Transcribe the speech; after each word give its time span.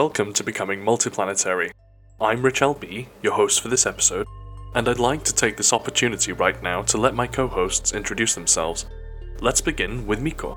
Hi, 0.00 0.04
and 0.04 0.16
welcome 0.16 0.32
to 0.32 0.44
Becoming 0.44 0.80
Multiplanetary. 0.80 1.72
I'm 2.22 2.42
Rich 2.42 2.62
LB, 2.62 3.06
your 3.22 3.34
host 3.34 3.60
for 3.60 3.68
this 3.68 3.84
episode, 3.84 4.26
and 4.74 4.88
I'd 4.88 4.98
like 4.98 5.24
to 5.24 5.34
take 5.34 5.58
this 5.58 5.74
opportunity 5.74 6.32
right 6.32 6.62
now 6.62 6.80
to 6.84 6.96
let 6.96 7.14
my 7.14 7.26
co 7.26 7.46
hosts 7.46 7.92
introduce 7.92 8.34
themselves. 8.34 8.86
Let's 9.42 9.60
begin 9.60 10.06
with 10.06 10.22
Mikko. 10.22 10.56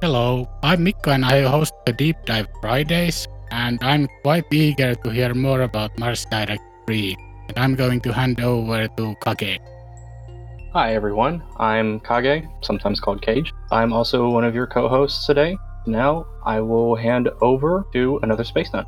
Hello, 0.00 0.48
I'm 0.62 0.84
Mikko 0.84 1.10
and 1.10 1.24
I 1.24 1.42
host 1.42 1.74
the 1.84 1.92
Deep 1.92 2.14
Dive 2.26 2.46
Fridays, 2.60 3.26
and 3.50 3.82
I'm 3.82 4.06
quite 4.22 4.44
eager 4.52 4.94
to 4.94 5.10
hear 5.10 5.34
more 5.34 5.62
about 5.62 5.98
Mars 5.98 6.24
Direct 6.30 6.62
3. 6.86 7.16
And 7.48 7.58
I'm 7.58 7.74
going 7.74 8.00
to 8.02 8.12
hand 8.12 8.40
over 8.40 8.86
to 8.86 9.16
Kage. 9.26 9.58
Hi 10.74 10.94
everyone, 10.94 11.42
I'm 11.56 11.98
Kage, 12.00 12.46
sometimes 12.62 13.00
called 13.00 13.20
Cage. 13.20 13.52
I'm 13.72 13.92
also 13.92 14.30
one 14.30 14.44
of 14.44 14.54
your 14.54 14.68
co 14.68 14.86
hosts 14.86 15.26
today. 15.26 15.58
Now 15.88 16.26
I 16.44 16.60
will 16.60 16.94
hand 16.94 17.30
over 17.40 17.86
to 17.94 18.20
another 18.22 18.44
Space 18.44 18.70
Nut. 18.74 18.86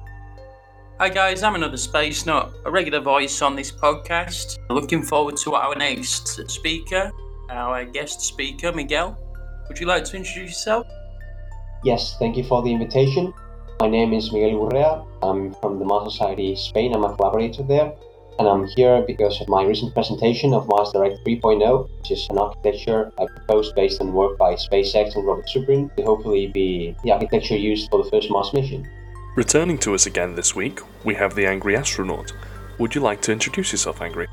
Hi 0.98 1.08
guys, 1.08 1.42
I'm 1.42 1.54
another 1.54 1.78
Space 1.78 2.26
Nut, 2.26 2.52
a 2.66 2.70
regular 2.70 3.00
voice 3.00 3.40
on 3.40 3.56
this 3.56 3.72
podcast. 3.72 4.58
Looking 4.68 5.02
forward 5.02 5.38
to 5.38 5.54
our 5.54 5.74
next 5.74 6.50
speaker, 6.50 7.10
our 7.48 7.86
guest 7.86 8.20
speaker, 8.20 8.70
Miguel. 8.70 9.18
Would 9.68 9.80
you 9.80 9.86
like 9.86 10.04
to 10.04 10.16
introduce 10.18 10.50
yourself? 10.50 10.86
Yes, 11.84 12.16
thank 12.18 12.36
you 12.36 12.44
for 12.44 12.60
the 12.60 12.70
invitation. 12.70 13.32
My 13.80 13.88
name 13.88 14.12
is 14.12 14.30
Miguel 14.30 14.60
Gurrea. 14.60 15.06
I'm 15.22 15.54
from 15.54 15.78
the 15.78 15.86
Mars 15.86 16.12
Society 16.12 16.54
Spain. 16.54 16.94
I'm 16.94 17.04
a 17.04 17.16
collaborator 17.16 17.62
there. 17.62 17.94
And 18.40 18.48
I'm 18.48 18.66
here 18.68 19.02
because 19.06 19.38
of 19.42 19.50
my 19.50 19.64
recent 19.64 19.92
presentation 19.92 20.54
of 20.54 20.66
Mars 20.66 20.92
Direct 20.92 21.22
3.0, 21.26 21.90
which 21.98 22.10
is 22.10 22.26
an 22.30 22.38
architecture 22.38 23.12
I 23.20 23.26
proposed 23.26 23.74
based 23.74 24.00
on 24.00 24.14
work 24.14 24.38
by 24.38 24.54
SpaceX 24.54 25.14
and 25.14 25.26
Robert 25.26 25.46
Zubrin 25.46 25.94
to 25.96 26.02
hopefully 26.04 26.46
be 26.46 26.96
the 27.04 27.12
architecture 27.12 27.58
used 27.58 27.90
for 27.90 28.02
the 28.02 28.08
first 28.08 28.30
Mars 28.30 28.54
mission. 28.54 28.88
Returning 29.36 29.76
to 29.80 29.94
us 29.94 30.06
again 30.06 30.36
this 30.36 30.56
week, 30.56 30.80
we 31.04 31.14
have 31.16 31.34
the 31.34 31.44
Angry 31.44 31.76
Astronaut. 31.76 32.32
Would 32.78 32.94
you 32.94 33.02
like 33.02 33.20
to 33.22 33.32
introduce 33.32 33.72
yourself, 33.72 34.00
Angry? 34.00 34.26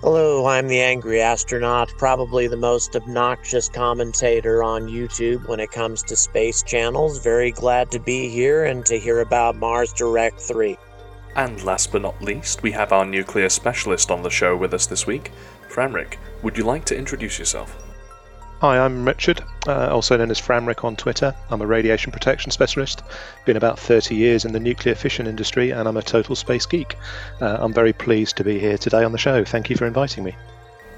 Hello, 0.00 0.46
I'm 0.46 0.66
the 0.66 0.80
Angry 0.80 1.20
Astronaut, 1.20 1.90
probably 1.98 2.48
the 2.48 2.56
most 2.56 2.96
obnoxious 2.96 3.68
commentator 3.68 4.64
on 4.64 4.88
YouTube 4.88 5.46
when 5.46 5.60
it 5.60 5.70
comes 5.70 6.02
to 6.02 6.16
space 6.16 6.64
channels. 6.64 7.22
Very 7.22 7.52
glad 7.52 7.92
to 7.92 8.00
be 8.00 8.28
here 8.28 8.64
and 8.64 8.84
to 8.86 8.98
hear 8.98 9.20
about 9.20 9.54
Mars 9.54 9.92
Direct 9.92 10.40
3. 10.40 10.76
And 11.34 11.62
last 11.62 11.92
but 11.92 12.02
not 12.02 12.20
least, 12.22 12.62
we 12.62 12.72
have 12.72 12.92
our 12.92 13.06
nuclear 13.06 13.48
specialist 13.48 14.10
on 14.10 14.22
the 14.22 14.30
show 14.30 14.56
with 14.56 14.74
us 14.74 14.86
this 14.86 15.06
week, 15.06 15.32
Framryk. 15.70 16.16
Would 16.42 16.58
you 16.58 16.64
like 16.64 16.84
to 16.86 16.96
introduce 16.96 17.38
yourself? 17.38 17.74
Hi, 18.60 18.78
I'm 18.78 19.04
Richard, 19.04 19.42
uh, 19.66 19.88
also 19.88 20.16
known 20.16 20.30
as 20.30 20.40
Framryk 20.40 20.84
on 20.84 20.94
Twitter. 20.94 21.34
I'm 21.50 21.62
a 21.62 21.66
radiation 21.66 22.12
protection 22.12 22.52
specialist, 22.52 23.02
been 23.44 23.56
about 23.56 23.78
30 23.78 24.14
years 24.14 24.44
in 24.44 24.52
the 24.52 24.60
nuclear 24.60 24.94
fission 24.94 25.26
industry, 25.26 25.70
and 25.70 25.88
I'm 25.88 25.96
a 25.96 26.02
total 26.02 26.36
space 26.36 26.66
geek. 26.66 26.96
Uh, 27.40 27.56
I'm 27.58 27.72
very 27.72 27.92
pleased 27.92 28.36
to 28.36 28.44
be 28.44 28.60
here 28.60 28.78
today 28.78 29.02
on 29.02 29.10
the 29.10 29.18
show. 29.18 29.42
Thank 29.44 29.68
you 29.68 29.76
for 29.76 29.86
inviting 29.86 30.22
me. 30.22 30.36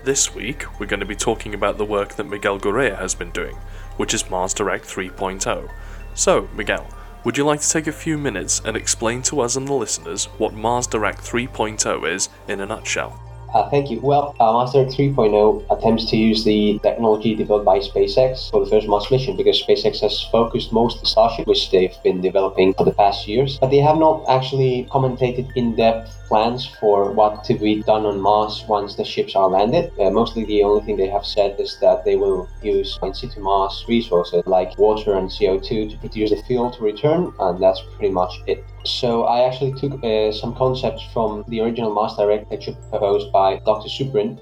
This 0.03 0.35
week, 0.35 0.79
we're 0.79 0.87
going 0.87 1.01
to 1.01 1.07
be 1.07 1.17
talking 1.17 1.55
about 1.55 1.79
the 1.79 1.87
work 1.87 2.17
that 2.17 2.25
Miguel 2.25 2.59
Gurrea 2.59 2.99
has 2.99 3.15
been 3.15 3.31
doing, 3.31 3.57
which 3.97 4.13
is 4.13 4.29
Mars 4.29 4.53
Direct 4.53 4.85
3.0. 4.85 5.71
So, 6.15 6.47
Miguel, 6.55 6.87
would 7.25 7.39
you 7.39 7.45
like 7.45 7.61
to 7.61 7.71
take 7.71 7.87
a 7.87 7.93
few 7.93 8.19
minutes 8.19 8.61
and 8.65 8.77
explain 8.77 9.23
to 9.23 9.41
us 9.41 9.57
and 9.57 9.67
the 9.67 9.73
listeners 9.73 10.27
what 10.37 10.53
Mars 10.53 10.87
Direct 10.87 11.21
3.0 11.21 12.13
is 12.15 12.29
in 12.49 12.61
a 12.61 12.67
nutshell? 12.67 13.24
Uh, 13.55 13.71
thank 13.71 13.89
you. 13.89 14.01
Well, 14.01 14.35
uh, 14.41 14.53
Mars 14.53 14.73
3.0 14.73 15.65
attempts 15.71 16.11
to 16.11 16.17
use 16.17 16.43
the 16.43 16.81
technology 16.83 17.37
developed 17.37 17.65
by 17.65 17.79
SpaceX 17.79 18.51
for 18.51 18.65
the 18.65 18.69
first 18.69 18.89
Mars 18.89 19.09
mission 19.13 19.37
because 19.37 19.63
SpaceX 19.63 20.01
has 20.01 20.23
focused 20.33 20.73
most 20.73 21.01
of 21.01 21.07
Starship, 21.07 21.47
which 21.47 21.71
they've 21.71 21.95
been 22.03 22.21
developing 22.21 22.75
for 22.75 22.85
the 22.85 22.93
past 22.93 23.29
years, 23.29 23.57
but 23.61 23.71
they 23.71 23.79
have 23.79 23.97
not 23.97 24.25
actually 24.29 24.89
commentated 24.91 25.49
in 25.55 25.77
depth 25.77 26.11
plans 26.27 26.67
for 26.81 27.13
what 27.13 27.45
to 27.45 27.55
be 27.55 27.81
done 27.85 28.05
on 28.07 28.21
Mars 28.21 28.65
once 28.67 28.97
the 28.97 29.05
ships 29.05 29.37
are 29.37 29.49
landed. 29.49 29.93
Uh, 30.01 30.11
mostly 30.11 30.45
the 30.45 30.65
only 30.65 30.85
thing 30.85 30.97
they 30.97 31.07
have 31.07 31.25
said 31.25 31.55
is 31.61 31.79
that 31.81 32.05
they 32.05 32.17
will 32.17 32.49
use 32.61 32.99
in 33.05 33.15
situ 33.15 33.39
Mars 33.39 33.85
resources 33.89 34.43
like 34.47 34.77
water 34.79 35.15
and 35.15 35.31
CO2 35.31 35.93
to 35.93 35.97
produce 35.99 36.31
the 36.31 36.43
fuel 36.43 36.73
to 36.73 36.83
return, 36.83 37.33
and 37.39 37.63
that's 37.63 37.83
pretty 37.97 38.13
much 38.13 38.43
it. 38.49 38.65
So 38.85 39.25
I 39.25 39.49
actually 39.49 39.73
took 39.73 40.05
uh, 40.05 40.31
some 40.31 40.55
concepts 40.55 41.03
from 41.13 41.43
the 41.49 41.61
original 41.61 41.93
Mars 41.93 42.17
Direct 42.17 42.45
architecture 42.45 42.79
proposed 42.91 43.33
by 43.33 43.57
Dr. 43.65 43.89
Zubrin, 43.89 44.39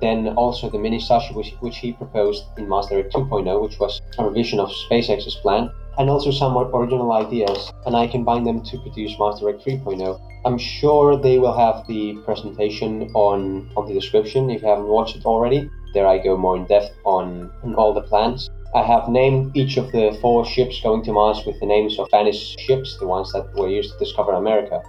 then 0.00 0.28
also 0.36 0.68
the 0.68 0.78
mini 0.78 0.98
Starship 0.98 1.36
which, 1.36 1.52
which 1.60 1.78
he 1.78 1.92
proposed 1.92 2.44
in 2.58 2.68
Mars 2.68 2.88
Direct 2.88 3.12
2.0, 3.12 3.62
which 3.62 3.78
was 3.78 4.00
a 4.18 4.24
revision 4.24 4.58
of 4.58 4.70
SpaceX's 4.70 5.36
plan, 5.36 5.70
and 5.98 6.10
also 6.10 6.32
some 6.32 6.52
more 6.52 6.68
original 6.74 7.12
ideas, 7.12 7.72
and 7.86 7.96
I 7.96 8.08
combined 8.08 8.46
them 8.46 8.64
to 8.64 8.78
produce 8.78 9.16
Mars 9.16 9.38
Direct 9.38 9.64
3.0. 9.64 10.20
I'm 10.44 10.58
sure 10.58 11.16
they 11.16 11.38
will 11.38 11.56
have 11.56 11.86
the 11.86 12.16
presentation 12.24 13.10
on, 13.14 13.70
on 13.76 13.86
the 13.86 13.94
description 13.94 14.50
if 14.50 14.62
you 14.62 14.68
haven't 14.68 14.88
watched 14.88 15.16
it 15.16 15.24
already. 15.24 15.70
There 15.94 16.08
I 16.08 16.18
go 16.18 16.36
more 16.36 16.56
in 16.56 16.66
depth 16.66 16.92
on, 17.04 17.50
on 17.62 17.76
all 17.76 17.94
the 17.94 18.02
plans. 18.02 18.50
I 18.74 18.82
have 18.82 19.08
named 19.08 19.56
each 19.56 19.76
of 19.76 19.92
the 19.92 20.18
four 20.20 20.44
ships 20.44 20.80
going 20.80 21.04
to 21.04 21.12
Mars 21.12 21.46
with 21.46 21.60
the 21.60 21.66
names 21.66 21.96
of 21.96 22.08
Spanish 22.08 22.56
ships, 22.58 22.96
the 22.98 23.06
ones 23.06 23.32
that 23.32 23.54
were 23.54 23.68
used 23.68 23.92
to 23.92 23.98
discover 24.00 24.32
America, 24.32 24.82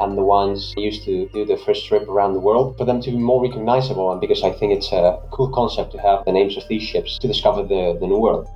and 0.00 0.18
the 0.18 0.24
ones 0.24 0.74
used 0.76 1.04
to 1.04 1.28
do 1.28 1.44
the 1.44 1.56
first 1.58 1.86
trip 1.86 2.08
around 2.08 2.34
the 2.34 2.40
world, 2.40 2.76
for 2.76 2.84
them 2.84 3.00
to 3.00 3.12
be 3.12 3.16
more 3.16 3.40
recognizable, 3.40 4.10
and 4.10 4.20
because 4.20 4.42
I 4.42 4.50
think 4.50 4.72
it's 4.72 4.90
a 4.90 5.20
cool 5.30 5.50
concept 5.50 5.92
to 5.92 5.98
have 5.98 6.24
the 6.24 6.32
names 6.32 6.56
of 6.56 6.66
these 6.66 6.82
ships 6.82 7.16
to 7.18 7.28
discover 7.28 7.62
the, 7.62 7.96
the 8.00 8.08
new 8.08 8.18
world. 8.18 8.48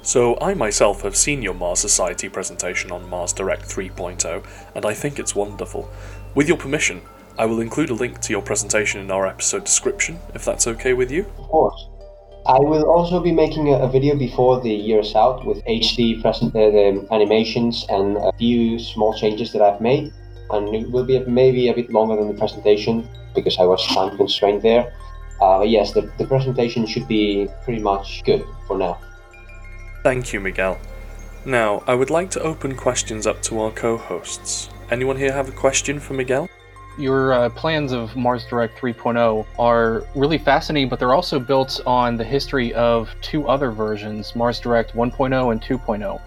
So, 0.00 0.38
I 0.40 0.54
myself 0.54 1.02
have 1.02 1.16
seen 1.16 1.42
your 1.42 1.54
Mars 1.54 1.80
Society 1.80 2.30
presentation 2.30 2.92
on 2.92 3.06
Mars 3.10 3.34
Direct 3.34 3.64
3.0, 3.64 4.42
and 4.74 4.86
I 4.86 4.94
think 4.94 5.18
it's 5.18 5.34
wonderful. 5.34 5.86
With 6.34 6.48
your 6.48 6.56
permission, 6.56 7.02
I 7.38 7.44
will 7.44 7.60
include 7.60 7.90
a 7.90 7.94
link 7.94 8.20
to 8.22 8.32
your 8.32 8.42
presentation 8.42 9.02
in 9.02 9.10
our 9.10 9.26
episode 9.26 9.64
description, 9.64 10.18
if 10.34 10.46
that's 10.46 10.66
okay 10.66 10.94
with 10.94 11.10
you. 11.10 11.26
Of 11.38 11.48
course. 11.48 11.88
I 12.46 12.58
will 12.58 12.84
also 12.84 13.20
be 13.20 13.32
making 13.32 13.72
a, 13.72 13.88
video 13.88 14.14
before 14.16 14.60
the 14.60 14.70
year 14.70 15.00
is 15.00 15.14
out 15.14 15.46
with 15.46 15.64
HD 15.64 16.20
present 16.20 16.54
uh, 16.54 17.14
animations 17.14 17.86
and 17.88 18.18
a 18.18 18.32
few 18.36 18.78
small 18.78 19.14
changes 19.14 19.50
that 19.52 19.62
I've 19.62 19.80
made, 19.80 20.12
and 20.50 20.74
it 20.74 20.90
will 20.90 21.04
be 21.04 21.18
maybe 21.20 21.68
a 21.68 21.74
bit 21.74 21.90
longer 21.90 22.16
than 22.16 22.28
the 22.28 22.34
presentation 22.34 23.08
because 23.34 23.58
I 23.58 23.64
was 23.64 23.86
time 23.86 24.14
constrained 24.18 24.60
there. 24.60 24.92
Uh, 25.40 25.60
but 25.60 25.70
yes, 25.70 25.92
the, 25.92 26.02
the 26.18 26.26
presentation 26.26 26.86
should 26.86 27.08
be 27.08 27.48
pretty 27.64 27.80
much 27.80 28.22
good 28.24 28.44
for 28.66 28.76
now. 28.76 29.00
Thank 30.02 30.34
you, 30.34 30.40
Miguel. 30.40 30.78
Now, 31.46 31.82
I 31.86 31.94
would 31.94 32.10
like 32.10 32.30
to 32.32 32.40
open 32.42 32.76
questions 32.76 33.26
up 33.26 33.40
to 33.44 33.58
our 33.60 33.70
co 33.70 33.96
hosts. 33.96 34.68
Anyone 34.90 35.16
here 35.16 35.32
have 35.32 35.48
a 35.48 35.52
question 35.52 35.98
for 35.98 36.12
Miguel? 36.12 36.50
Your 36.96 37.32
uh, 37.32 37.50
plans 37.50 37.90
of 37.90 38.14
Mars 38.14 38.44
Direct 38.44 38.78
3.0 38.78 39.46
are 39.58 40.04
really 40.14 40.38
fascinating, 40.38 40.88
but 40.88 41.00
they're 41.00 41.14
also 41.14 41.40
built 41.40 41.80
on 41.86 42.16
the 42.16 42.24
history 42.24 42.72
of 42.74 43.12
two 43.20 43.48
other 43.48 43.72
versions, 43.72 44.36
Mars 44.36 44.60
Direct 44.60 44.94
1.0 44.94 45.50
and 45.50 45.60
2.0. 45.60 46.20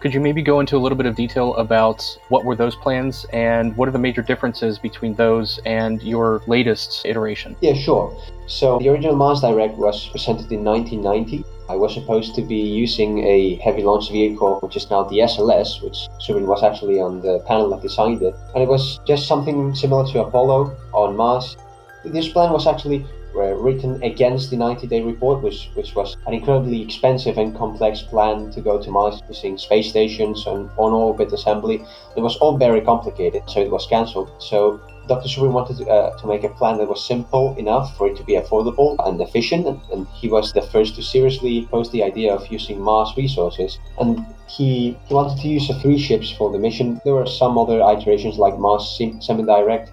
Could 0.00 0.14
you 0.14 0.20
maybe 0.20 0.40
go 0.40 0.60
into 0.60 0.76
a 0.76 0.80
little 0.80 0.96
bit 0.96 1.06
of 1.06 1.14
detail 1.14 1.54
about 1.56 2.02
what 2.28 2.44
were 2.44 2.56
those 2.56 2.74
plans 2.74 3.26
and 3.32 3.76
what 3.76 3.86
are 3.88 3.92
the 3.92 3.98
major 3.98 4.22
differences 4.22 4.78
between 4.78 5.14
those 5.14 5.58
and 5.66 6.02
your 6.02 6.42
latest 6.46 7.04
iteration? 7.04 7.54
Yeah, 7.60 7.74
sure. 7.74 8.14
So 8.46 8.78
the 8.78 8.88
original 8.88 9.14
Mars 9.14 9.42
Direct 9.42 9.76
was 9.76 10.08
presented 10.08 10.50
in 10.52 10.64
1990. 10.64 11.44
I 11.70 11.76
was 11.76 11.94
supposed 11.94 12.34
to 12.34 12.42
be 12.42 12.56
using 12.56 13.24
a 13.24 13.54
heavy 13.62 13.84
launch 13.84 14.10
vehicle, 14.10 14.58
which 14.58 14.74
is 14.76 14.90
now 14.90 15.04
the 15.04 15.20
SLS, 15.20 15.80
which 15.84 16.08
Zubrin 16.20 16.46
was 16.46 16.64
actually 16.64 17.00
on 17.00 17.22
the 17.22 17.38
panel 17.46 17.70
that 17.70 17.80
designed 17.80 18.22
it. 18.22 18.34
And 18.54 18.64
it 18.64 18.68
was 18.68 18.98
just 19.06 19.28
something 19.28 19.72
similar 19.76 20.04
to 20.10 20.24
Apollo 20.24 20.76
on 20.92 21.16
Mars. 21.16 21.56
This 22.04 22.26
plan 22.26 22.52
was 22.52 22.66
actually 22.66 23.06
uh, 23.36 23.54
written 23.54 24.02
against 24.02 24.50
the 24.50 24.56
90 24.56 24.88
day 24.88 25.00
report, 25.02 25.44
which, 25.44 25.70
which 25.74 25.94
was 25.94 26.16
an 26.26 26.34
incredibly 26.34 26.82
expensive 26.82 27.38
and 27.38 27.56
complex 27.56 28.02
plan 28.02 28.50
to 28.50 28.60
go 28.60 28.82
to 28.82 28.90
Mars 28.90 29.22
using 29.28 29.56
space 29.56 29.90
stations 29.90 30.48
and 30.48 30.68
on 30.76 30.92
orbit 30.92 31.32
assembly. 31.32 31.84
It 32.16 32.20
was 32.20 32.36
all 32.38 32.58
very 32.58 32.80
complicated, 32.80 33.42
so 33.46 33.60
it 33.60 33.70
was 33.70 33.86
cancelled. 33.86 34.32
So 34.40 34.80
Dr. 35.10 35.28
Zubrin 35.28 35.52
wanted 35.52 35.78
to, 35.78 35.90
uh, 35.90 36.16
to 36.18 36.26
make 36.28 36.44
a 36.44 36.48
plan 36.50 36.78
that 36.78 36.88
was 36.88 37.04
simple 37.04 37.56
enough 37.56 37.96
for 37.96 38.06
it 38.06 38.16
to 38.18 38.22
be 38.22 38.34
affordable 38.34 38.94
and 39.04 39.20
efficient, 39.20 39.66
and, 39.66 40.06
he 40.20 40.28
was 40.28 40.52
the 40.52 40.62
first 40.62 40.94
to 40.94 41.02
seriously 41.02 41.66
pose 41.68 41.90
the 41.90 42.04
idea 42.04 42.32
of 42.32 42.46
using 42.46 42.80
Mars 42.80 43.12
resources. 43.16 43.80
And 43.98 44.24
he, 44.46 44.96
he 45.08 45.14
wanted 45.14 45.42
to 45.42 45.48
use 45.48 45.66
three 45.82 45.98
ships 45.98 46.30
for 46.30 46.52
the 46.52 46.60
mission. 46.60 47.00
There 47.04 47.14
were 47.14 47.26
some 47.26 47.58
other 47.58 47.80
iterations 47.80 48.38
like 48.38 48.56
Mars 48.56 48.84
Semi-Direct, 49.26 49.90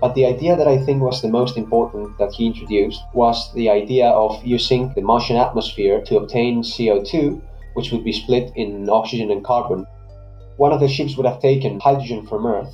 but 0.00 0.14
the 0.14 0.26
idea 0.26 0.54
that 0.54 0.68
I 0.68 0.78
think 0.84 1.02
was 1.02 1.20
the 1.20 1.36
most 1.40 1.56
important 1.56 2.16
that 2.18 2.32
he 2.32 2.46
introduced 2.46 3.02
was 3.14 3.52
the 3.54 3.68
idea 3.68 4.10
of 4.10 4.44
using 4.44 4.92
the 4.94 5.02
Martian 5.02 5.38
atmosphere 5.38 6.00
to 6.02 6.18
obtain 6.18 6.62
CO2, 6.62 7.42
which 7.74 7.90
would 7.90 8.04
be 8.04 8.12
split 8.12 8.52
in 8.54 8.88
oxygen 8.88 9.32
and 9.32 9.42
carbon. 9.42 9.88
One 10.56 10.72
of 10.72 10.78
the 10.78 10.86
ships 10.86 11.16
would 11.16 11.26
have 11.26 11.40
taken 11.40 11.80
hydrogen 11.80 12.24
from 12.28 12.46
Earth, 12.46 12.72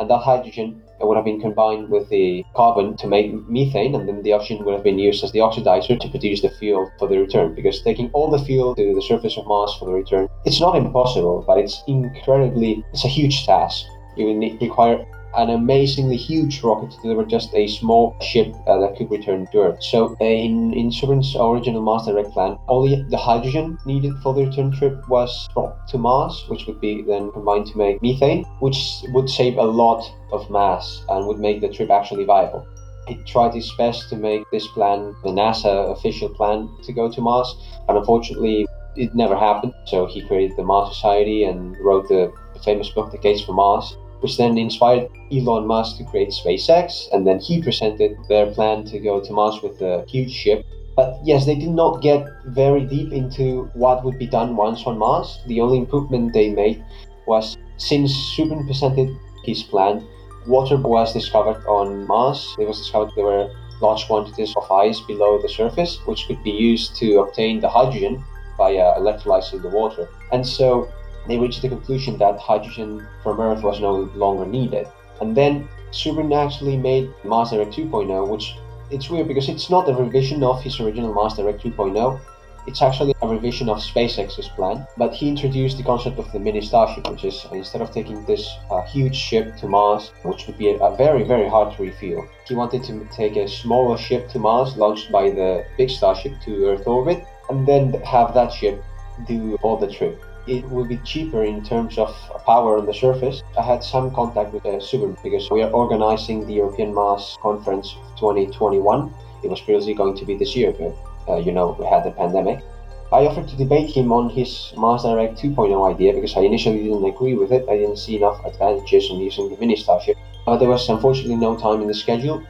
and 0.00 0.10
that 0.10 0.22
hydrogen 0.22 0.82
It 1.00 1.06
would 1.06 1.16
have 1.16 1.24
been 1.24 1.40
combined 1.40 1.90
with 1.90 2.08
the 2.08 2.44
carbon 2.56 2.96
to 2.96 3.06
make 3.06 3.32
methane, 3.48 3.94
and 3.94 4.08
then 4.08 4.22
the 4.22 4.32
oxygen 4.32 4.64
would 4.64 4.74
have 4.74 4.82
been 4.82 4.98
used 4.98 5.22
as 5.22 5.32
the 5.32 5.38
oxidizer 5.38 5.98
to 5.98 6.08
produce 6.08 6.42
the 6.42 6.50
fuel 6.50 6.90
for 6.98 7.08
the 7.08 7.18
return. 7.18 7.54
Because 7.54 7.82
taking 7.82 8.10
all 8.12 8.30
the 8.30 8.44
fuel 8.44 8.74
to 8.74 8.94
the 8.94 9.02
surface 9.02 9.36
of 9.36 9.46
Mars 9.46 9.74
for 9.78 9.84
the 9.84 9.92
return, 9.92 10.28
it's 10.44 10.60
not 10.60 10.76
impossible, 10.76 11.44
but 11.46 11.58
it's 11.58 11.82
incredibly, 11.86 12.84
it's 12.92 13.04
a 13.04 13.08
huge 13.08 13.46
task. 13.46 13.84
You 14.16 14.26
would 14.26 14.60
require 14.60 15.06
an 15.38 15.50
amazingly 15.50 16.16
huge 16.16 16.62
rocket 16.64 16.90
to 16.90 17.00
deliver 17.00 17.24
just 17.24 17.54
a 17.54 17.68
small 17.68 18.16
ship 18.20 18.52
uh, 18.66 18.78
that 18.80 18.96
could 18.96 19.08
return 19.08 19.46
to 19.52 19.58
Earth. 19.60 19.82
So, 19.82 20.16
in, 20.20 20.74
in 20.74 20.90
Zubrin's 20.90 21.36
original 21.36 21.80
Mars 21.80 22.06
Direct 22.06 22.32
plan, 22.32 22.58
only 22.66 23.02
the 23.08 23.16
hydrogen 23.16 23.78
needed 23.86 24.14
for 24.20 24.34
the 24.34 24.46
return 24.46 24.72
trip 24.72 25.08
was 25.08 25.48
brought 25.54 25.86
to 25.88 25.98
Mars, 25.98 26.44
which 26.48 26.66
would 26.66 26.80
be 26.80 27.02
then 27.02 27.30
combined 27.30 27.66
to 27.66 27.78
make 27.78 28.02
methane, 28.02 28.44
which 28.58 29.04
would 29.12 29.30
save 29.30 29.56
a 29.58 29.62
lot 29.62 30.02
of 30.32 30.50
mass 30.50 31.04
and 31.08 31.24
would 31.26 31.38
make 31.38 31.60
the 31.60 31.68
trip 31.68 31.90
actually 31.90 32.24
viable. 32.24 32.66
He 33.06 33.14
tried 33.24 33.54
his 33.54 33.72
best 33.78 34.10
to 34.10 34.16
make 34.16 34.42
this 34.50 34.66
plan 34.66 35.14
the 35.22 35.30
NASA 35.30 35.92
official 35.92 36.30
plan 36.30 36.68
to 36.82 36.92
go 36.92 37.10
to 37.10 37.20
Mars, 37.20 37.54
but 37.86 37.96
unfortunately, 37.96 38.66
it 38.96 39.14
never 39.14 39.36
happened. 39.36 39.72
So 39.86 40.06
he 40.06 40.20
created 40.26 40.56
the 40.56 40.64
Mars 40.64 40.96
Society 40.96 41.44
and 41.44 41.76
wrote 41.78 42.08
the 42.08 42.32
famous 42.64 42.90
book, 42.90 43.12
The 43.12 43.18
Case 43.18 43.44
for 43.44 43.52
Mars 43.52 43.96
which 44.20 44.36
then 44.36 44.58
inspired 44.58 45.08
Elon 45.32 45.66
Musk 45.66 45.98
to 45.98 46.04
create 46.04 46.30
SpaceX, 46.30 47.10
and 47.12 47.26
then 47.26 47.38
he 47.38 47.62
presented 47.62 48.16
their 48.28 48.46
plan 48.52 48.84
to 48.86 48.98
go 48.98 49.20
to 49.20 49.32
Mars 49.32 49.62
with 49.62 49.80
a 49.80 50.04
huge 50.08 50.32
ship. 50.32 50.64
But 50.96 51.18
yes, 51.24 51.46
they 51.46 51.54
did 51.54 51.70
not 51.70 52.02
get 52.02 52.26
very 52.46 52.84
deep 52.84 53.12
into 53.12 53.70
what 53.74 54.04
would 54.04 54.18
be 54.18 54.26
done 54.26 54.56
once 54.56 54.82
on 54.84 54.98
Mars. 54.98 55.40
The 55.46 55.60
only 55.60 55.78
improvement 55.78 56.32
they 56.32 56.50
made 56.50 56.84
was 57.26 57.56
since 57.76 58.12
Zubrin 58.34 58.66
presented 58.66 59.16
his 59.44 59.62
plan, 59.62 60.04
water 60.46 60.76
was 60.76 61.12
discovered 61.12 61.64
on 61.66 62.06
Mars. 62.06 62.56
It 62.58 62.66
was 62.66 62.78
discovered 62.78 63.12
there 63.14 63.24
were 63.24 63.50
large 63.80 64.06
quantities 64.06 64.54
of 64.56 64.70
ice 64.72 65.00
below 65.00 65.40
the 65.40 65.48
surface, 65.48 66.00
which 66.06 66.26
could 66.26 66.42
be 66.42 66.50
used 66.50 66.96
to 66.96 67.20
obtain 67.20 67.60
the 67.60 67.68
hydrogen 67.68 68.24
by 68.56 68.72
electrolyzing 68.72 69.62
the 69.62 69.68
water. 69.68 70.08
And 70.32 70.44
so 70.44 70.88
they 71.28 71.38
reached 71.38 71.62
the 71.62 71.68
conclusion 71.68 72.16
that 72.18 72.38
hydrogen 72.38 73.06
from 73.22 73.40
Earth 73.40 73.62
was 73.62 73.80
no 73.80 74.10
longer 74.14 74.46
needed. 74.46 74.88
And 75.20 75.36
then 75.36 75.68
Zubrin 75.92 76.34
actually 76.34 76.76
made 76.76 77.12
Mars 77.22 77.50
Direct 77.50 77.74
2.0, 77.74 78.28
which 78.28 78.56
it's 78.90 79.10
weird 79.10 79.28
because 79.28 79.48
it's 79.48 79.68
not 79.68 79.88
a 79.88 79.94
revision 79.94 80.42
of 80.42 80.62
his 80.62 80.80
original 80.80 81.12
Mars 81.12 81.34
Direct 81.34 81.62
2.0. 81.62 82.20
It's 82.66 82.82
actually 82.82 83.14
a 83.22 83.28
revision 83.28 83.68
of 83.68 83.78
SpaceX's 83.78 84.48
plan, 84.48 84.86
but 84.96 85.14
he 85.14 85.28
introduced 85.28 85.78
the 85.78 85.82
concept 85.82 86.18
of 86.18 86.30
the 86.32 86.38
mini 86.38 86.60
Starship, 86.60 87.08
which 87.10 87.24
is 87.24 87.46
instead 87.52 87.80
of 87.80 87.90
taking 87.90 88.24
this 88.26 88.50
uh, 88.70 88.82
huge 88.82 89.16
ship 89.16 89.56
to 89.56 89.68
Mars, 89.68 90.12
which 90.22 90.46
would 90.46 90.58
be 90.58 90.70
a, 90.70 90.76
a 90.76 90.96
very, 90.96 91.24
very 91.24 91.48
hard 91.48 91.74
to 91.76 91.82
refuel, 91.82 92.26
he 92.46 92.54
wanted 92.54 92.84
to 92.84 93.06
take 93.10 93.36
a 93.36 93.48
smaller 93.48 93.96
ship 93.96 94.28
to 94.30 94.38
Mars, 94.38 94.76
launched 94.76 95.10
by 95.10 95.30
the 95.30 95.64
big 95.78 95.88
Starship 95.88 96.34
to 96.44 96.66
Earth 96.66 96.86
orbit, 96.86 97.24
and 97.48 97.66
then 97.66 97.94
have 98.02 98.34
that 98.34 98.52
ship 98.52 98.82
do 99.26 99.56
all 99.62 99.78
the 99.78 99.90
trip 99.90 100.22
it 100.48 100.68
will 100.70 100.86
be 100.86 100.96
cheaper 100.98 101.44
in 101.44 101.62
terms 101.62 101.98
of 101.98 102.10
power 102.46 102.78
on 102.78 102.86
the 102.86 102.94
surface. 102.94 103.42
I 103.58 103.62
had 103.62 103.84
some 103.84 104.10
contact 104.14 104.52
with 104.52 104.64
uh, 104.64 104.80
Zubrin 104.80 105.22
because 105.22 105.50
we 105.50 105.62
are 105.62 105.70
organizing 105.70 106.46
the 106.46 106.54
European 106.54 106.94
Mars 106.94 107.36
Conference 107.42 107.94
2021. 108.18 109.14
It 109.44 109.50
was 109.50 109.60
previously 109.60 109.94
going 109.94 110.16
to 110.16 110.24
be 110.24 110.36
this 110.36 110.56
year, 110.56 110.72
but 110.72 110.94
uh, 111.28 111.36
you 111.36 111.52
know, 111.52 111.76
we 111.78 111.86
had 111.86 112.04
the 112.04 112.10
pandemic. 112.10 112.64
I 113.10 113.26
offered 113.26 113.48
to 113.48 113.56
debate 113.56 113.90
him 113.90 114.12
on 114.12 114.28
his 114.28 114.72
Mars 114.76 115.02
Direct 115.02 115.40
2.0 115.40 115.94
idea 115.94 116.12
because 116.12 116.36
I 116.36 116.42
initially 116.42 116.82
didn't 116.82 117.04
agree 117.04 117.34
with 117.34 117.52
it. 117.52 117.66
I 117.68 117.78
didn't 117.78 117.96
see 117.96 118.16
enough 118.16 118.44
advantages 118.44 119.10
in 119.10 119.16
using 119.16 119.48
the 119.48 119.56
mini 119.56 119.76
Starship. 119.76 120.16
But 120.44 120.58
there 120.58 120.68
was 120.68 120.88
unfortunately 120.88 121.36
no 121.36 121.56
time 121.56 121.80
in 121.80 121.88
the 121.88 121.94
schedule. 121.94 122.42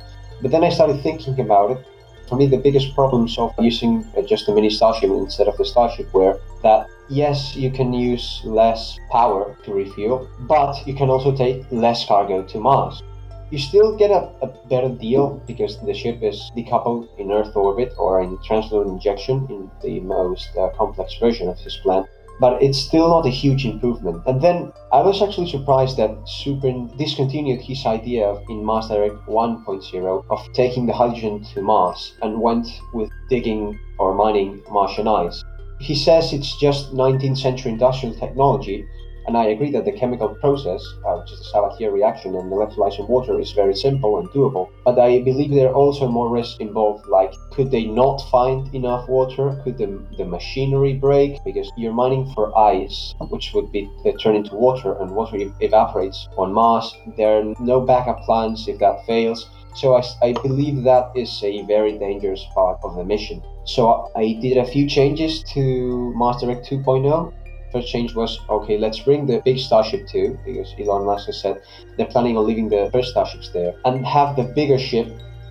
But 0.43 0.51
then 0.51 0.65
I 0.65 0.71
started 0.71 1.01
thinking 1.03 1.39
about 1.39 1.73
it. 1.73 1.87
For 2.29 2.37
me, 2.37 2.47
the 2.47 2.59
biggest 2.59 2.95
problems 2.95 3.39
of 3.39 3.55
using 3.59 4.05
uh, 4.17 4.23
just 4.23 4.47
the 4.47 4.55
mini 4.55 4.71
Starship 4.71 5.11
instead 5.11 5.47
of 5.47 5.57
the 5.57 5.65
Starship 5.65 6.13
were 6.13 6.41
that 6.63 6.89
yes, 7.09 7.57
you 7.57 7.71
can 7.71 7.93
use 7.93 8.41
less 8.45 8.99
power 9.11 9.57
to 9.65 9.73
refuel, 9.73 10.29
but 10.41 10.87
you 10.87 10.95
can 10.95 11.09
also 11.09 11.35
take 11.35 11.65
less 11.71 12.07
cargo 12.07 12.43
to 12.45 12.61
Mars. 12.61 13.03
You 13.51 13.59
still 13.59 13.97
get 13.97 14.11
a, 14.11 14.31
a 14.43 14.49
better 14.69 14.91
deal 14.91 15.43
because 15.47 15.81
the 15.81 15.95
ship 15.95 16.23
is 16.23 16.51
decoupled 16.57 17.09
in 17.19 17.33
Earth 17.33 17.57
orbit 17.57 17.95
or 17.97 18.21
in 18.21 18.37
translunar 18.39 18.87
injection 18.87 19.47
in 19.49 19.71
the 19.83 20.01
most 20.01 20.55
uh, 20.57 20.69
complex 20.77 21.17
version 21.19 21.49
of 21.49 21.57
this 21.65 21.79
plan, 21.79 22.05
but 22.41 22.63
it's 22.63 22.79
still 22.79 23.09
not 23.09 23.27
a 23.27 23.31
huge 23.31 23.65
improvement. 23.65 24.23
And 24.27 24.43
then 24.43 24.71
I 24.93 25.01
was 25.01 25.23
actually 25.23 25.49
surprised 25.49 25.97
that 25.97 26.11
Zubrin 26.27 26.95
discontinued 26.99 27.63
his 27.63 27.87
idea 27.87 28.27
of, 28.27 28.43
in 28.51 28.63
Mars 28.63 28.89
Direct 28.89 29.17
1.0 29.27 30.25
of 30.29 30.53
taking 30.53 30.87
the 30.87 30.93
hydrogen 30.93 31.43
to 31.55 31.63
Mars 31.63 32.15
and 32.21 32.41
went 32.41 32.69
with 32.93 33.11
digging 33.31 33.79
or 33.99 34.15
mining 34.15 34.63
Martian 34.71 35.09
ice. 35.09 35.43
He 35.81 35.95
says 35.95 36.33
it's 36.33 36.59
just 36.59 36.93
19th 36.93 37.39
century 37.39 37.71
industrial 37.71 38.15
technology, 38.17 38.85
and 39.29 39.37
I 39.37 39.45
agree 39.45 39.71
that 39.73 39.85
the 39.85 39.93
chemical 39.93 40.31
process, 40.31 40.83
uh, 41.07 41.19
which 41.19 41.31
is 41.31 41.39
the 41.39 41.45
Sabatier 41.53 41.93
reaction 41.93 42.35
and 42.35 42.51
electrolyzing 42.51 43.09
water, 43.09 43.39
is 43.39 43.53
very 43.53 43.75
simple 43.75 44.19
and 44.19 44.29
doable. 44.31 44.71
But 44.85 44.99
I 44.99 45.21
believe 45.21 45.51
there 45.51 45.69
are 45.69 45.75
also 45.75 46.09
more 46.09 46.31
risks 46.31 46.57
involved, 46.59 47.07
like 47.07 47.33
could 47.53 47.71
they 47.71 47.85
not 47.85 48.19
find 48.31 48.75
enough 48.75 49.09
water? 49.09 49.61
Could 49.63 49.79
the, 49.79 50.03
the 50.17 50.25
machinery 50.25 50.95
break? 50.95 51.45
Because 51.45 51.71
you're 51.77 51.93
mining 51.93 52.33
for 52.33 52.57
ice, 52.59 53.15
which 53.29 53.53
would 53.55 53.71
be 53.71 53.89
uh, 54.05 54.13
turned 54.21 54.39
into 54.39 54.57
water, 54.57 54.95
and 55.01 55.15
water 55.15 55.37
evaporates 55.61 56.27
on 56.37 56.53
Mars. 56.53 56.93
There 57.17 57.39
are 57.39 57.55
no 57.61 57.83
backup 57.83 58.23
plans 58.23 58.67
if 58.67 58.79
that 58.79 59.07
fails. 59.07 59.49
So 59.75 59.95
I, 59.95 60.03
I 60.23 60.33
believe 60.33 60.83
that 60.85 61.13
is 61.15 61.41
a 61.45 61.63
very 61.67 61.97
dangerous 61.99 62.45
part 62.53 62.79
of 62.83 62.97
the 62.97 63.05
mission. 63.05 63.43
So 63.69 64.11
I 64.17 64.39
did 64.41 64.57
a 64.57 64.65
few 64.65 64.89
changes 64.89 65.43
to 65.53 66.11
Mars 66.17 66.41
Direct 66.41 66.67
2.0. 66.67 67.35
First 67.71 67.89
change 67.89 68.15
was 68.15 68.41
okay, 68.49 68.79
let's 68.79 68.99
bring 69.01 69.27
the 69.27 69.43
big 69.45 69.59
Starship 69.59 70.09
2 70.09 70.39
because 70.43 70.75
Elon 70.81 71.05
Musk 71.05 71.27
has 71.27 71.39
said 71.39 71.61
they're 71.99 72.07
planning 72.07 72.39
on 72.39 72.47
leaving 72.47 72.71
the 72.71 72.89
first 72.91 73.11
Starships 73.11 73.51
there 73.51 73.75
and 73.85 74.07
have 74.07 74.37
the 74.37 74.45
bigger 74.45 74.79
ship 74.79 75.07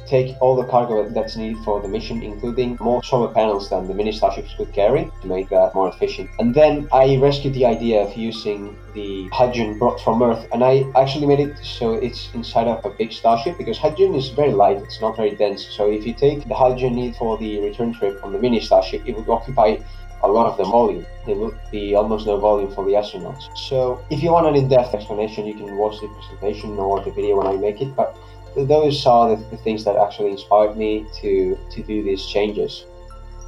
take 0.08 0.36
all 0.42 0.56
the 0.56 0.66
cargo 0.66 1.08
that's 1.10 1.36
needed 1.36 1.64
for 1.64 1.82
the 1.82 1.88
mission, 1.88 2.24
including 2.24 2.78
more 2.80 3.04
solar 3.04 3.34
panels 3.34 3.70
than 3.70 3.88
the 3.88 3.94
mini 3.94 4.12
starships 4.12 4.54
could 4.56 4.72
carry 4.74 5.12
to 5.22 5.28
make 5.28 5.50
that 5.50 5.76
more 5.76 5.90
efficient. 5.90 6.30
And 6.40 6.54
then 6.54 6.88
I 6.92 7.18
rescued 7.18 7.54
the 7.54 7.66
idea 7.66 8.02
of 8.02 8.16
using 8.16 8.78
the 8.94 9.28
hydrogen 9.32 9.78
brought 9.78 10.00
from 10.02 10.22
Earth, 10.22 10.48
and 10.52 10.64
I 10.64 10.86
actually 10.96 11.28
made 11.28 11.40
it 11.40 11.58
so 11.64 11.94
it's 11.94 12.30
inside 12.34 12.68
of 12.68 12.84
a 12.86 12.90
big 12.90 13.12
starship 13.12 13.58
because 13.58 13.78
hydrogen 13.78 14.16
is 14.16 14.30
very 14.30 14.52
light, 14.52 14.78
it's 14.78 15.02
not 15.02 15.16
very 15.16 15.36
dense. 15.36 15.68
So 15.68 15.90
if 15.92 16.06
you 16.06 16.14
take 16.14 16.48
the 16.48 16.56
hydrogen 16.56 16.96
need 16.96 17.16
for 17.16 17.38
the 17.38 17.60
return 17.60 17.94
trip 17.94 18.24
on 18.24 18.34
the 18.34 18.40
mini 18.40 18.60
starship, 18.60 19.04
it 19.06 19.16
would 19.16 19.30
occupy 19.30 19.78
a 20.24 20.28
lot 20.28 20.48
of 20.48 20.58
the 20.58 20.64
volume. 20.64 21.06
There 21.26 21.36
would 21.36 21.58
be 21.72 21.96
almost 21.96 22.26
no 22.26 22.38
volume 22.38 22.72
for 22.74 22.86
the 22.86 22.92
astronauts. 22.92 23.56
So 23.58 24.04
if 24.10 24.24
you 24.24 24.32
want 24.32 24.48
an 24.48 24.56
in-depth 24.56 24.94
explanation, 24.94 25.46
you 25.46 25.54
can 25.54 25.78
watch 25.78 26.00
the 26.02 26.08
presentation 26.08 26.78
or 26.78 27.04
the 27.04 27.12
video 27.12 27.38
when 27.38 27.48
I 27.48 27.56
make 27.56 27.82
it. 27.82 27.96
But 27.96 28.18
those 28.56 29.06
are 29.06 29.36
the, 29.36 29.44
the 29.50 29.58
things 29.58 29.84
that 29.86 29.96
actually 29.96 30.32
inspired 30.32 30.78
me 30.78 31.06
to 31.22 31.58
to 31.72 31.84
do 31.84 32.04
these 32.04 32.26
changes. 32.26 32.86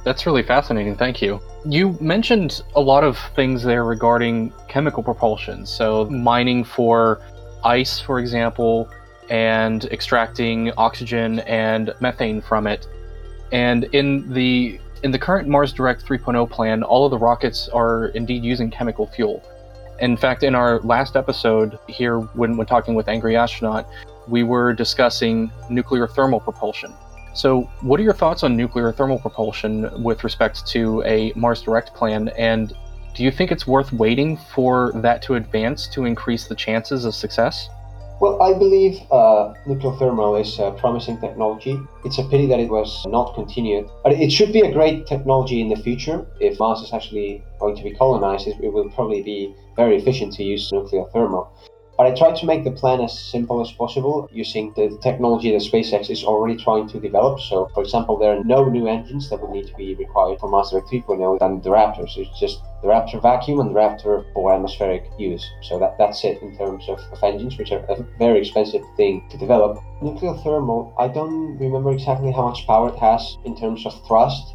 That's 0.04 0.24
really 0.24 0.42
fascinating. 0.42 0.96
Thank 0.96 1.20
you. 1.20 1.40
You 1.66 1.98
mentioned 2.00 2.62
a 2.74 2.80
lot 2.80 3.04
of 3.04 3.18
things 3.36 3.62
there 3.62 3.84
regarding 3.84 4.52
chemical 4.68 5.02
propulsion. 5.02 5.66
So, 5.66 6.06
mining 6.06 6.64
for 6.64 7.20
ice, 7.64 8.00
for 8.00 8.18
example, 8.18 8.88
and 9.28 9.84
extracting 9.86 10.72
oxygen 10.78 11.40
and 11.40 11.92
methane 12.00 12.40
from 12.40 12.66
it. 12.66 12.86
And 13.52 13.84
in 13.92 14.32
the 14.32 14.80
in 15.02 15.10
the 15.10 15.18
current 15.18 15.48
Mars 15.48 15.72
Direct 15.72 16.04
3.0 16.04 16.48
plan, 16.50 16.82
all 16.82 17.04
of 17.04 17.10
the 17.10 17.18
rockets 17.18 17.68
are 17.68 18.06
indeed 18.08 18.44
using 18.44 18.70
chemical 18.70 19.06
fuel. 19.06 19.42
In 20.00 20.16
fact, 20.16 20.42
in 20.42 20.54
our 20.54 20.80
last 20.80 21.16
episode 21.16 21.78
here, 21.88 22.20
when, 22.20 22.56
when 22.56 22.66
talking 22.66 22.94
with 22.94 23.08
Angry 23.08 23.36
Astronaut, 23.36 23.86
we 24.28 24.42
were 24.42 24.72
discussing 24.72 25.50
nuclear 25.68 26.06
thermal 26.06 26.40
propulsion. 26.40 26.92
So, 27.34 27.62
what 27.80 28.00
are 28.00 28.02
your 28.02 28.14
thoughts 28.14 28.42
on 28.42 28.56
nuclear 28.56 28.92
thermal 28.92 29.18
propulsion 29.18 30.02
with 30.02 30.24
respect 30.24 30.66
to 30.68 31.02
a 31.04 31.32
Mars 31.36 31.62
Direct 31.62 31.94
plan? 31.94 32.28
And 32.30 32.72
do 33.14 33.22
you 33.22 33.30
think 33.30 33.52
it's 33.52 33.66
worth 33.66 33.92
waiting 33.92 34.36
for 34.36 34.92
that 34.96 35.22
to 35.22 35.34
advance 35.34 35.86
to 35.88 36.04
increase 36.04 36.46
the 36.48 36.54
chances 36.54 37.04
of 37.04 37.14
success? 37.14 37.68
Well, 38.20 38.42
I 38.42 38.52
believe 38.52 39.00
uh, 39.10 39.54
nuclear 39.66 39.94
thermal 39.94 40.36
is 40.36 40.58
a 40.58 40.72
promising 40.72 41.18
technology. 41.22 41.80
It's 42.04 42.18
a 42.18 42.24
pity 42.24 42.46
that 42.48 42.60
it 42.60 42.68
was 42.68 43.02
not 43.06 43.34
continued, 43.34 43.88
but 44.04 44.12
it 44.12 44.30
should 44.30 44.52
be 44.52 44.60
a 44.60 44.70
great 44.70 45.06
technology 45.06 45.62
in 45.62 45.70
the 45.70 45.76
future. 45.76 46.26
If 46.38 46.58
Mars 46.58 46.80
is 46.82 46.92
actually 46.92 47.42
going 47.60 47.76
to 47.76 47.82
be 47.82 47.94
colonized, 47.94 48.46
it 48.46 48.58
will 48.60 48.90
probably 48.90 49.22
be 49.22 49.54
very 49.74 49.96
efficient 49.96 50.34
to 50.34 50.44
use 50.44 50.70
nuclear 50.70 51.04
thermal. 51.14 51.50
But 52.00 52.06
I 52.06 52.14
tried 52.14 52.36
to 52.36 52.46
make 52.46 52.64
the 52.64 52.70
plan 52.70 53.02
as 53.02 53.12
simple 53.12 53.60
as 53.60 53.70
possible 53.72 54.26
using 54.32 54.72
the 54.72 54.96
technology 55.02 55.50
that 55.50 55.60
SpaceX 55.60 56.08
is 56.08 56.24
already 56.24 56.56
trying 56.56 56.88
to 56.88 56.98
develop. 56.98 57.40
So, 57.40 57.68
for 57.74 57.82
example, 57.82 58.16
there 58.16 58.34
are 58.34 58.42
no 58.42 58.64
new 58.64 58.88
engines 58.88 59.28
that 59.28 59.38
would 59.42 59.50
need 59.50 59.66
to 59.66 59.74
be 59.74 59.94
required 59.96 60.40
for 60.40 60.50
Master 60.50 60.80
3.0 60.80 61.40
than 61.40 61.60
the 61.60 61.68
Raptor. 61.68 62.08
So 62.08 62.22
it's 62.22 62.40
just 62.40 62.62
the 62.80 62.88
Raptor 62.88 63.20
vacuum 63.20 63.60
and 63.60 63.68
the 63.68 63.78
Raptor 63.78 64.24
for 64.32 64.50
atmospheric 64.50 65.10
use. 65.18 65.46
So 65.60 65.78
that, 65.78 65.98
that's 65.98 66.24
it 66.24 66.40
in 66.40 66.56
terms 66.56 66.88
of, 66.88 67.00
of 67.12 67.22
engines, 67.22 67.58
which 67.58 67.70
are 67.70 67.84
a 67.90 68.02
very 68.18 68.38
expensive 68.38 68.80
thing 68.96 69.28
to 69.28 69.36
develop. 69.36 69.78
Nuclear 70.00 70.32
thermal, 70.42 70.94
I 70.98 71.08
don't 71.08 71.58
remember 71.58 71.90
exactly 71.90 72.32
how 72.32 72.48
much 72.48 72.66
power 72.66 72.88
it 72.88 72.98
has 72.98 73.36
in 73.44 73.54
terms 73.60 73.84
of 73.84 73.92
thrust, 74.06 74.54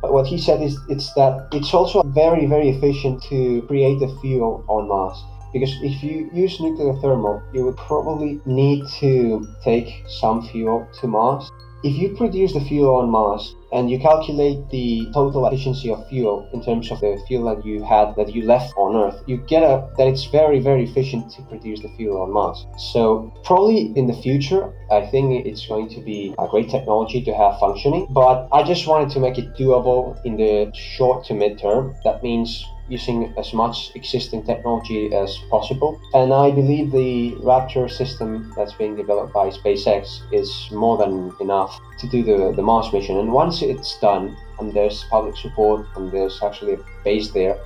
but 0.00 0.12
what 0.12 0.26
he 0.26 0.36
said 0.36 0.60
is 0.60 0.76
it's 0.88 1.14
that 1.14 1.46
it's 1.52 1.72
also 1.72 2.02
very, 2.02 2.46
very 2.46 2.70
efficient 2.70 3.22
to 3.30 3.62
create 3.68 4.00
the 4.00 4.08
fuel 4.20 4.64
on 4.66 4.88
Mars. 4.88 5.22
Because 5.52 5.72
if 5.82 6.02
you 6.02 6.30
use 6.32 6.60
nuclear 6.60 6.94
thermal, 7.00 7.42
you 7.52 7.64
would 7.64 7.76
probably 7.76 8.40
need 8.46 8.86
to 9.00 9.46
take 9.62 10.04
some 10.08 10.42
fuel 10.48 10.88
to 11.00 11.06
Mars 11.06 11.50
if 11.82 11.96
you 11.96 12.10
produce 12.16 12.52
the 12.52 12.60
fuel 12.60 12.96
on 12.96 13.10
Mars 13.10 13.56
and 13.72 13.90
you 13.90 13.98
calculate 13.98 14.68
the 14.70 15.08
total 15.12 15.46
efficiency 15.46 15.90
of 15.90 16.06
fuel 16.08 16.48
in 16.52 16.62
terms 16.62 16.90
of 16.92 17.00
the 17.00 17.20
fuel 17.26 17.44
that 17.52 17.66
you 17.66 17.82
had 17.82 18.14
that 18.14 18.32
you 18.32 18.42
left 18.42 18.72
on 18.76 18.94
Earth, 18.94 19.20
you 19.26 19.38
get 19.38 19.64
a, 19.64 19.88
that 19.98 20.06
it's 20.06 20.26
very 20.26 20.60
very 20.60 20.84
efficient 20.84 21.30
to 21.32 21.42
produce 21.42 21.80
the 21.80 21.88
fuel 21.96 22.22
on 22.22 22.32
Mars. 22.32 22.66
So 22.78 23.32
probably 23.44 23.92
in 23.96 24.06
the 24.06 24.14
future, 24.14 24.72
I 24.90 25.06
think 25.06 25.44
it's 25.44 25.66
going 25.66 25.88
to 25.90 26.00
be 26.00 26.34
a 26.38 26.46
great 26.46 26.70
technology 26.70 27.20
to 27.24 27.34
have 27.34 27.58
functioning. 27.58 28.06
But 28.10 28.48
I 28.52 28.62
just 28.62 28.86
wanted 28.86 29.10
to 29.14 29.20
make 29.20 29.38
it 29.38 29.54
doable 29.56 30.24
in 30.24 30.36
the 30.36 30.70
short 30.74 31.24
to 31.26 31.34
mid 31.34 31.58
term. 31.58 31.96
That 32.04 32.22
means 32.22 32.64
using 32.88 33.32
as 33.38 33.52
much 33.54 33.92
existing 33.94 34.42
technology 34.44 35.14
as 35.14 35.38
possible. 35.50 36.00
And 36.14 36.32
I 36.32 36.50
believe 36.50 36.90
the 36.90 37.32
Raptor 37.40 37.90
system 37.90 38.52
that's 38.56 38.74
being 38.74 38.96
developed 38.96 39.32
by 39.32 39.48
SpaceX 39.50 40.20
is 40.32 40.68
more 40.70 40.98
than 40.98 41.32
enough 41.40 41.80
to 41.98 42.08
do 42.08 42.22
the, 42.22 42.52
the 42.52 42.62
Mars 42.62 42.92
mission. 42.92 43.18
And 43.18 43.32
once 43.32 43.62
it's 43.62 43.98
done, 44.00 44.36
and 44.58 44.72
there's 44.72 45.04
public 45.04 45.36
support, 45.36 45.86
and 45.96 46.10
there's 46.10 46.42
actually 46.42 46.74
a 46.74 46.78
base 47.04 47.30
there, 47.30 47.58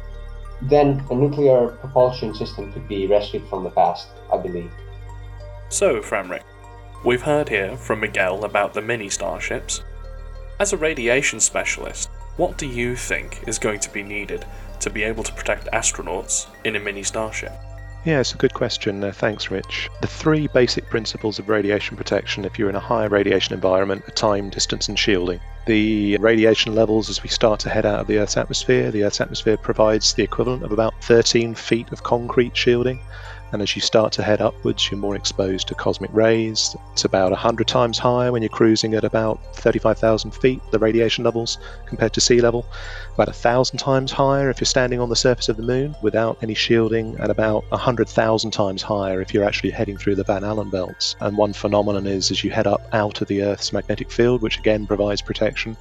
then 0.62 1.04
a 1.10 1.14
nuclear 1.14 1.68
propulsion 1.68 2.34
system 2.34 2.72
could 2.72 2.88
be 2.88 3.06
rescued 3.06 3.46
from 3.48 3.64
the 3.64 3.70
past, 3.70 4.08
I 4.32 4.38
believe. 4.38 4.70
So, 5.68 6.00
Framryk, 6.00 6.42
we've 7.04 7.22
heard 7.22 7.48
here 7.48 7.76
from 7.76 8.00
Miguel 8.00 8.44
about 8.44 8.74
the 8.74 8.82
mini 8.82 9.10
starships. 9.10 9.82
As 10.58 10.72
a 10.72 10.76
radiation 10.76 11.40
specialist, 11.40 12.08
what 12.36 12.56
do 12.56 12.66
you 12.66 12.96
think 12.96 13.46
is 13.46 13.58
going 13.58 13.80
to 13.80 13.92
be 13.92 14.02
needed 14.02 14.44
to 14.86 14.90
be 14.90 15.02
able 15.02 15.24
to 15.24 15.32
protect 15.32 15.66
astronauts 15.72 16.46
in 16.64 16.76
a 16.76 16.80
mini 16.80 17.02
starship? 17.02 17.52
Yeah, 18.04 18.20
it's 18.20 18.34
a 18.34 18.36
good 18.36 18.54
question. 18.54 19.02
Uh, 19.02 19.10
thanks, 19.10 19.50
Rich. 19.50 19.90
The 20.00 20.06
three 20.06 20.46
basic 20.46 20.88
principles 20.88 21.40
of 21.40 21.48
radiation 21.48 21.96
protection 21.96 22.44
if 22.44 22.56
you're 22.56 22.70
in 22.70 22.76
a 22.76 22.80
high 22.80 23.06
radiation 23.06 23.52
environment 23.52 24.06
are 24.06 24.12
time, 24.12 24.48
distance, 24.48 24.88
and 24.88 24.96
shielding. 24.96 25.40
The 25.66 26.16
radiation 26.18 26.76
levels 26.76 27.10
as 27.10 27.24
we 27.24 27.28
start 27.28 27.58
to 27.60 27.68
head 27.68 27.84
out 27.84 27.98
of 27.98 28.06
the 28.06 28.18
Earth's 28.18 28.36
atmosphere, 28.36 28.92
the 28.92 29.02
Earth's 29.02 29.20
atmosphere 29.20 29.56
provides 29.56 30.14
the 30.14 30.22
equivalent 30.22 30.62
of 30.62 30.70
about 30.70 30.94
13 31.02 31.56
feet 31.56 31.90
of 31.90 32.04
concrete 32.04 32.56
shielding. 32.56 33.00
And 33.52 33.62
as 33.62 33.76
you 33.76 33.82
start 33.82 34.12
to 34.14 34.22
head 34.22 34.40
upwards, 34.40 34.90
you're 34.90 34.98
more 34.98 35.16
exposed 35.16 35.68
to 35.68 35.74
cosmic 35.74 36.10
rays. 36.12 36.76
It's 36.92 37.04
about 37.04 37.30
100 37.30 37.66
times 37.66 37.98
higher 37.98 38.32
when 38.32 38.42
you're 38.42 38.48
cruising 38.48 38.94
at 38.94 39.04
about 39.04 39.38
35,000 39.56 40.32
feet, 40.32 40.60
the 40.72 40.78
radiation 40.78 41.24
levels, 41.24 41.58
compared 41.86 42.12
to 42.14 42.20
sea 42.20 42.40
level. 42.40 42.66
About 43.14 43.28
1,000 43.28 43.78
times 43.78 44.10
higher 44.10 44.50
if 44.50 44.60
you're 44.60 44.66
standing 44.66 45.00
on 45.00 45.08
the 45.08 45.16
surface 45.16 45.48
of 45.48 45.56
the 45.56 45.62
moon 45.62 45.94
without 46.02 46.38
any 46.42 46.54
shielding, 46.54 47.18
and 47.20 47.30
about 47.30 47.64
100,000 47.70 48.50
times 48.50 48.82
higher 48.82 49.20
if 49.20 49.32
you're 49.32 49.44
actually 49.44 49.70
heading 49.70 49.96
through 49.96 50.16
the 50.16 50.24
Van 50.24 50.44
Allen 50.44 50.70
belts. 50.70 51.16
And 51.20 51.36
one 51.36 51.52
phenomenon 51.52 52.06
is 52.06 52.30
as 52.30 52.42
you 52.42 52.50
head 52.50 52.66
up 52.66 52.82
out 52.92 53.20
of 53.20 53.28
the 53.28 53.42
Earth's 53.42 53.72
magnetic 53.72 54.10
field, 54.10 54.42
which 54.42 54.58
again 54.58 54.86
provides 54.86 55.22
protection, 55.22 55.76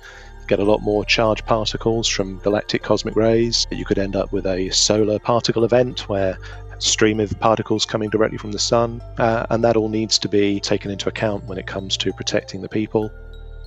get 0.48 0.60
a 0.60 0.64
lot 0.64 0.82
more 0.82 1.04
charged 1.06 1.46
particles 1.46 2.08
from 2.08 2.38
galactic 2.40 2.84
cosmic 2.84 3.16
rays. 3.16 3.66
You 3.72 3.86
could 3.86 3.98
end 3.98 4.16
up 4.16 4.32
with 4.32 4.46
a 4.46 4.70
solar 4.70 5.18
particle 5.18 5.64
event 5.64 6.08
where 6.08 6.38
stream 6.86 7.20
of 7.20 7.38
particles 7.40 7.86
coming 7.86 8.10
directly 8.10 8.38
from 8.38 8.52
the 8.52 8.60
sun, 8.60 9.02
uh, 9.18 9.46
and 9.50 9.64
that 9.64 9.76
all 9.76 9.90
needs 9.90 10.18
to 10.20 10.30
be 10.30 10.60
taken 10.60 10.92
into 10.92 11.10
account 11.10 11.44
when 11.46 11.58
it 11.58 11.68
comes 11.68 11.98
to 11.98 12.14
protecting 12.14 12.62
the 12.62 12.70
people. 12.70 13.12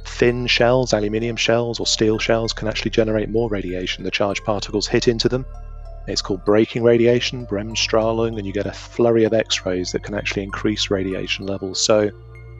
Thin 0.04 0.46
shells, 0.46 0.92
aluminium 0.92 1.37
shells, 1.37 1.80
or 1.80 1.87
steel 1.87 2.18
shells 2.18 2.52
can 2.52 2.68
actually 2.68 2.92
generate 2.92 3.28
more 3.28 3.48
radiation. 3.48 4.04
The 4.04 4.10
charged 4.10 4.44
particles 4.44 4.87
hit 4.87 5.08
into 5.08 5.28
them. 5.28 5.44
It's 6.06 6.22
called 6.22 6.44
braking 6.44 6.82
radiation, 6.82 7.46
Bremsstrahlung, 7.46 8.38
and 8.38 8.46
you 8.46 8.52
get 8.52 8.66
a 8.66 8.72
flurry 8.72 9.25
of 9.25 9.34
X 9.34 9.66
rays 9.66 9.92
that 9.92 10.02
can 10.02 10.14
actually 10.14 10.44
increase 10.44 10.90
radiation 10.90 11.44
levels. 11.46 11.84
So, 11.84 12.10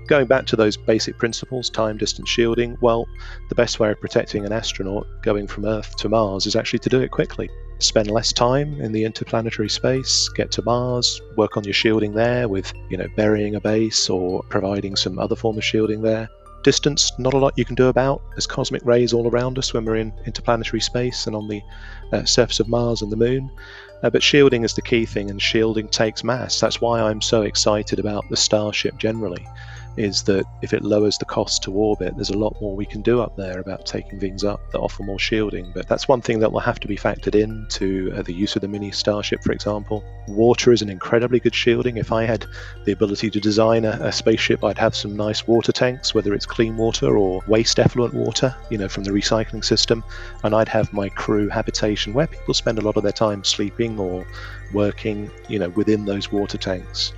going 0.09 0.27
back 0.27 0.45
to 0.47 0.57
those 0.57 0.77
basic 0.77 1.17
principles 1.17 1.71
time, 1.71 1.97
distance, 1.97 2.29
shielding 2.29 2.77
well, 2.83 3.07
the 3.49 3.55
best 3.55 3.81
way 3.81 3.91
of 3.91 4.00
protecting 4.00 4.45
an 4.45 4.53
astronaut 4.53 5.07
going 5.23 5.47
from 5.47 5.65
Earth 5.65 5.97
to 5.97 6.09
Mars 6.09 6.47
is 6.47 6.57
actually 6.57 6.81
to 6.81 6.91
do 6.91 7.00
it 7.00 7.11
quickly 7.11 7.49
spend 7.79 8.11
less 8.11 8.33
time 8.33 8.81
in 8.81 8.93
the 8.93 9.05
interplanetary 9.05 9.69
space, 9.69 10.29
get 10.31 10.51
to 10.53 10.63
Mars, 10.63 11.21
work 11.37 11.57
on 11.57 11.65
your 11.65 11.75
shielding 11.75 12.15
there 12.15 12.49
with, 12.49 12.73
you 12.91 12.97
know, 12.97 13.07
burying 13.17 13.55
a 13.55 13.61
base 13.61 14.11
or 14.11 14.43
providing 14.45 14.97
some 14.97 15.19
other 15.19 15.37
form 15.37 15.57
of 15.57 15.65
shielding 15.65 16.03
there. 16.03 16.29
Distance, 16.65 17.13
not 17.19 17.35
a 17.35 17.39
lot 17.39 17.57
you 17.57 17.65
can 17.65 17.77
do 17.77 17.87
about. 17.87 18.21
There's 18.31 18.47
cosmic 18.47 18.85
rays 18.85 19.13
all 19.13 19.29
around 19.29 19.59
us 19.59 19.73
when 19.73 19.85
we're 19.85 19.97
in 19.97 20.13
interplanetary 20.27 20.81
space 20.81 21.27
and 21.27 21.37
on 21.37 21.49
the 21.49 21.63
uh, 22.13 22.25
surface 22.25 22.61
of 22.61 22.69
Mars 22.69 23.01
and 23.01 23.13
the 23.13 23.17
Moon. 23.17 23.51
Uh, 24.03 24.11
but 24.11 24.23
shielding 24.23 24.65
is 24.65 24.75
the 24.75 24.83
key 24.83 25.07
thing, 25.07 25.31
and 25.31 25.41
shielding 25.41 25.89
takes 25.89 26.23
mass. 26.23 26.61
That's 26.61 26.81
why 26.81 27.01
I'm 27.01 27.21
so 27.21 27.43
excited 27.43 27.99
about 27.99 28.29
the 28.29 28.37
Starship 28.37 28.97
generally 28.99 29.47
is 29.99 30.23
that 30.25 30.45
if 30.62 30.73
it 30.73 30.83
lowers 30.83 31.19
the 31.19 31.25
cost 31.25 31.62
to 31.64 31.73
orbit, 31.73 32.14
there's 32.17 32.31
a 32.31 32.38
lot 32.38 32.57
more 32.61 32.76
we 32.76 32.87
can 32.87 33.02
do 33.02 33.21
up 33.21 33.37
there 33.37 33.61
about 33.61 33.85
taking 33.85 34.21
things 34.21 34.45
up 34.45 34.61
that 34.71 34.78
offer 34.78 35.02
more 35.02 35.19
shielding. 35.19 35.71
But 35.75 35.88
that's 35.88 36.09
one 36.09 36.21
thing 36.21 36.38
that 36.40 36.52
will 36.52 36.61
have 36.61 36.81
to 36.81 36.88
be 36.88 36.97
factored 36.97 37.35
into 37.35 38.12
uh, 38.14 38.23
the 38.23 38.33
use 38.33 38.57
of 38.57 38.62
the 38.62 38.69
mini 38.69 38.90
Starship, 38.90 39.43
for 39.43 39.52
example. 39.52 40.05
Water 40.28 40.73
is 40.73 40.83
an 40.83 40.88
incredibly 40.88 41.40
good 41.40 41.55
shielding. 41.55 41.97
If 41.97 42.12
I 42.12 42.25
had 42.25 42.47
the 42.85 42.93
ability 42.93 43.31
to 43.31 43.40
design 43.40 43.85
a, 43.85 43.99
a 44.00 44.12
spaceship, 44.12 44.62
I'd 44.62 44.78
have 44.78 44.95
some 44.95 45.17
nice 45.17 45.47
water 45.47 45.73
tanks, 45.73 46.14
whether 46.14 46.35
it's 46.35 46.47
clean 46.47 46.76
water 46.76 47.19
or 47.19 47.43
waste 47.47 47.78
effluent 47.78 48.14
water, 48.14 48.55
you 48.71 48.78
know, 48.78 48.88
from 48.88 49.05
the 49.05 49.11
recycling 49.11 49.64
system. 49.64 50.05
And 50.45 50.55
I'd 50.55 50.69
have 50.69 50.93
my 50.93 51.09
crew 51.09 51.49
habitation 51.49 52.14
where 52.14 52.26
people 52.26 52.55
spend 52.55 52.78
a 52.78 52.83
lot 52.83 52.97
of 52.97 53.02
their 53.02 53.12
time 53.12 53.45
sleeping 53.45 53.99
or 53.99 54.26
working, 54.73 55.31
you 55.49 55.59
know, 55.59 55.71
within 55.71 56.05
those 56.05 56.31
water 56.31 56.59
tanks. 56.59 57.12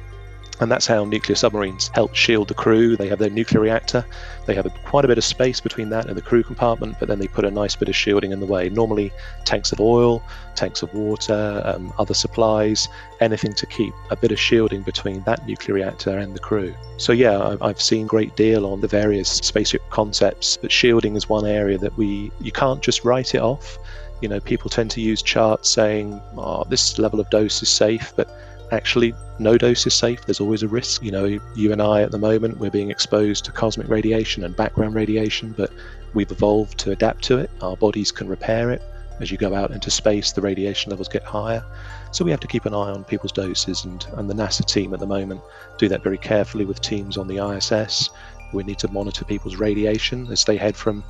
And 0.61 0.71
that's 0.71 0.87
how 0.87 1.05
nuclear 1.07 1.37
submarines 1.37 1.90
help 1.95 2.14
shield 2.14 2.49
the 2.49 2.55
crew. 2.55 2.95
They 2.95 3.09
have 3.09 3.19
their 3.19 3.31
nuclear 3.31 3.62
reactor. 3.62 4.05
They 4.45 4.55
have 4.55 4.67
a, 4.67 4.71
quite 4.85 5.07
a 5.07 5.09
bit 5.09 5.17
of 5.17 5.25
space 5.25 5.59
between 5.59 5.88
that 5.88 6.07
and 6.07 6.17
the 6.17 6.23
crew 6.23 6.43
compartment, 6.43 6.97
but 7.00 7.09
then 7.09 7.19
they 7.19 7.29
put 7.29 7.47
a 7.47 7.50
nice 7.50 7.75
bit 7.75 7.88
of 7.88 7.97
shielding 7.97 8.33
in 8.33 8.40
the 8.40 8.47
way. 8.47 8.69
Normally, 8.69 9.11
tanks 9.47 9.73
of 9.73 9.81
oil, 9.81 10.23
tanks 10.57 10.83
of 10.83 10.93
water, 10.93 11.62
um, 11.64 11.95
other 11.99 12.12
supplies, 12.12 12.88
anything 13.21 13.55
to 13.55 13.67
keep 13.67 13.95
a 14.11 14.17
bit 14.17 14.33
of 14.33 14.38
shielding 14.38 14.83
between 14.83 15.23
that 15.23 15.47
nuclear 15.47 15.76
reactor 15.76 16.19
and 16.19 16.35
the 16.35 16.40
crew. 16.40 16.75
So, 16.99 17.12
yeah, 17.12 17.57
I've 17.62 17.81
seen 17.81 18.07
great 18.07 18.37
deal 18.37 18.67
on 18.67 18.83
the 18.83 18.88
various 18.88 19.31
spaceship 19.31 19.88
concepts, 19.88 20.59
but 20.59 20.71
shielding 20.71 21.17
is 21.17 21.26
one 21.26 21.47
area 21.47 21.79
that 21.79 21.97
we 21.97 22.31
you 22.40 22.52
can't 22.52 22.83
just 22.83 23.02
write 23.02 23.35
it 23.35 23.40
off. 23.40 23.79
You 24.21 24.29
know, 24.29 24.40
people 24.40 24.69
tend 24.69 24.90
to 24.90 25.00
use 25.00 25.23
charts 25.23 25.71
saying, 25.71 26.21
"Oh, 26.37 26.64
this 26.69 26.99
level 26.99 27.19
of 27.19 27.31
dose 27.31 27.62
is 27.62 27.71
safe," 27.71 28.12
but 28.14 28.29
actually 28.72 29.14
no 29.38 29.56
dose 29.56 29.86
is 29.86 29.94
safe. 29.94 30.24
There's 30.24 30.40
always 30.40 30.62
a 30.62 30.68
risk. 30.68 31.02
You 31.02 31.10
know 31.10 31.24
you 31.54 31.72
and 31.72 31.82
i 31.82 32.02
at 32.02 32.10
the 32.10 32.18
moment 32.18 32.58
we're 32.58 32.70
being 32.70 32.90
exposed 32.90 33.44
to 33.46 33.52
cosmic 33.52 33.88
radiation 33.88 34.44
and 34.44 34.56
background 34.56 34.94
radiation 34.94 35.54
but 35.56 35.72
we've 36.14 36.30
evolved 36.30 36.78
to 36.80 36.92
adapt 36.92 37.22
to 37.24 37.38
it. 37.38 37.50
Our 37.60 37.76
bodies 37.76 38.12
can 38.12 38.28
repair 38.28 38.70
it. 38.70 38.82
As 39.20 39.30
you 39.30 39.36
go 39.36 39.54
out 39.54 39.70
into 39.70 39.90
space 39.90 40.32
the 40.32 40.40
radiation 40.40 40.90
levels 40.90 41.08
get 41.08 41.22
higher. 41.22 41.64
So 42.12 42.24
we 42.24 42.30
have 42.30 42.40
to 42.40 42.48
keep 42.48 42.66
an 42.66 42.74
eye 42.74 42.90
on 42.90 43.04
people's 43.04 43.32
doses 43.32 43.84
and, 43.84 44.04
and 44.16 44.28
the 44.28 44.34
nasa 44.34 44.64
team 44.64 44.92
at 44.94 45.00
the 45.00 45.06
moment 45.06 45.40
do 45.78 45.88
that 45.88 46.02
very 46.02 46.18
carefully 46.18 46.64
with 46.64 46.80
teams 46.80 47.16
on 47.16 47.28
the 47.28 47.36
iss 47.36 48.10
we 48.52 48.64
need 48.64 48.78
to 48.78 48.88
monitor 48.88 49.24
people's 49.24 49.56
radiation. 49.56 50.26
As 50.30 50.44
they 50.44 50.56
head 50.56 50.76
from 50.76 51.04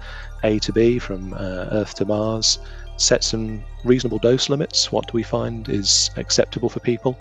a 0.45 0.59
to 0.61 0.73
b 0.73 0.99
from 0.99 1.33
uh, 1.35 1.69
earth 1.73 1.95
to 1.97 2.05
mars. 2.05 2.59
Set 2.97 3.25
some 3.25 3.63
reasonable 3.85 4.19
dose 4.19 4.51
limits. 4.51 4.93
What 4.93 5.07
do 5.07 5.13
we 5.15 5.23
find 5.23 5.69
is 5.69 6.11
acceptable 6.17 6.69
for 6.69 6.81
people 6.81 7.19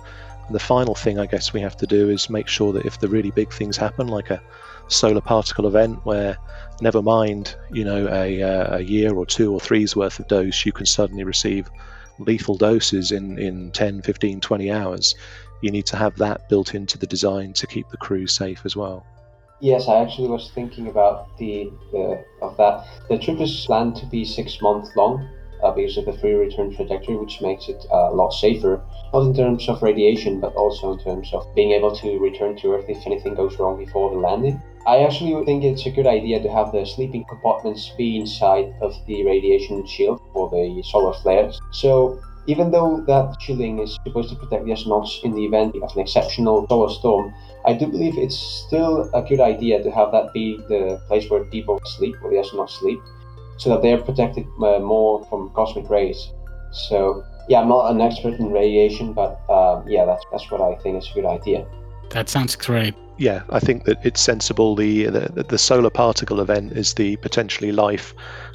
the 0.51 0.60
final 0.60 0.96
thing 0.96 1.20
I 1.20 1.25
guess 1.25 1.53
we 1.53 1.62
have 1.62 1.77
to 1.77 1.88
do 1.88 2.10
is 2.10 2.29
make 2.29 2.48
sure 2.48 2.74
that 2.74 2.86
if 2.86 3.00
the 3.00 3.08
really 3.08 3.32
big 3.32 3.51
things 3.51 3.77
happen, 3.77 4.08
like 4.08 4.29
a 4.29 4.41
solar 4.88 5.22
particle 5.22 5.68
event 5.68 6.03
where 6.06 6.38
never 6.82 7.01
mind, 7.01 7.56
you 7.72 7.84
know, 7.86 8.08
a, 8.08 8.41
uh, 8.41 8.77
a 8.77 8.82
year 8.82 9.15
or 9.15 9.25
two 9.25 9.53
or 9.53 9.60
three's 9.60 9.96
worth 9.96 10.20
of 10.20 10.27
dose, 10.27 10.65
you 10.65 10.72
can 10.72 10.86
suddenly 10.86 11.24
receive 11.24 11.70
lethal 12.20 12.56
doses 12.56 13.12
in, 13.12 13.38
in 13.38 13.72
10, 13.72 14.01
15, 14.01 14.41
20 14.41 14.72
hours. 14.72 15.15
You 15.62 15.72
need 15.72 15.86
to 15.88 15.98
have 15.98 16.15
that 16.18 16.50
built 16.50 16.74
into 16.74 16.98
the 16.98 17.08
design 17.08 17.53
to 17.53 17.68
keep 17.68 17.89
the 17.89 17.98
crew 17.98 18.27
safe 18.27 18.62
as 18.65 18.75
well. 18.75 19.06
Yes, 19.62 19.89
I 19.89 20.00
actually 20.00 20.29
was 20.29 20.51
thinking 20.56 20.88
about 20.88 21.38
the, 21.38 21.70
the 21.91 22.24
of 22.41 22.56
that. 22.58 22.86
The 23.10 23.18
trip 23.18 23.41
is 23.41 23.65
planned 23.65 23.98
to 23.98 24.06
be 24.06 24.24
six 24.24 24.62
months 24.62 24.96
long, 24.96 25.27
uh, 25.63 25.72
because 25.72 25.98
of 25.98 26.06
the 26.06 26.13
free 26.13 26.34
return 26.34 26.75
trajectory, 26.75 27.16
which 27.16 27.42
makes 27.42 27.68
it 27.70 27.86
uh, 27.92 28.10
a 28.12 28.16
lot 28.16 28.32
safer, 28.32 28.82
not 29.13 29.22
in 29.22 29.34
terms 29.34 29.68
of 29.70 29.82
radiation, 29.82 30.39
but 30.39 30.54
also 30.56 30.94
in 30.94 31.00
terms 31.00 31.34
of 31.34 31.46
being 31.56 31.72
able 31.72 31.96
to 31.96 32.20
return 32.20 32.56
to 32.58 32.74
Earth 32.74 32.86
if 32.88 33.06
anything 33.06 33.36
goes 33.36 33.58
wrong 33.60 33.78
before 33.78 34.12
the 34.12 34.18
landing. 34.18 34.62
I 34.88 35.04
actually 35.04 35.44
think 35.46 35.63
it's 35.63 35.86
a 35.86 35.92
good 35.92 36.08
idea 36.08 36.42
to 36.42 36.50
have 36.50 36.72
the 36.72 36.86
sleeping 36.86 37.25
compartments 37.28 37.92
be 37.98 38.18
inside 38.18 38.74
of 38.82 38.96
the 39.08 39.24
radiation 39.25 39.86
shield 39.86 40.22
for 40.34 40.50
the 40.50 40.82
solar 40.84 41.13
flares. 41.13 41.60
So 41.72 42.20
even 42.48 42.72
though 42.72 43.04
that 43.06 43.36
shielding 43.39 43.80
is 43.80 43.98
supposed 44.04 44.30
to 44.30 44.36
protect 44.36 44.66
the 44.66 44.72
astronauts 44.72 45.24
in 45.24 45.36
the 45.36 45.46
event 45.46 45.75
of 45.84 45.96
an 45.96 46.01
exceptional 46.01 46.66
solar 46.68 46.89
storm, 46.89 47.34
I 47.66 47.74
do 47.74 47.88
believe 47.88 48.18
it's 48.18 48.38
still 48.38 49.10
a 49.13 49.22
good 49.22 49.39
idea 49.39 49.84
to 49.84 49.92
have 49.92 50.12
that 50.13 50.34
be 50.34 50.58
the 50.70 51.00
place 51.08 51.30
where 51.30 51.44
people 51.44 51.80
sleep, 51.86 52.16
where 52.22 52.32
the 52.32 52.38
astronauts 52.38 52.80
sleep, 52.80 53.00
so 53.60 53.70
that 53.70 53.82
they're 53.82 54.01
protected 54.01 54.48
uh, 54.62 54.80
more 54.80 55.24
from 55.25 55.50
cosmic 55.51 55.89
rays. 55.89 56.32
So, 56.72 57.24
yeah, 57.48 57.62
I'm 57.62 57.68
not 57.68 57.92
an 57.92 58.01
expert 58.01 58.39
in 58.39 58.51
radiation, 58.51 59.13
but 59.13 59.39
uh, 59.50 59.84
yeah, 59.86 60.06
that's, 60.06 60.24
that's 60.32 60.50
what 60.50 60.62
I 60.62 60.82
think 60.82 61.04
is 61.04 61.10
a 61.12 61.13
good 61.13 61.25
idea. 61.25 61.68
That 62.12 62.30
sounds 62.30 62.56
great. 62.56 62.96
Yeah, 63.18 63.44
I 63.50 63.60
think 63.60 63.84
that 63.84 63.98
it's 64.04 64.22
sensible. 64.22 64.75
The, 64.75 65.08
the 65.08 65.46
the 65.50 65.58
solar 65.58 65.89
particle 65.89 66.39
event 66.39 66.72
is 66.72 66.94
the 66.94 67.18
potentially 67.18 67.74
life 67.74 68.13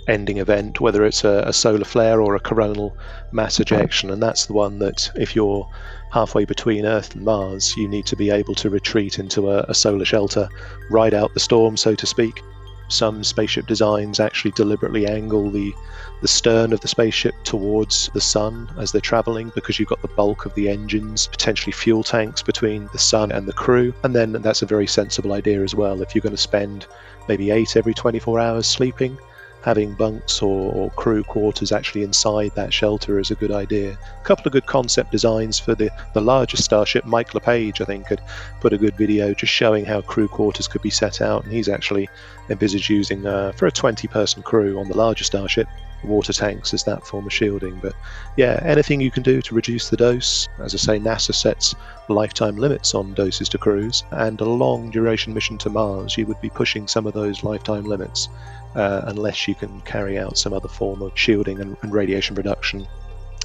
ending 0.09 0.39
event, 0.39 0.81
whether 0.81 1.05
it's 1.05 1.23
a, 1.23 1.45
a, 1.47 1.53
solar 1.53 1.85
flare 1.85 2.21
or 2.23 2.35
a 2.35 2.41
coronal 2.41 2.97
mass 3.31 3.61
ejection. 3.61 4.11
And 4.11 4.23
that's 4.23 4.47
the 4.47 4.55
one 4.55 4.79
that, 4.79 5.11
if 5.17 5.37
you're 5.37 5.69
halfway 6.13 6.47
between 6.47 6.87
Earth 6.87 7.15
and 7.15 7.25
Mars, 7.25 7.75
you 7.77 7.87
need 7.89 8.07
to 8.07 8.17
be 8.17 8.31
able 8.31 8.55
to 8.57 8.71
retreat 8.71 9.19
into 9.19 9.51
a, 9.51 9.65
a 9.69 9.75
solar 9.75 10.05
shelter, 10.05 10.49
ride 10.91 11.15
out 11.15 11.35
the 11.35 11.41
storm, 11.41 11.77
so 11.77 11.95
to 11.95 12.07
speak. 12.07 12.41
Some 12.89 13.25
spaceship 13.25 13.67
designs 13.67 14.21
actually 14.21 14.53
deliberately 14.53 15.07
angle 15.07 15.51
the, 15.51 15.73
the 16.21 16.29
stern 16.29 16.73
of 16.73 16.81
the 16.81 16.89
spaceship 16.89 17.35
towards 17.43 18.11
the 18.13 18.21
sun 18.21 18.71
as 18.79 18.93
they're 18.93 19.01
traveling 19.01 19.51
because 19.55 19.79
you've 19.79 19.89
got 19.89 20.03
the 20.03 20.09
bulk 20.09 20.47
of 20.47 20.55
the 20.55 20.69
engines, 20.69 21.27
potentially 21.27 21.73
fuel 21.73 22.03
tanks 22.03 22.43
between 22.43 22.89
the 22.93 22.99
sun 22.99 23.33
and 23.33 23.47
the 23.47 23.53
crew. 23.53 23.95
And 24.03 24.15
then 24.15 24.33
that's 24.33 24.63
a 24.63 24.67
very 24.67 24.87
sensible 24.87 25.33
idea 25.33 25.63
as 25.63 25.75
well. 25.75 26.03
If 26.03 26.15
you're 26.15 26.23
going 26.23 26.37
to 26.37 26.41
spend 26.41 26.87
maybe 27.29 27.51
eight 27.51 27.77
every 27.77 27.95
24 27.95 28.39
hours 28.39 28.67
sleeping, 28.67 29.19
having 29.65 29.95
bunks 29.95 30.43
or, 30.43 30.73
or, 30.75 30.91
crew 30.91 31.25
quarters 31.25 31.73
actually 31.73 32.03
inside 32.03 32.53
that 32.55 32.71
shelter 32.71 33.19
is 33.19 33.31
a 33.31 33.35
good 33.35 33.51
idea. 33.51 33.93
A 33.93 34.25
couple 34.25 34.47
of 34.47 34.53
good 34.53 34.67
concept 34.67 35.11
designs 35.11 35.59
for 35.59 35.75
the, 35.75 35.91
the 36.13 36.21
larger 36.21 36.59
starship. 36.59 37.07
Mike 37.07 37.33
LePage, 37.33 37.81
I 37.81 37.87
think, 37.87 38.07
had 38.09 38.21
put 38.61 38.75
a 38.75 38.79
good 38.79 38.95
video 38.95 39.33
just 39.33 39.55
showing 39.55 39.87
how 39.87 40.03
crew 40.03 40.29
quarters 40.29 40.69
could 40.69 40.83
be 40.83 40.91
set 40.91 41.23
out, 41.23 41.45
and 41.45 41.53
he's 41.53 41.71
actually 41.71 42.11
envisaged 42.51 42.91
using, 42.91 43.27
uh, 43.27 43.53
for 43.53 43.67
a 43.67 43.73
20 43.73 44.07
person 44.09 44.43
crew 44.43 44.79
on 44.79 44.87
the 44.89 44.97
larger 44.97 45.25
starship, 45.25 45.67
water 46.05 46.35
tanks 46.35 46.75
as 46.75 46.85
that 46.85 47.07
form 47.07 47.25
of 47.25 47.33
shielding. 47.33 47.77
But 47.81 47.95
yeah, 48.37 48.61
anything 48.63 49.01
you 49.01 49.11
can 49.11 49.23
do 49.23 49.41
to 49.41 49.55
reduce 49.55 49.89
the 49.89 49.97
dose. 49.97 50.47
As 50.59 50.75
I 50.75 50.79
say, 50.79 50.99
NASA 50.99 51.35
sets 51.35 51.75
lifetime 52.11 52.57
limits 52.57 52.95
on 52.95 53.15
doses 53.15 53.49
to 53.49 53.59
crews, 53.59 54.05
and 54.11 54.39
a 54.43 54.45
long 54.45 54.91
duration 54.91 55.33
mission 55.33 55.57
to 55.59 55.71
Mars, 55.71 56.19
you 56.19 56.27
would 56.27 56.41
be 56.43 56.51
pushing 56.51 56.87
some 56.87 57.07
of 57.07 57.15
those 57.15 57.43
lifetime 57.43 57.85
limits 57.85 58.29
uh, 58.75 59.03
unless 59.07 59.47
you 59.47 59.55
can 59.55 59.81
carry 59.83 60.19
out 60.19 60.39
some 60.39 60.53
other 60.53 60.69
form 60.69 61.03
of 61.03 61.13
shielding 61.15 61.61
and, 61.61 61.77
and 61.83 61.93
radiation 61.93 62.35
reduction. 62.35 62.87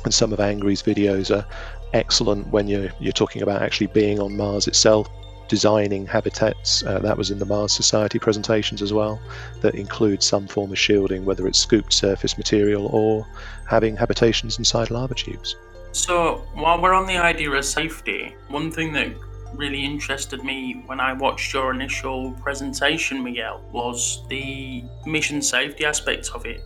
And 0.03 0.13
some 0.13 0.31
of 0.31 0.39
Angry's 0.39 0.81
videos 0.81 1.35
are 1.35 1.45
excellent 1.93 2.47
when 2.47 2.67
you're, 2.67 2.89
you're 2.99 3.11
talking 3.11 3.41
about 3.41 3.61
actually 3.61 3.87
being 3.87 4.19
on 4.19 4.35
Mars 4.37 4.67
itself, 4.67 5.09
designing 5.47 6.05
habitats. 6.05 6.83
Uh, 6.83 6.99
that 6.99 7.17
was 7.17 7.31
in 7.31 7.39
the 7.39 7.45
Mars 7.45 7.73
Society 7.73 8.19
presentations 8.19 8.81
as 8.81 8.93
well, 8.93 9.19
that 9.61 9.75
include 9.75 10.23
some 10.23 10.47
form 10.47 10.71
of 10.71 10.79
shielding, 10.79 11.25
whether 11.25 11.47
it's 11.47 11.59
scooped 11.59 11.91
surface 11.91 12.37
material 12.37 12.87
or 12.87 13.27
having 13.67 13.95
habitations 13.95 14.57
inside 14.57 14.89
lava 14.89 15.15
tubes. 15.15 15.55
So, 15.91 16.47
while 16.53 16.79
we're 16.79 16.93
on 16.93 17.07
the 17.07 17.17
idea 17.17 17.49
of 17.51 17.65
safety, 17.65 18.35
one 18.47 18.71
thing 18.71 18.93
that 18.93 19.07
really 19.53 19.83
interested 19.83 20.43
me 20.43 20.83
when 20.85 20.99
I 20.99 21.13
watched 21.13 21.53
your 21.53 21.73
initial 21.73 22.31
presentation, 22.33 23.23
Miguel, 23.23 23.61
was 23.71 24.23
the 24.29 24.83
mission 25.05 25.41
safety 25.41 25.85
aspect 25.85 26.31
of 26.33 26.45
it. 26.45 26.61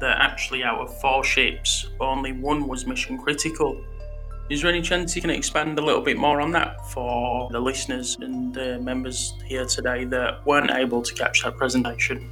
That 0.00 0.18
actually, 0.20 0.62
out 0.62 0.80
of 0.80 1.00
four 1.00 1.24
ships, 1.24 1.88
only 2.00 2.32
one 2.32 2.68
was 2.68 2.86
mission 2.86 3.18
critical. 3.18 3.82
Is 4.48 4.62
there 4.62 4.70
any 4.70 4.82
chance 4.82 5.16
you 5.16 5.22
can 5.22 5.30
expand 5.30 5.78
a 5.78 5.82
little 5.82 6.02
bit 6.02 6.18
more 6.18 6.40
on 6.40 6.52
that 6.52 6.86
for 6.90 7.48
the 7.50 7.58
listeners 7.58 8.16
and 8.20 8.54
the 8.54 8.78
members 8.78 9.34
here 9.44 9.64
today 9.64 10.04
that 10.04 10.44
weren't 10.46 10.70
able 10.70 11.02
to 11.02 11.14
catch 11.14 11.42
that 11.42 11.56
presentation? 11.56 12.30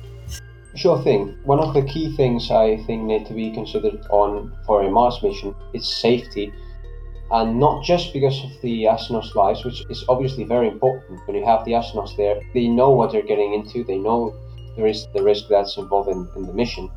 Sure 0.77 1.03
thing. 1.03 1.39
One 1.45 1.61
of 1.61 1.73
the 1.73 1.83
key 1.83 2.15
things 2.17 2.51
I 2.51 2.77
think 2.87 3.05
need 3.05 3.27
to 3.27 3.35
be 3.35 3.53
considered 3.53 4.07
on 4.11 4.53
for 4.67 4.83
a 4.83 4.91
Mars 4.91 5.23
mission 5.23 5.55
is 5.73 5.89
safety 5.89 6.53
and 7.35 7.59
not 7.59 7.83
just 7.83 8.13
because 8.13 8.45
of 8.45 8.51
the 8.63 8.85
astronauts' 8.85 9.35
lives, 9.35 9.65
which 9.65 9.85
is 9.91 10.05
obviously 10.09 10.45
very 10.45 10.69
important. 10.69 11.21
When 11.27 11.37
you 11.37 11.45
have 11.45 11.65
the 11.65 11.73
astronauts 11.73 12.17
there, 12.17 12.41
they 12.55 12.69
know 12.69 12.91
what 12.91 13.11
they're 13.11 13.27
getting 13.27 13.55
into, 13.55 13.83
they 13.83 13.99
know 13.99 14.33
there 14.77 14.87
is 14.87 15.09
the 15.15 15.23
risk 15.23 15.47
that's 15.51 15.77
involved 15.77 16.11
in, 16.11 16.29
in 16.37 16.47
the 16.47 16.53
mission, 16.53 16.89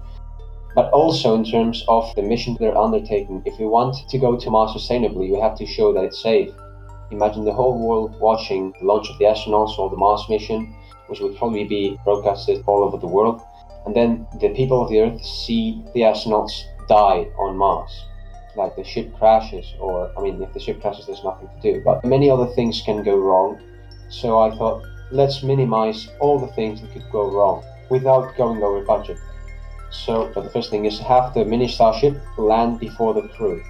but 0.75 0.91
also 0.91 1.33
in 1.33 1.43
terms 1.43 1.83
of 1.87 2.13
the 2.15 2.21
mission 2.21 2.55
they're 2.59 2.77
undertaking. 2.77 3.41
If 3.47 3.59
you 3.59 3.67
want 3.67 4.07
to 4.07 4.17
go 4.19 4.37
to 4.37 4.51
Mars 4.51 4.73
sustainably, 4.77 5.27
you 5.27 5.41
have 5.41 5.57
to 5.57 5.65
show 5.65 5.91
that 5.93 6.03
it's 6.03 6.21
safe. 6.21 6.51
Imagine 7.09 7.43
the 7.43 7.53
whole 7.53 7.79
world 7.79 8.19
watching 8.19 8.75
the 8.79 8.85
launch 8.85 9.09
of 9.09 9.17
the 9.17 9.25
astronauts 9.25 9.79
or 9.79 9.89
the 9.89 9.97
Mars 9.97 10.23
mission, 10.29 10.71
which 11.07 11.19
would 11.19 11.35
probably 11.35 11.63
be 11.63 11.97
broadcasted 12.03 12.63
all 12.67 12.83
over 12.83 12.97
the 12.97 13.07
world, 13.07 13.41
and 13.87 13.95
then 13.95 14.27
the 14.39 14.49
people 14.49 14.83
of 14.83 14.89
the 14.91 14.99
Earth 14.99 15.25
see 15.25 15.83
the 15.95 16.01
astronauts 16.01 16.61
die 16.87 17.25
on 17.39 17.57
Mars 17.57 18.05
like 18.57 18.75
the 18.75 18.83
ship 18.83 19.13
crashes, 19.17 19.73
or 19.79 20.11
I 20.17 20.21
mean, 20.21 20.41
if 20.41 20.51
the 20.53 20.59
ship 20.59 20.81
crashes, 20.81 21.05
there's 21.05 21.23
nothing 21.23 21.47
to 21.47 21.73
do. 21.73 21.81
But 21.83 22.03
many 22.03 22.29
other 22.29 22.47
things 22.47 22.81
can 22.85 23.03
go 23.03 23.17
wrong. 23.17 23.61
So 24.09 24.39
I 24.39 24.55
thought, 24.55 24.83
let's 25.11 25.43
minimize 25.43 26.09
all 26.19 26.39
the 26.39 26.51
things 26.53 26.81
that 26.81 26.91
could 26.91 27.09
go 27.11 27.31
wrong 27.31 27.63
without 27.89 28.35
going 28.35 28.61
over 28.63 28.83
budget. 28.83 29.19
So 29.89 30.29
the 30.33 30.49
first 30.49 30.69
thing 30.69 30.85
is 30.85 30.99
have 30.99 31.33
the 31.33 31.45
mini 31.45 31.67
starship 31.67 32.17
land 32.37 32.79
before 32.79 33.13
the 33.13 33.27
crew. 33.29 33.63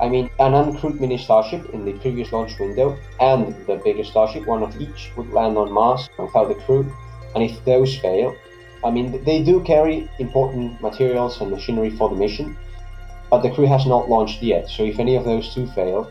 I 0.00 0.08
mean, 0.08 0.28
an 0.40 0.52
uncrewed 0.52 0.98
mini 0.98 1.18
starship 1.18 1.70
in 1.72 1.84
the 1.84 1.92
previous 1.92 2.32
launch 2.32 2.58
window 2.58 2.98
and 3.20 3.54
the 3.66 3.76
bigger 3.76 4.02
starship, 4.02 4.46
one 4.46 4.62
of 4.62 4.80
each, 4.80 5.12
would 5.16 5.30
land 5.30 5.56
on 5.56 5.70
Mars 5.70 6.08
without 6.18 6.48
the 6.48 6.56
crew. 6.66 6.92
And 7.34 7.44
if 7.44 7.64
those 7.64 7.96
fail, 7.98 8.34
I 8.84 8.90
mean, 8.90 9.22
they 9.24 9.42
do 9.42 9.62
carry 9.62 10.10
important 10.18 10.80
materials 10.80 11.40
and 11.40 11.50
machinery 11.50 11.90
for 11.90 12.08
the 12.08 12.16
mission, 12.16 12.56
but 13.34 13.42
the 13.42 13.50
crew 13.50 13.66
has 13.66 13.84
not 13.84 14.08
launched 14.08 14.40
yet, 14.44 14.70
so 14.70 14.84
if 14.84 15.00
any 15.00 15.16
of 15.16 15.24
those 15.24 15.52
two 15.52 15.66
fail, 15.66 16.08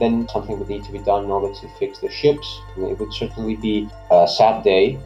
then 0.00 0.26
something 0.28 0.58
would 0.58 0.68
need 0.68 0.82
to 0.82 0.90
be 0.90 0.98
done 0.98 1.22
in 1.22 1.30
order 1.30 1.54
to 1.54 1.68
fix 1.78 2.00
the 2.00 2.10
ships. 2.10 2.60
It 2.76 2.98
would 2.98 3.12
certainly 3.12 3.54
be 3.54 3.88
a 4.10 4.26
sad 4.26 4.64
day, 4.64 4.98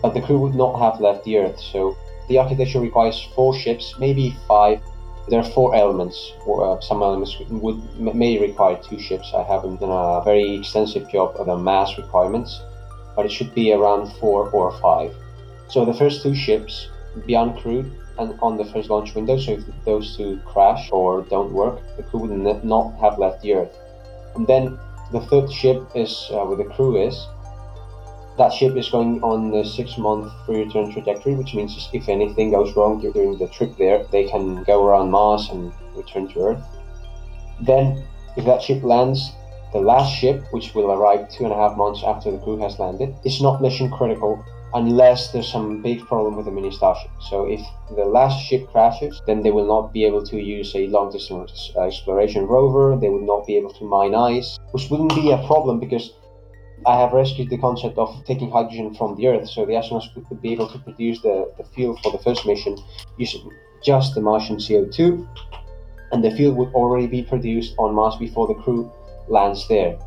but 0.00 0.14
the 0.14 0.20
crew 0.20 0.38
would 0.38 0.54
not 0.54 0.78
have 0.78 1.00
left 1.00 1.24
the 1.24 1.38
Earth. 1.38 1.58
So 1.58 1.96
the 2.28 2.38
architecture 2.38 2.78
requires 2.78 3.20
four 3.34 3.52
ships, 3.52 3.96
maybe 3.98 4.36
five. 4.46 4.80
There 5.26 5.40
are 5.40 5.50
four 5.50 5.74
elements. 5.74 6.34
Uh, 6.48 6.78
some 6.78 7.02
elements 7.02 7.36
would 7.50 7.80
may 7.98 8.38
require 8.38 8.76
two 8.80 9.00
ships. 9.00 9.32
I 9.34 9.42
haven't 9.42 9.80
done 9.80 9.90
a 9.90 10.22
very 10.24 10.54
extensive 10.54 11.10
job 11.10 11.34
of 11.34 11.46
the 11.46 11.56
mass 11.56 11.98
requirements, 11.98 12.62
but 13.16 13.26
it 13.26 13.32
should 13.32 13.52
be 13.56 13.72
around 13.72 14.06
four 14.20 14.50
or 14.50 14.70
five. 14.78 15.12
So 15.68 15.84
the 15.84 15.94
first 15.94 16.22
two 16.22 16.36
ships, 16.36 16.90
be 17.26 17.32
uncrewed, 17.32 17.90
and 18.18 18.38
on 18.40 18.56
the 18.56 18.64
first 18.64 18.90
launch 18.90 19.14
window. 19.14 19.38
So 19.38 19.52
if 19.52 19.64
those 19.84 20.16
two 20.16 20.40
crash 20.44 20.90
or 20.92 21.22
don't 21.22 21.52
work, 21.52 21.80
the 21.96 22.02
crew 22.02 22.20
would 22.20 22.64
not 22.64 22.98
have 23.00 23.18
left 23.18 23.42
the 23.42 23.54
Earth. 23.54 23.76
And 24.34 24.46
then 24.46 24.78
the 25.12 25.20
third 25.20 25.50
ship 25.52 25.82
is 25.94 26.28
uh, 26.30 26.44
where 26.44 26.56
the 26.56 26.64
crew 26.64 26.96
is. 26.96 27.26
That 28.36 28.52
ship 28.52 28.76
is 28.76 28.88
going 28.88 29.20
on 29.22 29.50
the 29.50 29.64
six-month 29.64 30.32
free 30.46 30.64
return 30.64 30.92
trajectory, 30.92 31.34
which 31.34 31.54
means 31.54 31.88
if 31.92 32.08
anything 32.08 32.52
goes 32.52 32.76
wrong 32.76 33.00
during 33.00 33.36
the 33.36 33.48
trip 33.48 33.76
there, 33.76 34.04
they 34.12 34.28
can 34.28 34.62
go 34.62 34.86
around 34.86 35.10
Mars 35.10 35.48
and 35.50 35.72
return 35.96 36.28
to 36.28 36.40
Earth. 36.40 36.64
Then, 37.60 38.04
if 38.36 38.44
that 38.44 38.62
ship 38.62 38.84
lands, 38.84 39.32
the 39.72 39.80
last 39.80 40.14
ship, 40.14 40.44
which 40.52 40.72
will 40.74 40.92
arrive 40.92 41.28
two 41.30 41.44
and 41.44 41.52
a 41.52 41.56
half 41.56 41.76
months 41.76 42.02
after 42.06 42.30
the 42.30 42.38
crew 42.38 42.58
has 42.58 42.78
landed, 42.78 43.14
is 43.24 43.42
not 43.42 43.60
mission 43.60 43.90
critical 43.90 44.44
unless 44.74 45.32
there's 45.32 45.50
some 45.50 45.82
big 45.82 46.06
problem 46.06 46.36
with 46.36 46.46
the 46.46 46.52
mini 46.52 46.70
starship. 46.70 47.10
So 47.20 47.46
if 47.46 47.60
the 47.96 48.04
last 48.04 48.44
ship 48.44 48.70
crashes, 48.70 49.22
then 49.26 49.42
they 49.42 49.50
will 49.50 49.66
not 49.66 49.92
be 49.92 50.04
able 50.04 50.24
to 50.26 50.36
use 50.36 50.74
a 50.74 50.86
long 50.88 51.10
distance 51.10 51.72
uh, 51.76 51.82
exploration 51.82 52.46
rover. 52.46 52.98
They 53.00 53.08
would 53.08 53.22
not 53.22 53.46
be 53.46 53.56
able 53.56 53.72
to 53.74 53.84
mine 53.84 54.14
ice, 54.14 54.58
which 54.72 54.90
wouldn't 54.90 55.14
be 55.14 55.30
a 55.30 55.38
problem 55.46 55.80
because 55.80 56.12
I 56.86 57.00
have 57.00 57.12
rescued 57.12 57.50
the 57.50 57.58
concept 57.58 57.98
of 57.98 58.24
taking 58.24 58.50
hydrogen 58.50 58.94
from 58.94 59.16
the 59.16 59.26
Earth, 59.28 59.48
so 59.48 59.66
the 59.66 59.72
astronauts 59.72 60.14
would 60.14 60.40
be 60.40 60.52
able 60.52 60.68
to 60.68 60.78
produce 60.78 61.20
the, 61.22 61.52
the 61.58 61.64
fuel 61.64 61.98
for 62.02 62.12
the 62.12 62.18
first 62.18 62.46
mission 62.46 62.76
using 63.16 63.50
just 63.82 64.14
the 64.14 64.20
Martian 64.20 64.56
CO2, 64.56 65.26
and 66.12 66.22
the 66.22 66.30
fuel 66.30 66.54
would 66.54 66.72
already 66.74 67.06
be 67.06 67.22
produced 67.22 67.74
on 67.78 67.94
Mars 67.94 68.16
before 68.16 68.46
the 68.46 68.54
crew 68.54 68.90
lands 69.28 69.66
there. 69.68 69.98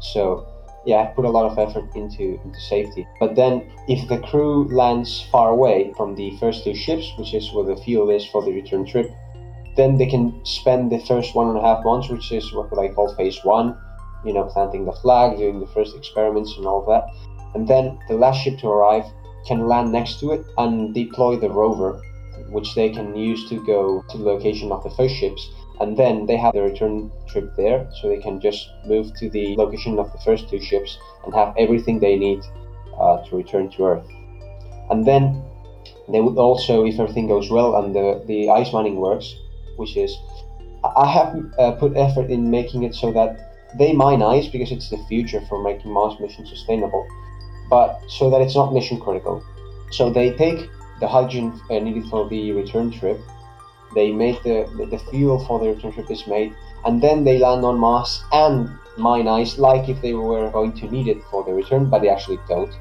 So 0.00 0.46
yeah, 0.84 1.06
put 1.16 1.24
a 1.24 1.30
lot 1.30 1.46
of 1.50 1.58
effort 1.58 1.84
into 1.94 2.40
into 2.44 2.60
safety. 2.60 3.06
But 3.20 3.34
then, 3.36 3.70
if 3.88 4.08
the 4.08 4.18
crew 4.18 4.68
lands 4.68 5.26
far 5.30 5.50
away 5.50 5.92
from 5.96 6.14
the 6.14 6.36
first 6.38 6.64
two 6.64 6.74
ships, 6.74 7.12
which 7.18 7.34
is 7.34 7.52
where 7.52 7.64
the 7.64 7.80
fuel 7.82 8.10
is 8.10 8.26
for 8.26 8.42
the 8.42 8.52
return 8.52 8.84
trip, 8.84 9.10
Then 9.76 9.96
they 9.96 10.06
can 10.06 10.38
spend 10.44 10.90
the 10.90 10.98
first 11.00 11.34
one 11.34 11.48
and 11.48 11.56
a 11.56 11.62
half 11.62 11.84
months, 11.84 12.08
which 12.08 12.30
is 12.30 12.52
what 12.52 12.78
I 12.78 12.88
call 12.88 13.14
phase 13.14 13.42
one, 13.42 13.76
you 14.24 14.32
know, 14.32 14.44
planting 14.44 14.84
the 14.84 14.92
flag, 14.92 15.38
doing 15.38 15.60
the 15.60 15.66
first 15.68 15.96
experiments 15.96 16.56
and 16.56 16.66
all 16.66 16.84
that. 16.86 17.04
And 17.54 17.66
then 17.66 17.98
the 18.08 18.14
last 18.14 18.42
ship 18.42 18.58
to 18.58 18.68
arrive 18.68 19.04
can 19.46 19.66
land 19.66 19.90
next 19.90 20.20
to 20.20 20.32
it 20.32 20.44
and 20.58 20.94
deploy 20.94 21.36
the 21.36 21.50
rover, 21.50 22.00
which 22.50 22.74
they 22.74 22.90
can 22.90 23.16
use 23.16 23.48
to 23.48 23.64
go 23.64 24.04
to 24.10 24.18
the 24.18 24.24
location 24.24 24.72
of 24.72 24.82
the 24.84 24.90
first 24.90 25.14
ships. 25.14 25.50
And 25.82 25.96
then 25.96 26.26
they 26.26 26.36
have 26.36 26.54
the 26.54 26.62
return 26.62 27.10
trip 27.26 27.54
there, 27.56 27.88
so 28.00 28.08
they 28.08 28.18
can 28.18 28.40
just 28.40 28.70
move 28.86 29.12
to 29.16 29.28
the 29.28 29.56
location 29.56 29.98
of 29.98 30.12
the 30.12 30.18
first 30.18 30.48
two 30.48 30.60
ships 30.60 30.96
and 31.24 31.34
have 31.34 31.54
everything 31.58 31.98
they 31.98 32.16
need 32.16 32.40
uh, 32.98 33.24
to 33.24 33.36
return 33.36 33.68
to 33.72 33.86
Earth. 33.86 34.08
And 34.90 35.04
then 35.04 35.42
they 36.08 36.20
would 36.20 36.38
also, 36.38 36.84
if 36.86 37.00
everything 37.00 37.26
goes 37.28 37.50
well 37.50 37.76
and 37.76 37.94
the, 37.94 38.22
the 38.26 38.48
ice 38.50 38.72
mining 38.72 38.96
works, 38.96 39.34
which 39.76 39.96
is, 39.96 40.16
I 40.84 41.06
have 41.10 41.36
uh, 41.58 41.72
put 41.72 41.96
effort 41.96 42.30
in 42.30 42.50
making 42.50 42.84
it 42.84 42.94
so 42.94 43.12
that 43.12 43.32
they 43.76 43.92
mine 43.92 44.22
ice 44.22 44.48
because 44.48 44.70
it's 44.70 44.88
the 44.90 44.98
future 45.08 45.40
for 45.48 45.62
making 45.62 45.92
Mars 45.92 46.14
mission 46.20 46.46
sustainable 46.46 47.06
but 47.72 48.02
so 48.06 48.28
that 48.28 48.42
it's 48.42 48.54
not 48.54 48.74
mission 48.74 49.00
critical. 49.00 49.42
So 49.92 50.12
they 50.12 50.36
take 50.36 50.68
the 51.00 51.08
hydrogen 51.08 51.58
uh, 51.70 51.78
needed 51.78 52.04
for 52.10 52.28
the 52.28 52.52
return 52.52 52.90
trip, 52.90 53.18
they 53.94 54.12
make 54.12 54.42
the, 54.42 54.70
the, 54.76 54.86
the 54.86 54.98
fuel 54.98 55.44
for 55.44 55.58
the 55.58 55.68
return 55.68 55.92
trip 55.92 56.10
is 56.10 56.26
made, 56.26 56.54
and 56.84 57.02
then 57.02 57.24
they 57.24 57.38
land 57.38 57.64
on 57.64 57.78
Mars 57.78 58.22
and 58.32 58.70
mine 58.96 59.28
ice 59.28 59.58
like 59.58 59.88
if 59.88 60.00
they 60.02 60.14
were 60.14 60.50
going 60.50 60.72
to 60.74 60.90
need 60.90 61.08
it 61.08 61.22
for 61.30 61.44
the 61.44 61.52
return, 61.52 61.88
but 61.88 62.02
they 62.02 62.08
actually 62.08 62.38
don't. 62.48 62.72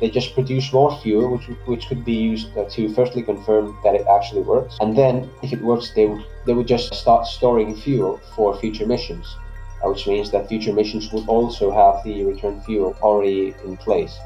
They 0.00 0.08
just 0.08 0.34
produce 0.34 0.72
more 0.72 0.96
fuel, 1.02 1.32
which 1.32 1.46
which 1.66 1.86
could 1.88 2.04
be 2.04 2.14
used 2.14 2.56
uh, 2.56 2.64
to 2.70 2.92
firstly 2.94 3.22
confirm 3.22 3.76
that 3.84 3.94
it 3.94 4.06
actually 4.06 4.42
works, 4.42 4.78
and 4.80 4.96
then 4.96 5.30
if 5.42 5.52
it 5.52 5.60
works, 5.60 5.90
they 5.90 6.06
would 6.06 6.24
they 6.46 6.54
would 6.54 6.66
just 6.66 6.94
start 6.94 7.26
storing 7.26 7.76
fuel 7.76 8.18
for 8.34 8.56
future 8.58 8.86
missions, 8.86 9.36
uh, 9.84 9.90
which 9.90 10.06
means 10.06 10.30
that 10.30 10.48
future 10.48 10.72
missions 10.72 11.12
would 11.12 11.28
also 11.28 11.70
have 11.70 12.02
the 12.02 12.24
return 12.24 12.62
fuel 12.62 12.96
already 13.02 13.54
in 13.64 13.76
place. 13.76 14.18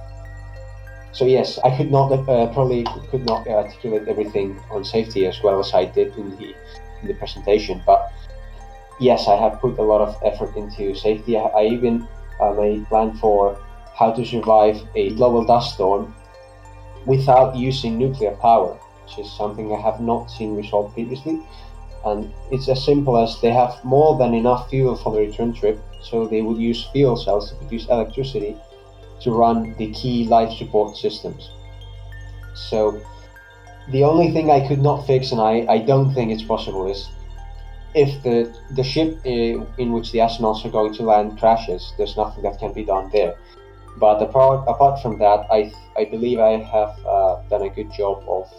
So 1.15 1.27
yes, 1.27 1.61
I 1.63 1.71
could 1.77 1.93
not 1.93 2.11
uh, 2.11 2.47
probably 2.53 2.85
could 3.09 3.25
not 3.25 3.47
articulate 3.47 4.09
everything 4.09 4.59
on 4.73 4.85
safety 4.85 5.27
as 5.27 5.41
well 5.45 5.61
as 5.61 5.73
I 5.73 5.85
did 5.85 6.17
in 6.19 6.31
the 6.37 6.57
in 7.03 7.07
the 7.07 7.15
presentation, 7.15 7.81
but 7.87 8.11
yes, 8.99 9.29
I 9.29 9.37
have 9.37 9.61
put 9.61 9.79
a 9.79 9.83
lot 9.83 10.01
of 10.01 10.17
effort 10.25 10.57
into 10.57 10.93
safety. 10.97 11.39
I, 11.39 11.45
I 11.61 11.65
even 11.67 12.09
uh, 12.41 12.53
made 12.55 12.89
plan 12.89 13.17
for 13.19 13.57
how 13.95 14.11
to 14.11 14.25
survive 14.25 14.83
a 14.97 15.11
global 15.11 15.45
dust 15.45 15.75
storm 15.75 16.13
without 17.07 17.55
using 17.55 17.97
nuclear 17.97 18.33
power, 18.33 18.75
which 19.05 19.19
is 19.21 19.31
something 19.31 19.73
I 19.73 19.81
have 19.81 20.01
not 20.01 20.33
seen 20.33 20.57
resolved 20.57 20.95
previously. 20.95 21.41
And 22.05 22.33
it's 22.51 22.69
as 22.69 22.85
simple 22.85 23.17
as 23.17 23.41
they 23.41 23.53
have 23.53 23.73
more 23.85 24.19
than 24.19 24.35
enough 24.35 24.69
fuel 24.69 24.97
for 24.97 25.13
the 25.13 25.21
return 25.21 25.53
trip, 25.53 25.79
so 26.03 26.27
they 26.27 26.43
would 26.43 26.59
use 26.59 26.89
fuel 26.93 27.17
cells 27.17 27.51
to 27.51 27.57
produce 27.57 27.87
electricity 27.87 28.57
to 29.25 29.33
run 29.33 29.75
the 29.79 29.91
key 29.93 30.27
life 30.27 30.57
support 30.57 30.97
systems. 30.97 31.51
So 32.55 33.01
the 33.89 34.05
only 34.05 34.31
thing 34.31 34.51
I 34.51 34.67
could 34.67 34.81
not 34.81 35.07
fix, 35.07 35.33
and 35.33 35.41
I, 35.41 35.67
I 35.69 35.79
don't 35.79 36.15
think 36.15 36.31
it's 36.31 36.43
possible, 36.43 36.91
is 36.91 37.09
if 37.95 38.23
the 38.23 38.55
the 38.71 38.83
ship 38.83 39.19
in, 39.25 39.67
in 39.79 39.93
which 39.93 40.13
the 40.13 40.19
astronauts 40.19 40.65
are 40.65 40.71
going 40.71 40.95
to 40.95 41.03
land 41.03 41.39
crashes, 41.39 41.93
there's 41.97 42.17
nothing 42.17 42.43
that 42.45 42.59
can 42.59 42.73
be 42.73 42.85
done 42.85 43.11
there. 43.13 43.35
But 43.97 44.23
apart 44.23 44.69
apart 44.69 45.01
from 45.03 45.19
that, 45.19 45.47
I 45.51 45.73
I 45.97 46.05
believe 46.05 46.39
I 46.39 46.59
have 46.59 46.95
uh, 47.07 47.43
done 47.49 47.63
a 47.63 47.71
good 47.71 47.93
job 47.93 48.23
of 48.29 48.51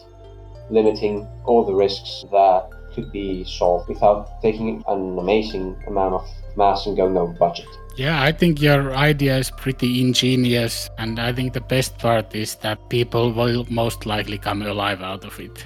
limiting 0.70 1.28
all 1.46 1.64
the 1.64 1.74
risks 1.76 2.26
that 2.32 2.70
could 2.94 3.12
be 3.12 3.44
solved 3.44 3.90
without 3.90 4.42
taking 4.42 4.84
an 4.88 5.20
amazing 5.20 5.76
amount 5.88 6.14
of 6.16 6.26
mass 6.56 6.86
and 6.86 6.96
going 6.96 7.18
over 7.18 7.34
budget. 7.34 7.68
Yeah, 7.98 8.22
I 8.22 8.34
think 8.34 8.62
your 8.62 8.94
idea 8.94 9.38
is 9.38 9.50
pretty 9.52 10.02
ingenious, 10.02 10.90
and 10.98 11.18
I 11.18 11.32
think 11.32 11.54
the 11.54 11.62
best 11.62 11.98
part 11.98 12.36
is 12.36 12.56
that 12.56 12.90
people 12.90 13.32
will 13.32 13.66
most 13.70 14.06
likely 14.06 14.38
come 14.38 14.62
alive 14.62 15.02
out 15.02 15.24
of 15.24 15.40
it. 15.40 15.66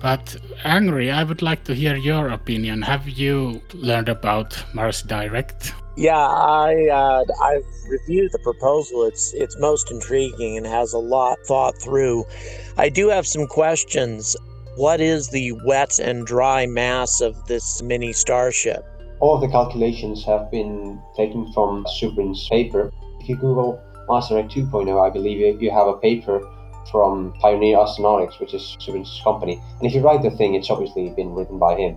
But 0.00 0.36
Angry, 0.62 1.10
I 1.10 1.24
would 1.24 1.42
like 1.42 1.64
to 1.64 1.74
hear 1.74 1.96
your 1.96 2.28
opinion. 2.28 2.82
Have 2.82 3.08
you 3.08 3.60
learned 3.72 4.08
about 4.08 4.56
Mars 4.72 5.02
Direct? 5.02 5.72
Yeah, 5.96 6.16
I 6.16 6.88
uh, 6.92 7.24
I've 7.42 7.66
reviewed 7.88 8.30
the 8.30 8.38
proposal. 8.40 9.04
It's 9.04 9.32
it's 9.34 9.58
most 9.58 9.90
intriguing 9.90 10.56
and 10.56 10.66
has 10.66 10.92
a 10.92 10.98
lot 10.98 11.38
thought 11.46 11.74
through. 11.82 12.24
I 12.76 12.88
do 12.88 13.08
have 13.08 13.26
some 13.26 13.46
questions. 13.46 14.36
What 14.76 15.00
is 15.00 15.28
the 15.30 15.52
wet 15.64 15.98
and 15.98 16.26
dry 16.26 16.66
mass 16.66 17.20
of 17.20 17.46
this 17.46 17.82
mini 17.82 18.12
starship? 18.12 18.84
All 19.20 19.36
of 19.36 19.40
the 19.40 19.48
calculations 19.48 20.24
have 20.24 20.50
been 20.50 21.00
taken 21.16 21.52
from 21.52 21.84
Zubrin's 21.86 22.48
paper. 22.48 22.92
If 23.20 23.28
you 23.28 23.36
Google 23.36 23.80
Mars 24.08 24.28
2.0, 24.28 25.00
I 25.00 25.10
believe 25.10 25.62
you 25.62 25.70
have 25.70 25.86
a 25.86 25.96
paper 25.96 26.40
from 26.90 27.32
Pioneer 27.40 27.78
Astronautics, 27.78 28.38
which 28.40 28.54
is 28.54 28.76
Zubrin's 28.80 29.20
company. 29.22 29.60
And 29.78 29.86
if 29.86 29.94
you 29.94 30.02
write 30.02 30.22
the 30.22 30.30
thing, 30.30 30.54
it's 30.54 30.70
obviously 30.70 31.10
been 31.10 31.34
written 31.34 31.58
by 31.58 31.76
him. 31.76 31.96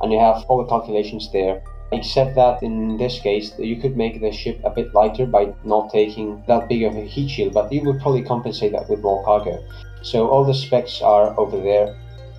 And 0.00 0.12
you 0.12 0.18
have 0.18 0.44
all 0.48 0.62
the 0.62 0.68
calculations 0.68 1.30
there, 1.32 1.62
except 1.92 2.34
that 2.34 2.62
in 2.62 2.96
this 2.96 3.20
case, 3.20 3.56
you 3.58 3.76
could 3.76 3.96
make 3.96 4.20
the 4.20 4.32
ship 4.32 4.60
a 4.64 4.70
bit 4.70 4.92
lighter 4.94 5.26
by 5.26 5.54
not 5.64 5.90
taking 5.90 6.42
that 6.48 6.68
big 6.68 6.82
of 6.82 6.96
a 6.96 7.04
heat 7.04 7.28
shield, 7.28 7.54
but 7.54 7.72
you 7.72 7.82
would 7.84 8.00
probably 8.00 8.22
compensate 8.22 8.72
that 8.72 8.88
with 8.88 9.00
more 9.00 9.22
cargo. 9.24 9.62
So 10.02 10.28
all 10.28 10.44
the 10.44 10.54
specs 10.54 11.00
are 11.02 11.38
over 11.38 11.60
there. 11.60 11.96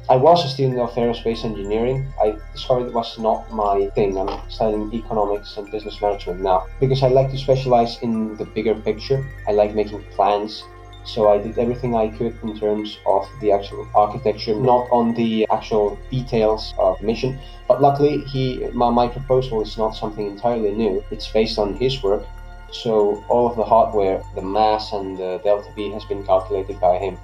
I 0.08 0.18
was 0.18 0.46
a 0.46 0.50
student 0.50 0.80
of 0.80 0.91
aerospace 0.91 1.44
engineering. 1.44 2.06
I 2.22 2.38
discovered 2.54 2.89
it 2.89 2.94
was 2.94 3.18
not 3.18 3.52
my 3.52 3.89
thing. 3.96 4.20
I'm 4.20 4.39
studying 4.52 4.94
economics 4.94 5.58
and 5.58 5.72
business 5.72 6.00
management 6.00 6.41
now 6.41 6.68
because 6.80 7.02
I 7.02 7.08
like 7.08 7.32
to 7.32 7.38
specialize 7.39 7.98
in 8.04 8.38
the 8.38 8.46
bigger 8.46 8.76
picture. 8.76 9.26
I 9.48 9.54
like 9.54 9.74
making 9.74 10.04
plans. 10.12 10.63
So 11.06 11.30
I 11.30 11.39
did 11.39 11.58
everything 11.58 11.96
I 11.96 12.10
could 12.10 12.38
in 12.44 12.60
terms 12.60 13.00
of 13.08 13.28
the 13.41 13.52
actual 13.52 13.88
architecture, 13.96 14.54
not 14.54 14.88
on 14.91 15.15
the 15.15 15.48
actual 15.50 15.98
details 16.12 16.76
of 16.78 17.00
the 17.00 17.06
mission. 17.06 17.39
But 17.68 17.82
luckily, 17.82 18.22
he 18.26 18.70
my, 18.74 18.91
my 18.91 19.08
proposal 19.08 19.63
is 19.63 19.76
not 19.76 19.96
something 19.96 20.28
entirely 20.28 20.72
new. 20.72 21.04
It's 21.10 21.28
based 21.28 21.58
on 21.58 21.78
his 21.78 22.04
work. 22.04 22.24
So 22.72 23.24
all 23.28 23.50
of 23.50 23.56
the 23.56 23.63
hardware, 23.63 24.22
the 24.36 24.44
mass 24.44 24.94
and 24.94 25.18
the 25.18 25.41
delta 25.44 25.72
V 25.76 25.89
has 25.94 26.06
been 26.06 26.24
calculated 26.24 26.80
by 26.80 27.00
him. 27.00 27.18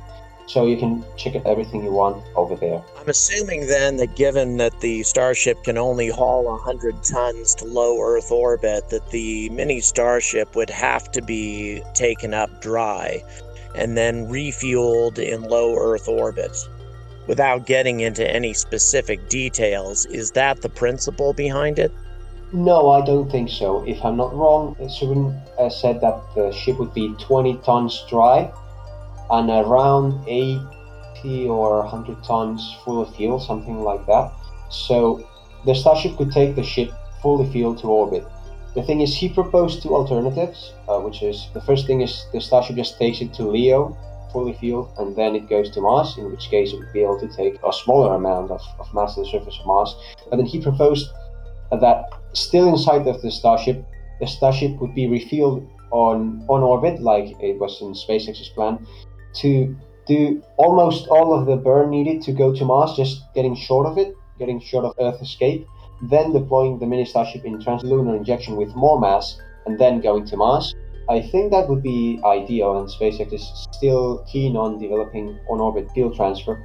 So 0.48 0.66
you 0.66 0.78
can 0.78 1.04
check 1.18 1.36
everything 1.46 1.84
you 1.84 1.92
want 1.92 2.24
over 2.36 2.56
there. 2.56 2.84
I'm 3.00 3.08
assuming 3.08 3.68
then 3.68 3.98
that 3.98 4.16
given 4.16 4.58
that 4.58 4.80
the 4.82 5.04
Starship 5.04 5.64
can 5.64 5.78
only 5.78 6.10
haul 6.10 6.44
100 6.46 7.04
tons 7.04 7.56
to 7.56 7.66
low 7.66 8.02
Earth 8.02 8.32
orbit, 8.32 8.90
that 8.90 9.10
the 9.12 9.50
mini 9.50 9.80
Starship 9.80 10.56
would 10.56 10.70
have 10.70 11.12
to 11.12 11.22
be 11.22 11.82
taken 11.94 12.34
up 12.34 12.62
dry 12.62 13.24
and 13.76 13.98
then 13.98 14.28
refueled 14.28 15.20
in 15.20 15.44
low 15.44 15.76
Earth 15.78 16.08
orbit. 16.08 16.56
Without 17.28 17.66
getting 17.66 18.02
into 18.02 18.30
any 18.30 18.54
specific 18.54 19.30
details, 19.30 20.06
is 20.08 20.32
that 20.32 20.62
the 20.62 20.70
principle 20.70 21.34
behind 21.34 21.80
it? 21.80 21.92
No, 22.52 22.90
I 22.90 23.06
don't 23.06 23.32
think 23.32 23.50
so. 23.50 23.84
If 23.88 24.04
I'm 24.04 24.18
not 24.18 24.36
wrong, 24.36 24.76
Zubrin 24.82 25.40
uh, 25.58 25.70
said 25.70 26.02
that 26.02 26.22
the 26.36 26.52
ship 26.52 26.78
would 26.80 26.94
be 26.94 27.16
20 27.20 27.58
tons 27.60 28.04
dry 28.10 28.52
and 29.32 29.50
around 29.50 30.28
80 30.28 31.48
or 31.48 31.80
100 31.84 32.24
tons 32.24 32.78
full 32.84 33.02
of 33.02 33.16
fuel, 33.16 33.40
something 33.40 33.80
like 33.80 34.06
that. 34.06 34.32
So 34.70 35.28
the 35.66 35.74
Starship 35.74 36.18
could 36.18 36.32
take 36.32 36.56
the 36.56 36.64
ship 36.64 36.92
fully 37.22 37.50
fueled 37.52 37.80
to 37.80 37.88
orbit. 37.88 38.26
The 38.76 38.84
thing 38.84 39.02
is, 39.02 39.16
he 39.16 39.30
proposed 39.30 39.84
two 39.84 39.96
alternatives, 39.96 40.74
uh, 40.88 41.00
which 41.00 41.24
is 41.24 41.48
the 41.54 41.62
first 41.62 41.88
thing 41.88 42.02
is 42.02 42.26
the 42.34 42.42
Starship 42.42 42.76
just 42.76 42.98
takes 42.98 43.22
it 43.22 43.34
to 43.36 43.44
LEO, 43.44 43.98
fully 44.32 44.54
fueled, 44.54 44.92
and 44.98 45.16
then 45.16 45.36
it 45.36 45.50
goes 45.50 45.70
to 45.72 45.82
Mars, 45.82 46.18
in 46.18 46.32
which 46.32 46.50
case 46.50 46.72
it 46.72 46.80
would 46.80 46.94
be 46.94 47.02
able 47.02 47.20
to 47.20 47.28
take 47.28 47.56
a 47.68 47.74
smaller 47.74 48.16
amount 48.16 48.50
of, 48.50 48.62
of 48.80 48.94
mass 48.94 49.16
to 49.16 49.22
the 49.22 49.28
surface 49.28 49.58
of 49.60 49.66
Mars. 49.66 49.96
But 50.30 50.38
then 50.38 50.46
he 50.46 50.62
proposed 50.62 51.10
that 51.72 52.10
still 52.34 52.70
inside 52.70 53.08
of 53.08 53.22
the 53.22 53.32
Starship, 53.32 53.86
the 54.20 54.28
Starship 54.28 54.80
would 54.80 54.96
be 54.96 55.08
refueled 55.08 55.68
on, 55.92 56.46
on 56.48 56.64
orbit, 56.64 57.02
like 57.02 57.36
it 57.42 57.60
was 57.60 57.82
in 57.82 57.94
SpaceX's 57.94 58.50
plan, 58.50 58.86
to 59.36 59.76
do 60.08 60.42
almost 60.58 61.08
all 61.08 61.38
of 61.38 61.46
the 61.46 61.56
burn 61.56 61.90
needed 61.90 62.22
to 62.24 62.32
go 62.32 62.54
to 62.54 62.66
Mars, 62.66 62.96
just 62.96 63.24
getting 63.34 63.56
short 63.56 63.86
of 63.88 63.98
it, 63.98 64.16
getting 64.40 64.60
short 64.60 64.86
of 64.86 64.94
Earth 65.00 65.22
escape, 65.22 65.66
then 66.10 66.34
deploying 66.34 66.80
the 66.80 66.88
mini 66.88 67.06
Starship 67.06 67.46
in 67.46 67.60
translunar 67.60 68.18
injection 68.18 68.56
with 68.56 68.76
more 68.76 69.00
mass, 69.00 69.40
and 69.66 69.80
then 69.80 70.02
going 70.02 70.26
to 70.26 70.38
Mars. 70.38 70.74
I 71.10 71.22
think 71.22 71.52
that 71.52 71.68
would 71.68 71.84
be 71.84 72.20
ideal, 72.24 72.80
and 72.80 72.88
SpaceX 72.88 73.34
is 73.34 73.68
still 73.72 74.24
keen 74.32 74.56
on 74.56 74.80
developing 74.80 75.40
on-orbit 75.50 75.90
fuel 75.94 76.16
transfer. 76.16 76.64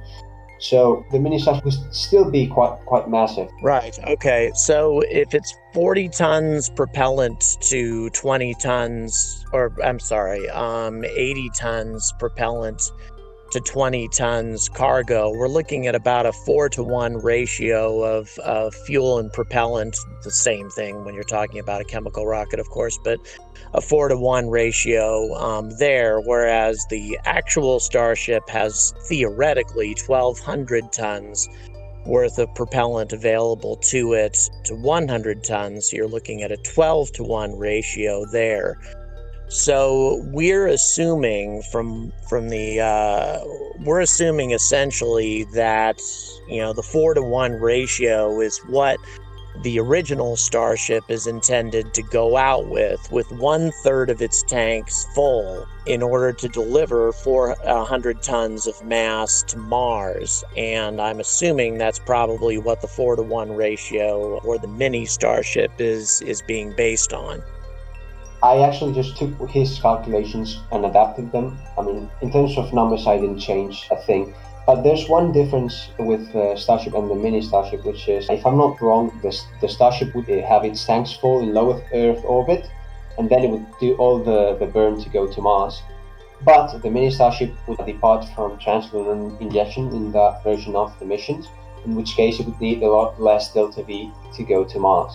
So 0.59 1.05
the 1.11 1.19
mini 1.19 1.39
Starship 1.39 1.65
would 1.65 1.73
still 1.93 2.29
be 2.29 2.47
quite 2.47 2.77
quite 2.85 3.09
massive. 3.09 3.49
Right. 3.61 3.97
Okay. 4.07 4.51
So 4.55 5.01
if 5.09 5.33
it's 5.33 5.55
40 5.73 6.09
tons 6.09 6.69
propellant 6.69 7.57
to 7.61 8.09
20 8.11 8.53
tons, 8.55 9.45
or 9.53 9.73
I'm 9.83 9.99
sorry, 9.99 10.49
um, 10.49 11.03
80 11.05 11.49
tons 11.55 12.13
propellant 12.19 12.81
to 13.51 13.59
20 13.59 14.07
tons 14.09 14.69
cargo, 14.69 15.31
we're 15.31 15.47
looking 15.47 15.87
at 15.87 15.95
about 15.95 16.25
a 16.25 16.33
four 16.33 16.69
to 16.69 16.83
one 16.83 17.17
ratio 17.17 18.03
of, 18.03 18.37
of 18.39 18.73
fuel 18.85 19.19
and 19.19 19.31
propellant, 19.31 19.97
the 20.23 20.31
same 20.31 20.69
thing 20.69 21.05
when 21.05 21.13
you're 21.13 21.23
talking 21.23 21.59
about 21.59 21.81
a 21.81 21.85
chemical 21.85 22.25
rocket, 22.25 22.59
of 22.59 22.69
course, 22.69 22.99
but 23.03 23.19
a 23.73 23.81
four 23.81 24.09
to 24.09 24.17
one 24.17 24.49
ratio 24.49 25.33
um, 25.35 25.69
there, 25.77 26.19
whereas 26.19 26.85
the 26.89 27.17
actual 27.25 27.79
Starship 27.79 28.47
has 28.49 28.93
theoretically 29.07 29.95
1,200 30.05 30.91
tons 30.91 31.47
worth 32.05 32.39
of 32.39 32.53
propellant 32.55 33.11
available 33.11 33.75
to 33.75 34.13
it 34.13 34.37
to 34.63 34.75
100 34.75 35.43
tons. 35.43 35.89
So 35.89 35.97
you're 35.97 36.07
looking 36.07 36.41
at 36.41 36.51
a 36.51 36.57
12 36.57 37.11
to 37.13 37.23
1 37.23 37.57
ratio 37.57 38.25
there. 38.31 38.79
So 39.49 40.21
we're 40.25 40.67
assuming 40.67 41.61
from 41.71 42.11
from 42.27 42.49
the 42.49 42.81
uh, 42.81 43.39
we're 43.79 44.01
assuming 44.01 44.51
essentially 44.51 45.45
that 45.53 46.01
you 46.49 46.57
know 46.57 46.73
the 46.73 46.83
four 46.83 47.13
to 47.13 47.21
one 47.21 47.53
ratio 47.53 48.41
is 48.41 48.57
what 48.67 48.99
the 49.63 49.79
original 49.79 50.35
Starship 50.35 51.03
is 51.09 51.27
intended 51.27 51.93
to 51.93 52.03
go 52.03 52.37
out 52.37 52.67
with, 52.67 53.11
with 53.11 53.31
one 53.31 53.71
third 53.83 54.09
of 54.09 54.21
its 54.21 54.43
tanks 54.43 55.07
full 55.15 55.65
in 55.85 56.03
order 56.03 56.31
to 56.33 56.47
deliver 56.47 57.11
400 57.11 58.21
tons 58.21 58.67
of 58.67 58.83
mass 58.83 59.43
to 59.43 59.57
Mars. 59.57 60.43
And 60.55 61.01
I'm 61.01 61.19
assuming 61.19 61.77
that's 61.77 61.99
probably 61.99 62.57
what 62.57 62.81
the 62.81 62.87
four 62.87 63.15
to 63.15 63.23
one 63.23 63.55
ratio 63.55 64.39
or 64.39 64.57
the 64.57 64.67
mini 64.67 65.05
Starship 65.05 65.71
is, 65.79 66.21
is 66.21 66.41
being 66.41 66.73
based 66.75 67.13
on. 67.13 67.41
I 68.47 68.59
actually 68.59 68.93
just 68.93 69.17
took 69.17 69.49
his 69.49 69.77
calculations 69.77 70.59
and 70.71 70.85
adapted 70.85 71.33
them. 71.33 71.59
I 71.77 71.81
mean, 71.81 72.09
in 72.21 72.31
terms 72.31 72.57
of 72.57 72.71
numbers, 72.71 73.05
I 73.05 73.17
didn't 73.17 73.39
change 73.39 73.87
a 73.91 73.97
thing. 73.97 74.33
But 74.65 74.83
there's 74.83 75.09
one 75.09 75.33
difference 75.33 75.89
with 75.99 76.31
the 76.31 76.55
Starship 76.55 76.93
and 76.93 77.11
the 77.11 77.15
mini 77.15 77.41
Starship, 77.41 77.83
which 77.83 78.07
is, 78.07 78.29
if 78.29 78.45
I'm 78.45 78.57
not 78.57 78.81
wrong, 78.81 79.11
the, 79.21 79.37
the 79.59 79.67
Starship 79.67 80.15
would 80.15 80.29
have 80.29 80.63
its 80.63 80.85
tanks 80.85 81.11
full 81.11 81.41
in 81.43 81.53
low 81.53 81.83
Earth 81.93 82.23
orbit, 82.23 82.69
and 83.17 83.29
then 83.29 83.43
it 83.43 83.49
would 83.49 83.65
do 83.81 83.95
all 83.95 84.17
the, 84.23 84.55
the 84.61 84.65
burn 84.65 85.01
to 85.03 85.09
go 85.09 85.27
to 85.27 85.41
Mars. 85.41 85.81
But 86.45 86.77
the 86.81 86.89
mini 86.89 87.11
Starship 87.11 87.51
would 87.67 87.85
depart 87.85 88.23
from 88.33 88.57
translunar 88.59 89.41
injection 89.41 89.89
in 89.93 90.13
that 90.13 90.41
version 90.45 90.73
of 90.73 90.97
the 90.99 91.05
missions, 91.05 91.49
in 91.83 91.95
which 91.95 92.15
case 92.15 92.39
it 92.39 92.45
would 92.45 92.61
need 92.61 92.81
a 92.81 92.87
lot 92.87 93.21
less 93.21 93.53
delta 93.53 93.83
V 93.83 94.09
to 94.35 94.43
go 94.43 94.63
to 94.63 94.79
Mars. 94.79 95.13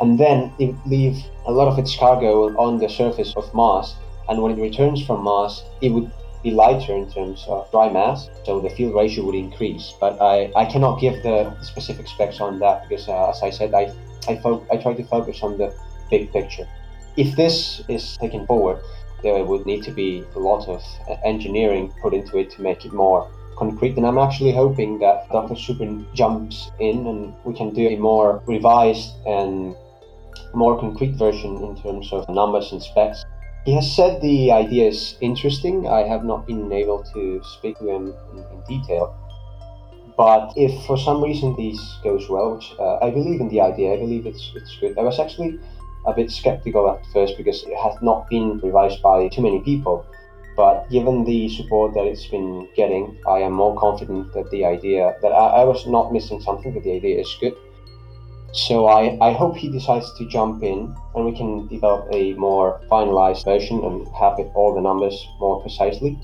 And 0.00 0.18
then 0.18 0.52
it 0.58 0.66
would 0.66 0.86
leave 0.86 1.16
a 1.46 1.52
lot 1.52 1.68
of 1.68 1.78
its 1.78 1.96
cargo 1.96 2.54
on 2.56 2.78
the 2.78 2.88
surface 2.88 3.32
of 3.36 3.52
Mars, 3.54 3.96
and 4.28 4.42
when 4.42 4.52
it 4.52 4.60
returns 4.60 5.04
from 5.04 5.22
Mars, 5.24 5.64
it 5.80 5.90
would 5.90 6.10
be 6.42 6.50
lighter 6.52 6.94
in 6.94 7.10
terms 7.10 7.44
of 7.48 7.68
dry 7.70 7.90
mass, 7.90 8.28
so 8.44 8.60
the 8.60 8.70
fuel 8.70 8.92
ratio 8.92 9.24
would 9.24 9.34
increase. 9.34 9.94
But 10.00 10.20
I, 10.20 10.52
I 10.54 10.64
cannot 10.66 11.00
give 11.00 11.22
the 11.22 11.52
specific 11.62 12.06
specs 12.06 12.40
on 12.40 12.60
that 12.60 12.88
because, 12.88 13.08
uh, 13.08 13.30
as 13.30 13.42
I 13.42 13.50
said, 13.50 13.74
I 13.74 13.92
I, 14.28 14.36
fo- 14.36 14.66
I 14.70 14.76
try 14.76 14.94
to 14.94 15.04
focus 15.04 15.42
on 15.42 15.58
the 15.58 15.74
big 16.10 16.32
picture. 16.32 16.68
If 17.16 17.34
this 17.36 17.82
is 17.88 18.16
taken 18.18 18.46
forward, 18.46 18.80
there 19.22 19.42
would 19.42 19.66
need 19.66 19.82
to 19.84 19.90
be 19.90 20.24
a 20.36 20.38
lot 20.38 20.68
of 20.68 20.82
uh, 21.08 21.16
engineering 21.24 21.92
put 22.00 22.14
into 22.14 22.38
it 22.38 22.50
to 22.52 22.62
make 22.62 22.84
it 22.84 22.92
more 22.92 23.28
concrete. 23.56 23.96
And 23.96 24.06
I'm 24.06 24.18
actually 24.18 24.52
hoping 24.52 24.98
that 25.00 25.28
Dr. 25.30 25.54
Zubrin 25.54 26.04
jumps 26.14 26.70
in 26.78 27.06
and 27.06 27.34
we 27.44 27.54
can 27.54 27.74
do 27.74 27.88
a 27.88 27.96
more 27.96 28.42
revised 28.46 29.14
and 29.26 29.74
more 30.54 30.78
concrete 30.78 31.14
version 31.16 31.56
in 31.62 31.76
terms 31.80 32.12
of 32.12 32.28
numbers 32.28 32.72
and 32.72 32.82
specs. 32.82 33.24
He 33.64 33.74
has 33.74 33.94
said 33.94 34.20
the 34.22 34.50
idea 34.52 34.88
is 34.88 35.16
interesting. 35.20 35.86
I 35.88 36.06
have 36.08 36.24
not 36.24 36.46
been 36.46 36.72
able 36.72 37.02
to 37.14 37.42
speak 37.44 37.78
to 37.78 37.88
him 37.88 38.14
in, 38.32 38.38
in 38.38 38.62
detail. 38.66 39.14
But 40.16 40.52
if 40.56 40.84
for 40.86 40.96
some 40.98 41.22
reason 41.22 41.54
this 41.56 41.78
goes 42.02 42.28
well, 42.28 42.56
which 42.56 42.72
uh, 42.78 42.98
I 43.00 43.10
believe 43.10 43.40
in 43.40 43.48
the 43.48 43.60
idea, 43.60 43.92
I 43.92 43.98
believe 43.98 44.26
it's, 44.26 44.52
it's 44.56 44.76
good. 44.80 44.98
I 44.98 45.02
was 45.02 45.20
actually 45.20 45.60
a 46.06 46.12
bit 46.12 46.30
skeptical 46.30 46.90
at 46.90 47.04
first 47.12 47.36
because 47.36 47.62
it 47.64 47.76
has 47.76 47.94
not 48.02 48.28
been 48.28 48.58
revised 48.58 49.00
by 49.02 49.28
too 49.28 49.42
many 49.42 49.60
people. 49.62 50.06
But 50.56 50.90
given 50.90 51.24
the 51.24 51.48
support 51.50 51.94
that 51.94 52.04
it's 52.04 52.26
been 52.26 52.68
getting, 52.74 53.16
I 53.28 53.38
am 53.38 53.52
more 53.52 53.78
confident 53.78 54.32
that 54.32 54.50
the 54.50 54.64
idea, 54.64 55.14
that 55.22 55.32
I, 55.32 55.62
I 55.62 55.64
was 55.64 55.86
not 55.86 56.12
missing 56.12 56.40
something, 56.40 56.74
that 56.74 56.82
the 56.82 56.94
idea 56.94 57.20
is 57.20 57.36
good. 57.40 57.54
So 58.52 58.86
I, 58.86 59.18
I 59.20 59.32
hope 59.32 59.56
he 59.56 59.68
decides 59.68 60.12
to 60.14 60.26
jump 60.26 60.62
in 60.62 60.94
and 61.14 61.24
we 61.24 61.36
can 61.36 61.66
develop 61.68 62.08
a 62.12 62.32
more 62.34 62.80
finalized 62.90 63.44
version 63.44 63.84
and 63.84 64.08
have 64.14 64.38
it, 64.38 64.50
all 64.54 64.74
the 64.74 64.80
numbers 64.80 65.28
more 65.38 65.60
precisely. 65.60 66.18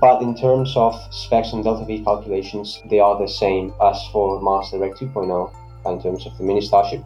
But 0.00 0.22
in 0.22 0.36
terms 0.36 0.76
of 0.76 0.94
specs 1.12 1.52
and 1.52 1.62
delta 1.62 1.84
V 1.84 2.02
calculations, 2.04 2.80
they 2.90 2.98
are 2.98 3.18
the 3.18 3.28
same 3.28 3.72
as 3.82 4.00
for 4.12 4.40
Mars 4.40 4.70
Direct 4.70 4.98
2.0 4.98 5.52
in 5.86 6.02
terms 6.02 6.26
of 6.26 6.36
the 6.36 6.44
mini 6.44 6.60
Starship. 6.60 7.04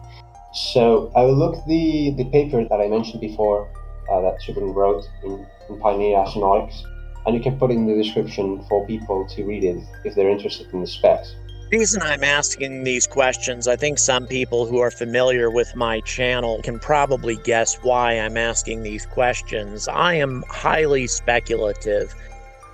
So 0.53 1.11
I 1.15 1.23
will 1.23 1.35
look 1.35 1.63
the 1.67 2.13
the 2.17 2.25
paper 2.25 2.63
that 2.63 2.79
I 2.79 2.87
mentioned 2.87 3.21
before 3.21 3.67
uh, 4.11 4.21
that 4.21 4.39
Zubrin 4.41 4.73
wrote 4.73 5.03
in, 5.23 5.45
in 5.69 5.79
Pioneer 5.79 6.17
Astronautics, 6.17 6.83
and 7.25 7.35
you 7.35 7.41
can 7.41 7.57
put 7.57 7.71
it 7.71 7.73
in 7.73 7.87
the 7.87 7.95
description 7.95 8.63
for 8.69 8.85
people 8.85 9.27
to 9.29 9.43
read 9.43 9.63
it 9.63 9.83
if 10.03 10.15
they're 10.15 10.29
interested 10.29 10.71
in 10.71 10.81
the 10.81 10.87
specs 10.87 11.35
reason 11.71 12.01
I'm 12.01 12.23
asking 12.23 12.83
these 12.83 13.07
questions, 13.07 13.67
I 13.67 13.75
think 13.75 13.97
some 13.99 14.27
people 14.27 14.65
who 14.65 14.79
are 14.79 14.91
familiar 14.91 15.49
with 15.49 15.75
my 15.75 15.99
channel 16.01 16.61
can 16.63 16.79
probably 16.79 17.37
guess 17.37 17.75
why 17.81 18.13
I'm 18.13 18.37
asking 18.37 18.83
these 18.83 19.05
questions. 19.05 19.87
I 19.87 20.15
am 20.15 20.43
highly 20.49 21.07
speculative 21.07 22.13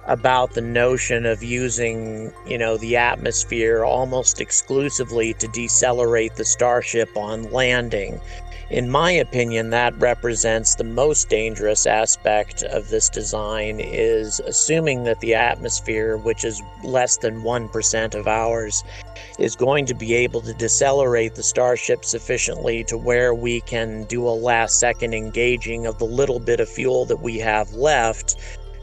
about 0.06 0.54
the 0.54 0.62
notion 0.62 1.25
of 1.25 1.43
using, 1.43 2.32
you 2.47 2.58
know, 2.58 2.77
the 2.77 2.97
atmosphere 2.97 3.86
almost 3.86 4.41
exclusively 4.41 5.34
to 5.36 5.47
decelerate 5.49 6.36
the 6.36 6.45
starship 6.45 7.10
on 7.15 7.51
landing. 7.51 8.19
In 8.71 8.89
my 8.89 9.12
opinion, 9.12 9.69
that 9.71 9.99
represents 9.99 10.75
the 10.75 10.86
most 10.86 11.27
dangerous 11.27 11.86
aspect 11.86 12.63
of 12.63 12.88
this 12.88 13.10
design 13.10 13.81
is 13.81 14.39
assuming 14.39 15.03
that 15.03 15.19
the 15.19 15.36
atmosphere, 15.36 16.15
which 16.15 16.45
is 16.45 16.62
less 16.81 17.17
than 17.17 17.43
1% 17.43 18.15
of 18.15 18.29
ours, 18.29 18.81
is 19.38 19.57
going 19.57 19.86
to 19.88 19.93
be 19.93 20.13
able 20.13 20.39
to 20.39 20.53
decelerate 20.53 21.36
the 21.36 21.43
starship 21.43 22.05
sufficiently 22.05 22.86
to 22.86 22.97
where 22.97 23.34
we 23.34 23.60
can 23.60 24.05
do 24.05 24.25
a 24.25 24.31
last 24.31 24.79
second 24.79 25.13
engaging 25.13 25.86
of 25.86 25.99
the 25.99 26.05
little 26.05 26.39
bit 26.39 26.62
of 26.62 26.69
fuel 26.69 27.03
that 27.03 27.21
we 27.21 27.39
have 27.39 27.73
left 27.73 28.38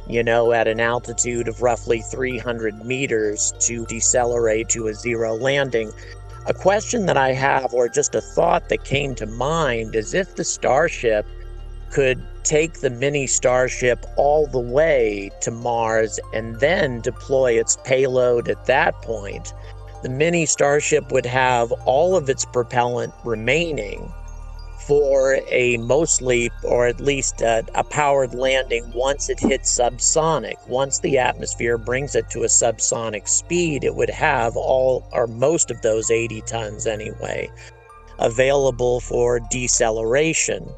you 0.09 0.23
know, 0.23 0.53
at 0.53 0.67
an 0.67 0.81
altitude 0.81 1.49
of 1.49 1.61
roughly 1.61 2.01
300 2.01 2.85
meters 2.85 3.53
to 3.61 3.85
decelerate 3.87 4.69
to 4.71 4.89
a 4.89 4.95
zero 4.95 5.35
landing. 5.35 5.93
A 6.49 6.55
question 6.55 7.05
that 7.05 7.19
I 7.19 7.35
have, 7.35 7.75
or 7.75 7.91
just 7.91 8.15
a 8.15 8.23
thought 8.23 8.71
that 8.71 8.83
came 8.83 9.15
to 9.17 9.27
mind, 9.27 9.95
is 9.95 10.15
if 10.15 10.35
the 10.35 10.45
Starship 10.45 11.27
could 11.91 12.23
take 12.43 12.81
the 12.81 12.89
mini 12.89 13.27
Starship 13.27 14.07
all 14.17 14.47
the 14.47 14.59
way 14.59 15.31
to 15.43 15.51
Mars 15.51 16.19
and 16.33 16.59
then 16.59 17.03
deploy 17.03 17.61
its 17.61 17.77
payload 17.85 18.49
at 18.49 18.65
that 18.65 18.95
point, 19.03 19.53
the 20.03 20.09
mini 20.09 20.47
Starship 20.47 21.13
would 21.13 21.27
have 21.27 21.71
all 21.85 22.17
of 22.17 22.31
its 22.31 22.47
propellant 22.47 23.13
remaining 23.27 24.11
for 24.89 25.39
a 25.51 25.77
mostly, 25.77 26.51
or 26.65 26.87
at 26.87 26.99
least 26.99 27.43
a, 27.43 27.63
a, 27.75 27.85
powered 27.85 28.35
landing 28.35 28.91
once 28.95 29.29
it 29.29 29.39
hits 29.39 29.79
subsonic. 29.79 30.57
Once 30.67 30.99
the 30.99 31.19
atmosphere 31.19 31.77
brings 31.77 32.15
it 32.15 32.31
to 32.31 32.45
a 32.45 32.47
subsonic 32.47 33.29
speed, 33.29 33.85
it 33.85 33.95
would 33.95 34.09
have 34.09 34.57
all 34.57 35.07
or 35.13 35.27
most 35.27 35.71
of 35.71 35.83
those 35.83 36.11
80 36.11 36.41
tons 36.41 36.87
anyway 36.87 37.51
available 38.19 39.01
for 39.01 39.41
deceleration. 39.51 40.69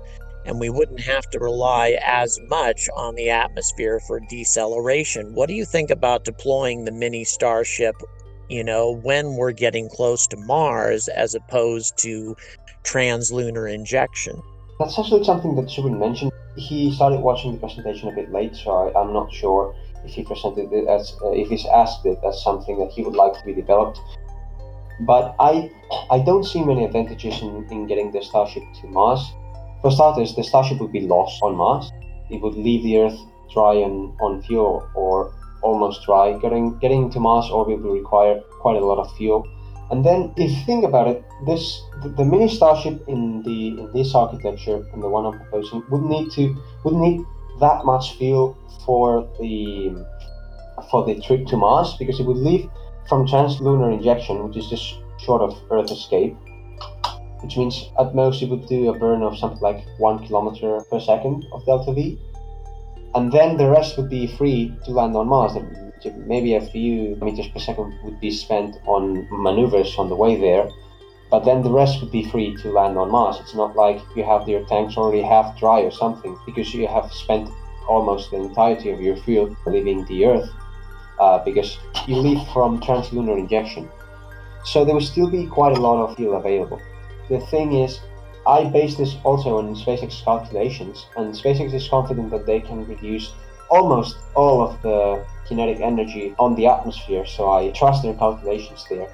And 0.45 0.59
we 0.59 0.71
wouldn't 0.71 1.01
have 1.01 1.29
to 1.31 1.39
rely 1.39 1.99
as 2.05 2.39
much 2.49 2.89
on 2.97 3.15
the 3.15 3.31
atmosphere 3.31 4.01
for 4.01 4.21
deceleration. 4.21 5.35
What 5.35 5.49
do 5.49 5.55
you 5.55 5.65
think 5.65 5.91
about 5.91 6.25
deploying 6.25 6.85
the 6.85 6.93
mini 6.93 7.25
Starship 7.25 7.95
you 8.51 8.65
know, 8.65 8.91
when 8.91 9.37
we're 9.37 9.53
getting 9.53 9.89
close 9.89 10.27
to 10.27 10.37
Mars 10.37 11.07
as 11.09 11.35
opposed 11.35 11.97
to 11.99 12.37
translunar 12.85 13.73
injection. 13.73 14.43
That's 14.81 14.99
actually 14.99 15.25
something 15.25 15.55
that 15.55 15.67
Zubrin 15.67 15.99
mentioned. 15.99 16.33
He 16.57 16.93
started 16.93 17.21
watching 17.21 17.53
the 17.53 17.59
presentation 17.59 18.09
a 18.09 18.13
bit 18.13 18.33
late, 18.33 18.57
so 18.57 18.93
I, 18.95 19.01
am 19.01 19.13
not 19.13 19.33
sure 19.33 19.75
if 20.05 20.13
he 20.13 20.25
presented 20.25 20.73
it 20.73 20.89
as 20.89 21.15
uh, 21.23 21.31
if 21.31 21.49
he's 21.49 21.65
asked 21.67 22.05
it 22.05 22.19
as 22.27 22.43
something 22.43 22.79
that 22.81 22.91
he 22.91 23.03
would 23.03 23.15
like 23.15 23.35
to 23.35 23.45
be 23.45 23.55
developed. 23.55 24.01
But 25.01 25.37
I 25.39 25.71
I 26.11 26.19
don't 26.19 26.45
see 26.45 26.65
many 26.65 26.85
advantages 26.85 27.41
in, 27.41 27.67
in 27.71 27.87
getting 27.87 28.11
the 28.11 28.23
Starship 28.23 28.65
to 28.81 28.89
Mars. 28.89 29.23
For 29.81 29.91
starters, 29.93 30.35
the 30.35 30.43
Starship 30.43 30.81
would 30.81 30.93
be 30.93 31.01
lost 31.01 31.41
on 31.43 31.55
Mars. 31.55 31.91
It 32.31 32.41
would 32.43 32.55
leave 32.55 32.83
the 32.83 32.99
Earth 32.99 33.19
dry 33.53 33.75
and 33.75 34.13
on 34.21 34.43
fuel 34.43 34.89
or 34.95 35.33
almost 35.63 36.05
dry. 36.05 36.39
Getting 36.39 36.79
getting 36.79 37.11
to 37.13 37.21
Mars 37.21 37.51
orbit 37.51 37.83
will 37.83 37.93
require 37.93 38.41
quite 38.61 38.77
a 38.77 38.85
lot 38.85 38.99
of 38.99 39.15
fuel 39.17 39.47
and 39.91 40.05
then, 40.05 40.33
if 40.37 40.51
you 40.51 40.65
think 40.65 40.85
about 40.85 41.09
it, 41.09 41.25
this 41.47 41.83
the, 42.03 42.11
the, 42.11 42.25
mini 42.25 42.49
starship 42.49 43.03
in 43.09 43.43
the 43.43 43.81
in 43.81 43.93
this 43.93 44.15
architecture 44.15 44.87
and 44.93 45.03
the 45.03 45.09
one 45.09 45.27
I'm 45.27 45.37
proposing 45.41 45.83
would 45.91 46.03
need 46.03 46.31
to 46.33 46.57
would 46.85 46.95
need 46.95 47.21
that 47.59 47.85
much 47.85 48.17
fuel 48.17 48.57
for 48.87 49.29
the 49.41 50.07
for 50.91 51.05
the 51.05 51.21
trip 51.21 51.47
to 51.49 51.57
Mars 51.57 51.97
because 51.99 52.21
it 52.21 52.27
would 52.27 52.37
leave 52.37 52.71
from 53.09 53.27
translunar 53.27 53.93
injection, 53.93 54.47
which 54.47 54.57
is 54.57 54.69
just 54.69 54.95
short 55.19 55.43
of 55.43 55.59
Earth 55.73 55.91
escape, 55.91 56.37
which 57.43 57.57
means 57.57 57.91
at 57.99 58.15
most 58.15 58.43
it 58.43 58.49
would 58.49 58.69
do 58.69 58.91
a 58.91 58.97
burn 58.97 59.25
of 59.25 59.37
something 59.37 59.61
like 59.61 59.85
one 59.99 60.25
kilometer 60.25 60.81
per 60.89 61.01
second 61.01 61.45
of 61.53 61.67
delta 61.67 61.93
V, 61.93 62.17
and 63.15 63.33
then 63.33 63.57
the 63.57 63.69
rest 63.69 63.97
would 63.97 64.09
be 64.09 64.27
free 64.37 64.75
to 64.85 64.93
land 64.93 65.17
on 65.17 65.29
Mars. 65.29 65.53
Maybe 66.27 66.55
a 66.55 66.61
few 66.61 67.17
meters 67.17 67.49
per 67.49 67.61
second 67.61 67.99
would 68.05 68.21
be 68.21 68.31
spent 68.31 68.77
on 68.87 69.27
maneuvers 69.31 69.97
on 69.99 70.09
the 70.09 70.17
way 70.17 70.41
there, 70.41 70.69
but 71.31 71.45
then 71.45 71.63
the 71.63 71.71
rest 71.71 72.01
would 72.01 72.13
be 72.13 72.25
free 72.25 72.57
to 72.59 72.71
land 72.71 72.97
on 72.97 73.11
Mars. 73.11 73.39
It's 73.41 73.55
not 73.55 73.77
like 73.77 74.01
you 74.17 74.25
have 74.25 74.49
your 74.49 74.65
tanks 74.67 74.97
already 74.97 75.23
half 75.23 75.59
dry 75.59 75.81
or 75.81 75.91
something 75.91 76.39
because 76.47 76.73
you 76.73 76.87
have 76.87 77.13
spent 77.13 77.51
almost 77.89 78.31
the 78.31 78.37
entirety 78.37 78.91
of 78.91 79.01
your 79.01 79.17
fuel 79.17 79.57
leaving 79.67 80.05
the 80.07 80.25
Earth 80.27 80.51
uh, 81.19 81.45
because 81.45 81.79
you 82.07 82.17
leave 82.17 82.47
from 82.53 82.81
translunar 82.81 83.39
injection. 83.39 83.89
So 84.65 84.85
there 84.85 84.95
will 84.95 85.03
still 85.03 85.31
be 85.31 85.47
quite 85.47 85.77
a 85.77 85.81
lot 85.81 86.03
of 86.03 86.17
fuel 86.17 86.37
available. 86.37 86.81
The 87.29 87.41
thing 87.41 87.73
is, 87.73 88.01
I 88.51 88.65
base 88.65 88.97
this 88.97 89.15
also 89.23 89.59
on 89.59 89.77
SpaceX 89.77 90.25
calculations, 90.25 91.07
and 91.17 91.33
SpaceX 91.33 91.73
is 91.73 91.87
confident 91.87 92.31
that 92.33 92.47
they 92.47 92.59
can 92.59 92.85
reduce 92.85 93.33
almost 93.71 94.17
all 94.35 94.61
of 94.61 94.83
the 94.83 95.25
kinetic 95.47 95.79
energy 95.81 96.35
on 96.37 96.57
the 96.57 96.67
atmosphere, 96.67 97.25
so 97.25 97.49
I 97.49 97.71
trust 97.71 98.03
their 98.03 98.15
calculations 98.15 98.85
there. 98.91 99.09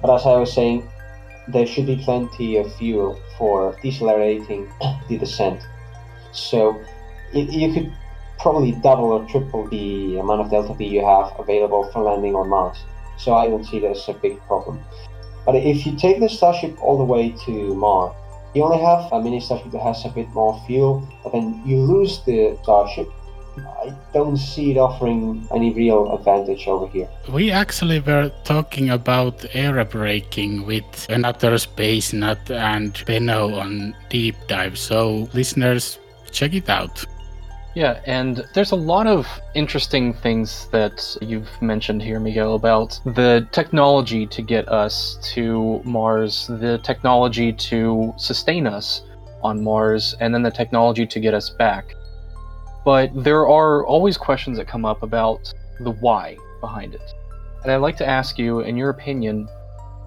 But 0.00 0.14
as 0.14 0.26
I 0.26 0.36
was 0.36 0.52
saying, 0.52 0.88
there 1.48 1.66
should 1.66 1.86
be 1.86 1.96
plenty 1.96 2.56
of 2.58 2.72
fuel 2.76 3.20
for 3.36 3.76
decelerating 3.82 4.70
the 5.08 5.18
descent. 5.18 5.60
So 6.30 6.80
you 7.32 7.72
could 7.74 7.92
probably 8.38 8.72
double 8.72 9.10
or 9.10 9.26
triple 9.26 9.66
the 9.66 10.20
amount 10.20 10.42
of 10.42 10.50
delta 10.52 10.74
V 10.74 10.86
you 10.86 11.04
have 11.04 11.32
available 11.36 11.90
for 11.90 12.04
landing 12.04 12.36
on 12.36 12.48
Mars. 12.48 12.78
So 13.16 13.34
I 13.34 13.48
don't 13.48 13.64
see 13.64 13.80
that 13.80 13.90
as 13.90 14.08
a 14.08 14.12
big 14.12 14.40
problem. 14.46 14.78
But 15.44 15.56
if 15.56 15.84
you 15.84 15.96
take 15.96 16.20
the 16.20 16.28
Starship 16.28 16.80
all 16.80 16.96
the 16.96 17.04
way 17.04 17.34
to 17.46 17.74
Mars, 17.74 18.14
you 18.54 18.62
only 18.62 18.78
have 18.78 19.12
a 19.12 19.20
mini 19.20 19.40
Starship 19.40 19.72
that 19.72 19.82
has 19.82 20.04
a 20.04 20.08
bit 20.08 20.28
more 20.30 20.60
fuel, 20.66 21.06
but 21.22 21.32
then 21.32 21.62
you 21.64 21.78
lose 21.80 22.24
the 22.24 22.58
Starship 22.62 23.08
I 23.66 23.92
don't 24.12 24.36
see 24.36 24.72
it 24.72 24.76
offering 24.76 25.46
any 25.54 25.72
real 25.72 26.14
advantage 26.14 26.66
over 26.68 26.86
here. 26.88 27.08
We 27.32 27.50
actually 27.50 28.00
were 28.00 28.30
talking 28.44 28.90
about 28.90 29.44
air 29.54 29.84
braking 29.84 30.66
with 30.66 31.06
another 31.08 31.58
Space 31.58 32.12
Nut 32.12 32.50
and 32.50 33.02
Benno 33.06 33.54
on 33.54 33.94
Deep 34.10 34.36
Dive, 34.46 34.78
so 34.78 35.28
listeners, 35.32 35.98
check 36.30 36.54
it 36.54 36.68
out. 36.68 37.04
Yeah, 37.74 38.00
and 38.06 38.44
there's 38.54 38.72
a 38.72 38.76
lot 38.76 39.06
of 39.06 39.28
interesting 39.54 40.12
things 40.12 40.68
that 40.72 41.16
you've 41.20 41.50
mentioned 41.62 42.02
here, 42.02 42.18
Miguel, 42.18 42.54
about 42.54 42.98
the 43.04 43.46
technology 43.52 44.26
to 44.26 44.42
get 44.42 44.68
us 44.68 45.18
to 45.34 45.80
Mars, 45.84 46.46
the 46.48 46.80
technology 46.82 47.52
to 47.52 48.12
sustain 48.16 48.66
us 48.66 49.02
on 49.42 49.62
Mars, 49.62 50.16
and 50.20 50.34
then 50.34 50.42
the 50.42 50.50
technology 50.50 51.06
to 51.06 51.20
get 51.20 51.34
us 51.34 51.50
back. 51.50 51.94
But 52.84 53.10
there 53.14 53.46
are 53.46 53.86
always 53.86 54.16
questions 54.16 54.56
that 54.56 54.66
come 54.66 54.84
up 54.84 55.02
about 55.02 55.52
the 55.80 55.92
why 55.92 56.36
behind 56.60 56.94
it. 56.94 57.14
And 57.62 57.70
I'd 57.70 57.76
like 57.76 57.96
to 57.98 58.06
ask 58.06 58.38
you, 58.38 58.60
in 58.60 58.76
your 58.76 58.90
opinion, 58.90 59.46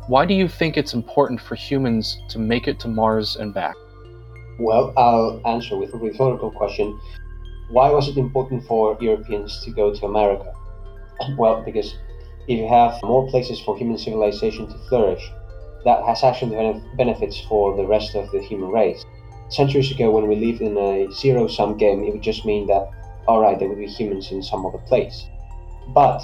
why 0.07 0.25
do 0.25 0.33
you 0.33 0.47
think 0.47 0.77
it's 0.77 0.93
important 0.93 1.39
for 1.39 1.55
humans 1.55 2.17
to 2.29 2.39
make 2.39 2.67
it 2.67 2.79
to 2.81 2.87
Mars 2.87 3.35
and 3.35 3.53
back? 3.53 3.75
Well, 4.59 4.93
I'll 4.97 5.41
answer 5.45 5.77
with 5.77 5.93
a 5.93 5.97
rhetorical 5.97 6.51
question. 6.51 6.99
Why 7.71 7.89
was 7.89 8.07
it 8.09 8.17
important 8.17 8.65
for 8.65 8.97
Europeans 8.99 9.63
to 9.63 9.71
go 9.71 9.93
to 9.93 10.05
America? 10.05 10.53
Well, 11.37 11.61
because 11.63 11.95
if 12.47 12.57
you 12.57 12.67
have 12.67 12.99
more 13.03 13.27
places 13.29 13.59
for 13.61 13.77
human 13.77 13.97
civilization 13.97 14.67
to 14.67 14.77
flourish, 14.89 15.23
that 15.85 16.03
has 16.05 16.23
actually 16.23 16.81
benefits 16.97 17.39
for 17.49 17.75
the 17.77 17.85
rest 17.85 18.15
of 18.15 18.29
the 18.31 18.41
human 18.41 18.69
race 18.69 19.05
centuries 19.51 19.91
ago 19.91 20.09
when 20.09 20.27
we 20.27 20.35
lived 20.35 20.61
in 20.61 20.77
a 20.77 21.11
zero 21.11 21.47
sum 21.47 21.77
game, 21.77 22.03
it 22.03 22.13
would 22.13 22.23
just 22.23 22.45
mean 22.45 22.65
that, 22.67 22.89
alright, 23.27 23.59
there 23.59 23.67
would 23.67 23.77
be 23.77 23.87
humans 23.87 24.31
in 24.31 24.41
some 24.41 24.65
other 24.65 24.77
place. 24.87 25.27
But 25.89 26.21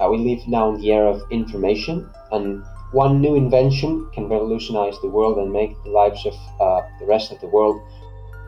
uh, 0.00 0.08
we 0.10 0.18
live 0.18 0.46
now 0.48 0.74
in 0.74 0.80
the 0.80 0.90
era 0.90 1.10
of 1.10 1.22
information, 1.30 2.10
and 2.32 2.64
one 2.90 3.20
new 3.20 3.36
invention 3.36 4.10
can 4.12 4.28
revolutionize 4.28 5.00
the 5.00 5.08
world 5.08 5.38
and 5.38 5.52
make 5.52 5.72
the 5.84 5.90
lives 5.90 6.26
of 6.26 6.34
uh, 6.60 6.82
the 6.98 7.06
rest 7.06 7.30
of 7.30 7.40
the 7.40 7.46
world 7.46 7.80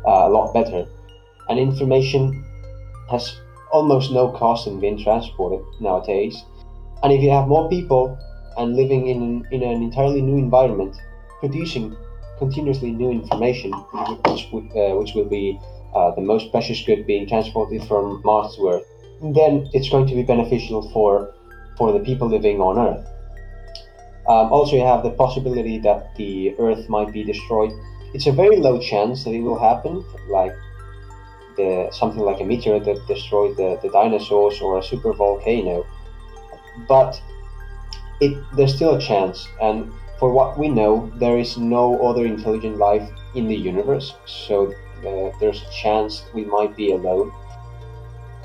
uh, 0.07 0.27
a 0.27 0.29
lot 0.29 0.53
better. 0.53 0.87
And 1.49 1.59
information 1.59 2.45
has 3.11 3.41
almost 3.73 4.13
no 4.13 4.31
cost 4.31 4.67
in 4.67 4.81
being 4.81 4.99
transported 5.03 5.65
nowadays. 5.81 6.45
And 7.03 7.13
if 7.13 7.23
you 7.23 7.31
have 7.31 7.47
more 7.47 7.69
people 7.69 8.19
and 8.57 8.75
living 8.75 9.09
in, 9.09 9.47
in 9.51 9.63
an 9.63 9.83
entirely 9.83 10.23
new 10.23 10.39
environment, 10.39 10.97
producing 11.41 11.97
continuously 12.39 12.91
new 12.91 13.11
information, 13.11 13.73
which, 13.73 14.49
uh, 14.53 14.95
which 14.97 15.15
will 15.15 15.29
be 15.29 15.59
uh, 15.95 16.15
the 16.15 16.21
most 16.21 16.51
precious 16.51 16.83
good 16.83 17.07
being 17.07 17.29
transported 17.29 17.83
from 17.85 18.23
Mars 18.25 18.57
to 18.57 18.69
Earth, 18.69 18.85
then 19.23 19.69
it's 19.73 19.89
going 19.89 20.07
to 20.07 20.15
be 20.15 20.23
beneficial 20.23 20.91
for 20.91 21.33
for 21.77 21.93
the 21.93 22.01
people 22.01 22.29
living 22.29 22.61
on 22.61 22.79
Earth. 22.79 23.07
Um, 24.29 24.53
also, 24.53 24.77
you 24.77 24.83
have 24.83 25.03
the 25.03 25.11
possibility 25.11 25.79
that 25.81 26.17
the 26.17 26.55
Earth 26.59 26.89
might 26.89 27.13
be 27.13 27.23
destroyed. 27.23 27.71
It's 28.15 28.27
a 28.27 28.33
very 28.33 28.57
low 28.57 28.81
chance 28.81 29.25
that 29.25 29.33
it 29.33 29.43
will 29.43 29.59
happen, 29.59 30.05
like 30.29 30.55
the 31.57 31.91
something 31.93 32.21
like 32.21 32.41
a 32.41 32.45
meteor 32.45 32.79
that 32.81 33.07
destroyed 33.07 33.57
the, 33.57 33.79
the 33.83 33.89
dinosaurs 33.91 34.61
or 34.61 34.79
a 34.79 34.83
super 34.83 35.13
volcano. 35.13 35.87
But 36.89 37.21
it 38.21 38.37
there's 38.57 38.75
still 38.75 38.95
a 38.95 39.01
chance, 39.01 39.49
and 39.61 39.93
for 40.19 40.31
what 40.33 40.59
we 40.59 40.69
know, 40.69 41.11
there 41.17 41.39
is 41.39 41.57
no 41.57 42.09
other 42.09 42.25
intelligent 42.25 42.79
life 42.79 43.09
in 43.35 43.49
the 43.49 43.57
universe, 43.57 44.15
so 44.25 44.73
uh, 45.07 45.31
there's 45.41 45.63
a 45.63 45.71
chance 45.71 46.25
we 46.35 46.45
might 46.45 46.75
be 46.77 46.93
alone. 46.93 47.33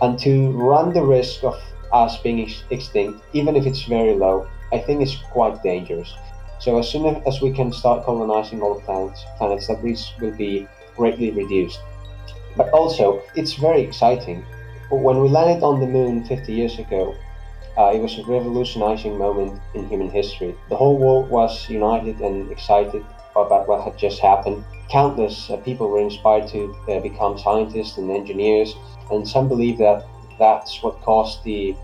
And 0.02 0.20
to 0.20 0.52
run 0.52 0.94
the 0.94 1.04
risk 1.04 1.44
of 1.44 1.62
us 1.94 2.18
being 2.18 2.42
ex- 2.42 2.64
extinct, 2.72 3.24
even 3.34 3.56
if 3.56 3.66
it's 3.66 3.84
very 3.84 4.14
low, 4.14 4.48
I 4.72 4.80
think 4.80 5.02
it's 5.02 5.16
quite 5.32 5.62
dangerous. 5.64 6.14
So 6.60 6.78
as 6.78 6.90
soon 6.90 7.06
as 7.26 7.42
we 7.42 7.52
can 7.52 7.72
start 7.72 8.06
colonizing 8.06 8.62
all 8.62 8.82
planets, 8.82 9.24
planets 9.38 9.68
that 9.68 9.82
risk 9.82 10.20
will 10.20 10.36
be 10.36 10.68
greatly 10.96 11.32
reduced. 11.32 11.80
But 12.56 12.70
also, 12.72 13.24
it's 13.36 13.54
very 13.54 13.82
exciting. 13.82 14.46
When 14.90 15.22
we 15.22 15.30
landed 15.30 15.64
on 15.64 15.80
the 15.80 15.88
moon 15.88 16.26
50 16.26 16.52
years 16.52 16.80
ago, 16.80 17.16
uh, 17.78 17.92
it 17.94 18.00
was 18.00 18.18
a 18.20 18.24
revolutionizing 18.26 19.18
moment 19.18 19.62
in 19.74 19.88
human 19.88 20.10
history. 20.10 20.56
The 20.70 20.76
whole 20.76 20.98
world 20.98 21.30
was 21.30 21.70
united 21.70 22.20
and 22.20 22.52
excited 22.52 23.06
about 23.36 23.68
what 23.68 23.84
had 23.84 23.98
just 23.98 24.20
happened. 24.20 24.66
Countless 24.90 25.50
uh, 25.50 25.58
people 25.58 25.90
were 25.90 26.02
inspired 26.02 26.48
to 26.50 26.76
uh, 26.90 27.00
become 27.00 27.38
scientists 27.38 27.98
and 27.98 28.12
engineers, 28.12 28.76
and 29.10 29.28
some 29.28 29.48
believe 29.48 29.78
that 29.78 30.06
that's 30.38 30.84
what 30.84 31.02
caused 31.02 31.44
the 31.46 31.76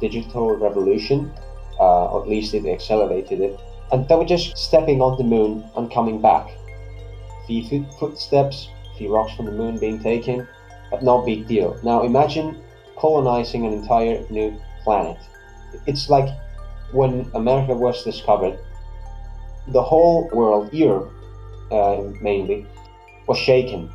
digital 0.00 0.56
revolution, 0.56 1.32
uh, 1.80 2.12
or 2.12 2.22
at 2.22 2.28
least 2.28 2.54
it 2.54 2.66
accelerated 2.66 3.40
it. 3.40 3.58
And 3.90 4.06
they 4.08 4.14
were 4.14 4.24
just 4.24 4.56
stepping 4.56 5.00
on 5.00 5.18
the 5.18 5.24
moon 5.24 5.68
and 5.76 5.90
coming 5.90 6.20
back. 6.20 6.48
Few 7.46 7.84
footsteps, 7.98 8.68
few 8.96 9.12
rocks 9.14 9.34
from 9.34 9.46
the 9.46 9.52
moon 9.52 9.78
being 9.78 10.00
taken, 10.00 10.46
but 10.90 11.02
no 11.02 11.22
big 11.22 11.46
deal. 11.46 11.78
Now 11.82 12.02
imagine 12.02 12.62
colonizing 12.96 13.66
an 13.66 13.72
entire 13.72 14.24
new 14.30 14.54
planet 14.84 15.18
it's 15.86 16.08
like 16.08 16.28
when 16.92 17.30
America 17.34 17.74
was 17.74 18.04
discovered, 18.04 18.58
the 19.68 19.82
whole 19.82 20.28
world, 20.32 20.72
Europe 20.72 21.10
uh, 21.70 22.02
mainly, 22.20 22.66
was 23.26 23.38
shaken. 23.38 23.90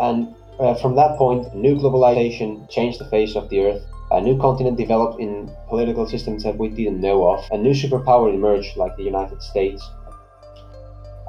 And 0.00 0.34
uh, 0.60 0.74
from 0.74 0.94
that 0.96 1.16
point, 1.16 1.54
new 1.54 1.76
globalization 1.76 2.68
changed 2.70 3.00
the 3.00 3.06
face 3.06 3.34
of 3.34 3.48
the 3.48 3.60
earth. 3.60 3.82
A 4.10 4.20
new 4.20 4.38
continent 4.38 4.78
developed 4.78 5.20
in 5.20 5.50
political 5.68 6.06
systems 6.06 6.42
that 6.44 6.56
we 6.56 6.68
didn't 6.68 7.00
know 7.00 7.28
of. 7.28 7.46
A 7.50 7.58
new 7.58 7.72
superpower 7.72 8.32
emerged, 8.32 8.76
like 8.76 8.96
the 8.96 9.02
United 9.02 9.42
States. 9.42 9.90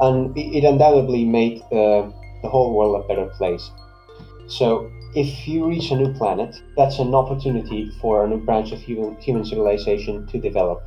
And 0.02 0.38
it, 0.38 0.64
undoubtedly 0.64 1.26
made 1.26 1.62
uh, 1.72 2.10
the 2.42 2.50
whole 2.50 2.74
world 2.74 3.04
a 3.04 3.08
better 3.08 3.28
place. 3.38 3.70
So 4.48 4.90
if 5.16 5.48
you 5.48 5.66
reach 5.68 5.92
a 5.92 5.96
new 5.96 6.14
planet, 6.14 6.62
that's 6.78 7.00
an 7.00 7.14
opportunity 7.14 7.92
for 8.02 8.24
a 8.24 8.28
new 8.28 8.38
branch 8.38 8.72
of 8.72 8.80
human, 8.80 9.20
human 9.20 9.44
civilization 9.44 10.26
to 10.28 10.40
develop. 10.40 10.82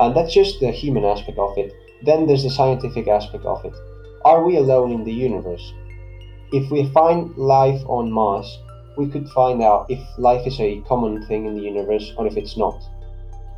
And 0.00 0.14
that's 0.14 0.34
just 0.34 0.60
the 0.60 0.70
human 0.70 1.04
aspect 1.04 1.38
of 1.38 1.56
it. 1.56 1.72
Then 2.04 2.26
there's 2.26 2.44
the 2.44 2.50
scientific 2.50 3.08
aspect 3.08 3.44
of 3.44 3.64
it. 3.64 3.74
Are 4.24 4.44
we 4.44 4.56
alone 4.56 4.92
in 4.92 5.04
the 5.04 5.12
universe? 5.12 5.72
If 6.52 6.70
we 6.70 6.90
find 6.92 7.36
life 7.36 7.80
on 7.86 8.12
Mars, 8.12 8.58
we 8.96 9.08
could 9.08 9.28
find 9.30 9.62
out 9.62 9.86
if 9.88 10.00
life 10.18 10.46
is 10.46 10.58
a 10.60 10.80
common 10.82 11.24
thing 11.26 11.46
in 11.46 11.54
the 11.54 11.62
universe 11.62 12.12
or 12.16 12.26
if 12.26 12.36
it's 12.36 12.56
not. 12.56 12.82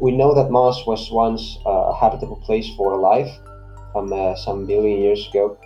We 0.00 0.12
know 0.12 0.34
that 0.34 0.50
Mars 0.50 0.82
was 0.86 1.10
once 1.10 1.58
a 1.66 1.94
habitable 1.94 2.36
place 2.36 2.68
for 2.76 2.96
life 2.98 3.30
um, 3.94 4.12
uh, 4.12 4.34
some 4.34 4.66
billion 4.66 5.00
years 5.00 5.28
ago, 5.28 5.56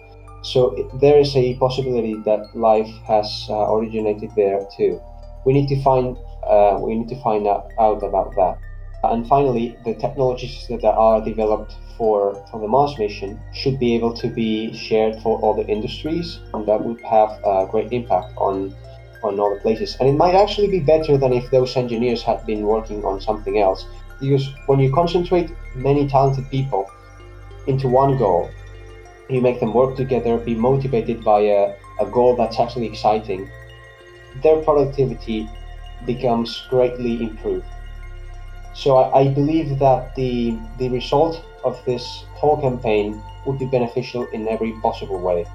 so 0.43 0.75
there 1.01 1.19
is 1.19 1.35
a 1.37 1.55
possibility 1.57 2.17
that 2.25 2.55
life 2.55 2.93
has 3.07 3.47
uh, 3.49 3.73
originated 3.75 4.31
there 4.37 4.67
too. 4.77 5.01
We 5.47 5.53
need 5.53 5.69
to 5.69 5.81
find 5.83 6.17
Uh, 6.45 6.77
we 6.85 6.93
need 6.99 7.09
to 7.09 7.17
find 7.29 7.47
out, 7.49 7.65
out 7.79 8.03
about 8.05 8.31
that. 8.37 8.55
And 9.03 9.25
finally, 9.27 9.67
the 9.87 9.95
technologies 9.95 10.69
that 10.69 10.85
are 10.85 11.25
developed 11.25 11.73
for, 11.97 12.37
for 12.51 12.61
the 12.61 12.69
Mars 12.69 12.99
mission 12.99 13.41
should 13.61 13.79
be 13.79 13.97
able 13.97 14.13
to 14.23 14.29
be 14.29 14.77
shared 14.77 15.15
for 15.23 15.41
other 15.41 15.65
industries, 15.77 16.41
and 16.53 16.67
that 16.69 16.85
would 16.85 17.01
have 17.01 17.31
a 17.45 17.67
great 17.73 17.91
impact 17.99 18.29
on 18.37 18.57
on 19.23 19.41
other 19.41 19.59
places. 19.65 19.97
And 19.99 20.07
it 20.13 20.17
might 20.23 20.37
actually 20.37 20.69
be 20.69 20.81
better 20.95 21.17
than 21.17 21.33
if 21.33 21.49
those 21.51 21.81
engineers 21.81 22.23
had 22.23 22.45
been 22.45 22.63
working 22.75 23.01
on 23.09 23.21
something 23.21 23.57
else. 23.67 23.81
Because 24.21 24.45
when 24.69 24.79
you 24.85 24.93
concentrate 24.93 25.49
many 25.75 26.03
talented 26.07 26.45
people 26.51 26.85
into 27.67 27.89
one 27.89 28.17
goal, 28.17 28.51
you 29.29 29.41
make 29.41 29.61
them 29.61 29.73
work 29.73 29.97
together, 29.97 30.39
be 30.39 30.55
motivated 30.55 31.25
by 31.25 31.41
a, 31.41 31.75
a 32.01 32.07
goal 32.07 32.37
that's 32.37 32.59
actually 32.59 32.87
exciting, 32.87 33.49
their 34.43 34.61
productivity 34.63 35.49
becomes 36.07 36.67
greatly 36.69 37.23
improved. 37.23 37.67
So 38.75 38.97
I, 38.97 39.21
I 39.21 39.29
believe 39.29 39.79
that 39.79 40.15
the 40.17 40.59
the 40.79 40.89
result 40.89 41.45
of 41.65 41.83
this 41.87 42.25
whole 42.35 42.61
campaign 42.61 43.23
would 43.47 43.59
be 43.59 43.67
beneficial 43.67 44.27
in 44.33 44.49
every 44.49 44.73
possible 44.83 45.21
way 45.21 45.47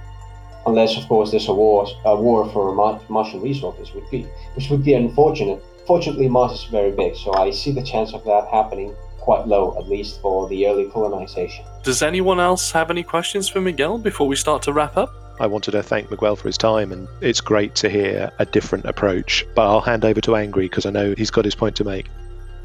unless 0.66 0.98
of 0.98 1.08
course 1.08 1.32
there's 1.32 1.48
a 1.48 1.54
war 1.54 1.88
a 2.06 2.16
war 2.16 2.50
for 2.50 2.74
Martian 3.10 3.42
resources 3.42 3.94
would 3.94 4.10
be 4.10 4.22
which 4.56 4.70
would 4.70 4.84
be 4.84 4.94
unfortunate. 4.94 5.62
Fortunately, 5.88 6.30
Mars 6.30 6.52
is 6.52 6.64
very 6.66 6.92
big, 6.92 7.16
so 7.16 7.34
I 7.34 7.50
see 7.50 7.72
the 7.72 7.82
chance 7.82 8.14
of 8.14 8.24
that 8.26 8.48
happening 8.48 8.96
quite 9.30 9.48
low, 9.48 9.78
at 9.78 9.88
least 9.88 10.20
for 10.22 10.50
the 10.50 10.66
early 10.66 10.86
colonization. 10.86 11.64
Does 11.84 12.02
anyone 12.02 12.40
else 12.40 12.72
have 12.72 12.90
any 12.90 13.04
questions 13.04 13.48
for 13.48 13.62
Miguel 13.62 14.00
before 14.00 14.28
we 14.28 14.36
start 14.36 14.64
to 14.64 14.74
wrap 14.74 14.98
up? 14.98 15.14
I 15.40 15.46
wanted 15.46 15.74
to 15.74 15.84
thank 15.84 16.10
Miguel 16.10 16.36
for 16.36 16.48
his 16.48 16.58
time, 16.58 16.92
and 16.92 17.08
it's 17.22 17.40
great 17.40 17.76
to 17.76 17.90
hear 17.92 18.32
a 18.40 18.46
different 18.48 18.86
approach. 18.86 19.46
But 19.54 19.68
I'll 19.68 19.82
hand 19.82 20.04
over 20.04 20.20
to 20.20 20.36
Angry 20.36 20.66
because 20.66 20.88
I 20.88 20.90
know 20.90 21.14
he's 21.16 21.30
got 21.30 21.46
his 21.46 21.54
point 21.54 21.76
to 21.76 21.84
make. 21.84 22.08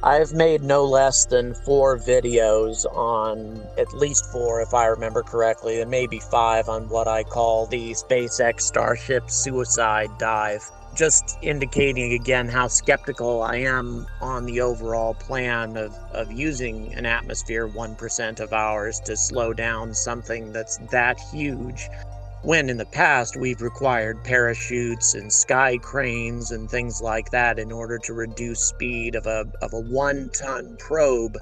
I've 0.03 0.33
made 0.33 0.63
no 0.63 0.87
less 0.87 1.27
than 1.27 1.53
four 1.53 1.99
videos 1.99 2.87
on, 2.97 3.61
at 3.77 3.93
least 3.93 4.25
four 4.33 4.63
if 4.63 4.73
I 4.73 4.87
remember 4.87 5.23
correctly, 5.23 5.83
and 5.83 5.91
maybe 5.91 6.19
five 6.19 6.71
on 6.71 6.89
what 6.89 7.07
I 7.07 7.25
call 7.25 7.67
the 7.67 7.91
SpaceX 7.91 8.63
Starship 8.63 9.31
suicide 9.31 10.09
dive. 10.19 10.63
Just 10.95 11.39
indicating 11.43 12.13
again 12.13 12.49
how 12.49 12.69
skeptical 12.69 13.43
I 13.43 13.57
am 13.57 14.07
on 14.21 14.45
the 14.45 14.61
overall 14.61 15.15
plan 15.15 15.77
of, 15.77 15.95
of 16.13 16.31
using 16.31 16.95
an 16.95 17.05
atmosphere 17.05 17.69
1% 17.69 18.41
of 18.41 18.53
ours 18.53 19.01
to 19.01 19.17
slow 19.17 19.53
down 19.53 19.93
something 19.93 20.53
that's 20.53 20.79
that 20.91 21.19
huge 21.33 21.89
when 22.45 22.69
in 22.69 22.77
the 22.77 22.85
past 22.85 23.37
we've 23.39 23.63
required 23.63 24.23
parachutes 24.23 25.15
and 25.15 25.33
sky 25.33 25.79
cranes 25.79 26.51
and 26.51 26.71
things 26.71 27.01
like 27.01 27.31
that 27.31 27.59
in 27.59 27.73
order 27.73 27.99
to 27.99 28.13
reduce 28.13 28.61
speed 28.61 29.15
of 29.15 29.27
a, 29.27 29.47
of 29.63 29.73
a 29.73 29.81
one 29.81 30.29
ton 30.29 30.77
probe, 30.79 31.39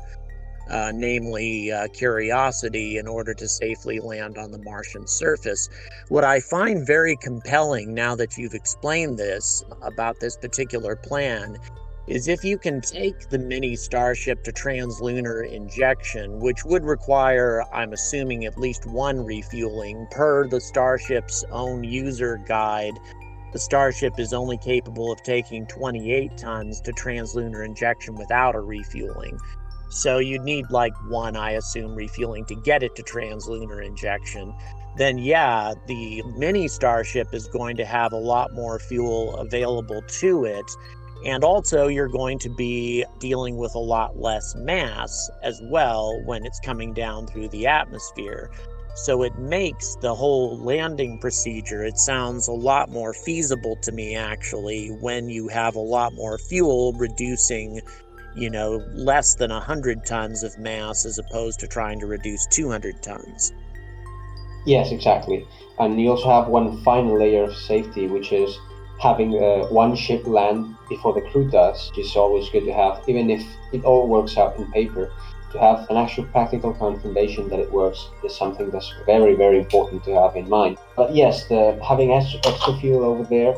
uh, 0.70 0.92
namely 0.94 1.70
uh, 1.72 1.88
Curiosity, 1.88 2.98
in 2.98 3.06
order 3.06 3.34
to 3.34 3.48
safely 3.48 4.00
land 4.00 4.38
on 4.38 4.50
the 4.50 4.58
Martian 4.58 5.06
surface. 5.06 5.68
What 6.08 6.24
I 6.24 6.40
find 6.40 6.86
very 6.86 7.16
compelling 7.16 7.94
now 7.94 8.14
that 8.16 8.36
you've 8.36 8.54
explained 8.54 9.18
this 9.18 9.64
about 9.82 10.20
this 10.20 10.36
particular 10.36 10.96
plan 10.96 11.58
is 12.08 12.26
if 12.26 12.44
you 12.44 12.58
can 12.58 12.80
take 12.80 13.28
the 13.28 13.38
mini 13.38 13.76
Starship 13.76 14.42
to 14.44 14.52
translunar 14.52 15.48
injection, 15.48 16.40
which 16.40 16.64
would 16.64 16.84
require, 16.84 17.62
I'm 17.72 17.92
assuming, 17.92 18.44
at 18.44 18.58
least 18.58 18.86
one 18.86 19.24
refueling 19.24 20.06
per 20.10 20.48
the 20.48 20.60
Starship's 20.60 21.44
own 21.50 21.84
user 21.84 22.42
guide. 22.46 22.98
The 23.52 23.58
Starship 23.58 24.18
is 24.18 24.32
only 24.32 24.58
capable 24.58 25.12
of 25.12 25.22
taking 25.22 25.66
28 25.66 26.36
tons 26.36 26.80
to 26.80 26.92
translunar 26.92 27.64
injection 27.64 28.16
without 28.16 28.56
a 28.56 28.60
refueling. 28.60 29.38
So 29.93 30.18
you'd 30.18 30.43
need 30.43 30.70
like 30.70 30.95
one, 31.09 31.36
I 31.36 31.53
assume, 31.53 31.95
refueling 31.95 32.45
to 32.47 32.55
get 32.55 32.82
it 32.82 32.97
to 32.97 33.03
translunar 33.03 33.84
injection. 33.84 34.55
Then, 34.97 35.18
yeah, 35.18 35.74
the 35.86 36.22
mini 36.36 36.68
Starship 36.68 37.32
is 37.32 37.47
going 37.47 37.76
to 37.76 37.84
have 37.84 38.12
a 38.12 38.18
lot 38.18 38.53
more 38.53 38.78
fuel 38.78 39.36
available 39.36 40.03
to 40.20 40.45
it 40.45 40.66
and 41.24 41.45
also, 41.45 41.86
you're 41.86 42.09
going 42.09 42.38
to 42.40 42.49
be 42.49 43.05
dealing 43.20 43.57
with 43.57 43.74
a 43.76 43.80
lot 43.80 44.18
less 44.18 44.57
mass 44.57 45.30
as 45.43 45.61
well 45.64 46.20
when 46.24 46.45
it's 46.45 46.59
coming 46.59 46.93
down 46.93 47.28
through 47.28 47.49
the 47.51 47.66
atmosphere. 47.68 48.51
So 48.95 49.22
it 49.22 49.38
makes 49.38 49.97
the 50.03 50.14
whole 50.14 50.59
landing 50.59 51.18
procedure, 51.18 51.84
it 51.84 51.97
sounds 51.97 52.49
a 52.49 52.53
lot 52.53 52.90
more 52.90 53.14
feasible 53.14 53.76
to 53.82 53.93
me 53.93 54.16
actually 54.16 54.88
when 54.88 55.30
you 55.30 55.49
have 55.49 55.76
a 55.76 55.80
lot 55.80 56.12
more 56.12 56.36
fuel 56.36 56.93
reducing, 56.93 57.80
you 58.35 58.51
know, 58.51 58.83
less 58.93 59.35
than 59.35 59.51
100 59.51 60.05
tons 60.05 60.43
of 60.43 60.59
mass 60.59 61.05
as 61.05 61.18
opposed 61.18 61.61
to 61.61 61.66
trying 61.66 62.01
to 62.01 62.07
reduce 62.07 62.47
200 62.47 63.03
tons. 63.03 63.53
Yes, 64.64 64.93
exactly. 64.93 65.47
And 65.78 66.01
you 66.01 66.11
also 66.11 66.30
have 66.30 66.49
one 66.49 66.83
final 66.83 67.18
layer 67.18 67.45
of 67.45 67.57
safety, 67.57 68.07
which 68.07 68.33
is 68.33 68.57
having 69.01 69.35
uh, 69.35 69.66
one 69.66 69.97
ship 69.97 70.26
land 70.26 70.76
before 70.89 71.12
the 71.12 71.22
crew 71.22 71.51
does 71.51 71.91
is 71.99 72.14
always 72.14 72.49
good 72.51 72.64
to 72.64 72.72
have, 72.72 73.03
even 73.09 73.30
if 73.30 73.43
it 73.72 73.85
all 73.85 74.07
works 74.07 74.37
out 74.37 74.57
in 74.57 74.70
paper. 74.72 75.11
To 75.53 75.59
have 75.59 75.91
an 75.91 75.99
actual 75.99 76.24
practical 76.26 76.72
confirmation 76.72 77.49
that 77.51 77.59
it 77.59 77.70
works 77.70 78.09
is 78.24 78.35
something 78.35 78.70
that's 78.70 78.91
very, 79.05 79.35
very 79.35 79.59
important 79.59 80.03
to 80.05 80.14
have 80.14 80.35
in 80.35 80.49
mind. 80.49 80.78
But 80.97 81.14
yes, 81.14 81.45
the, 81.47 81.78
having 81.87 82.12
extra 82.12 82.78
fuel 82.78 83.05
over 83.05 83.24
there 83.24 83.55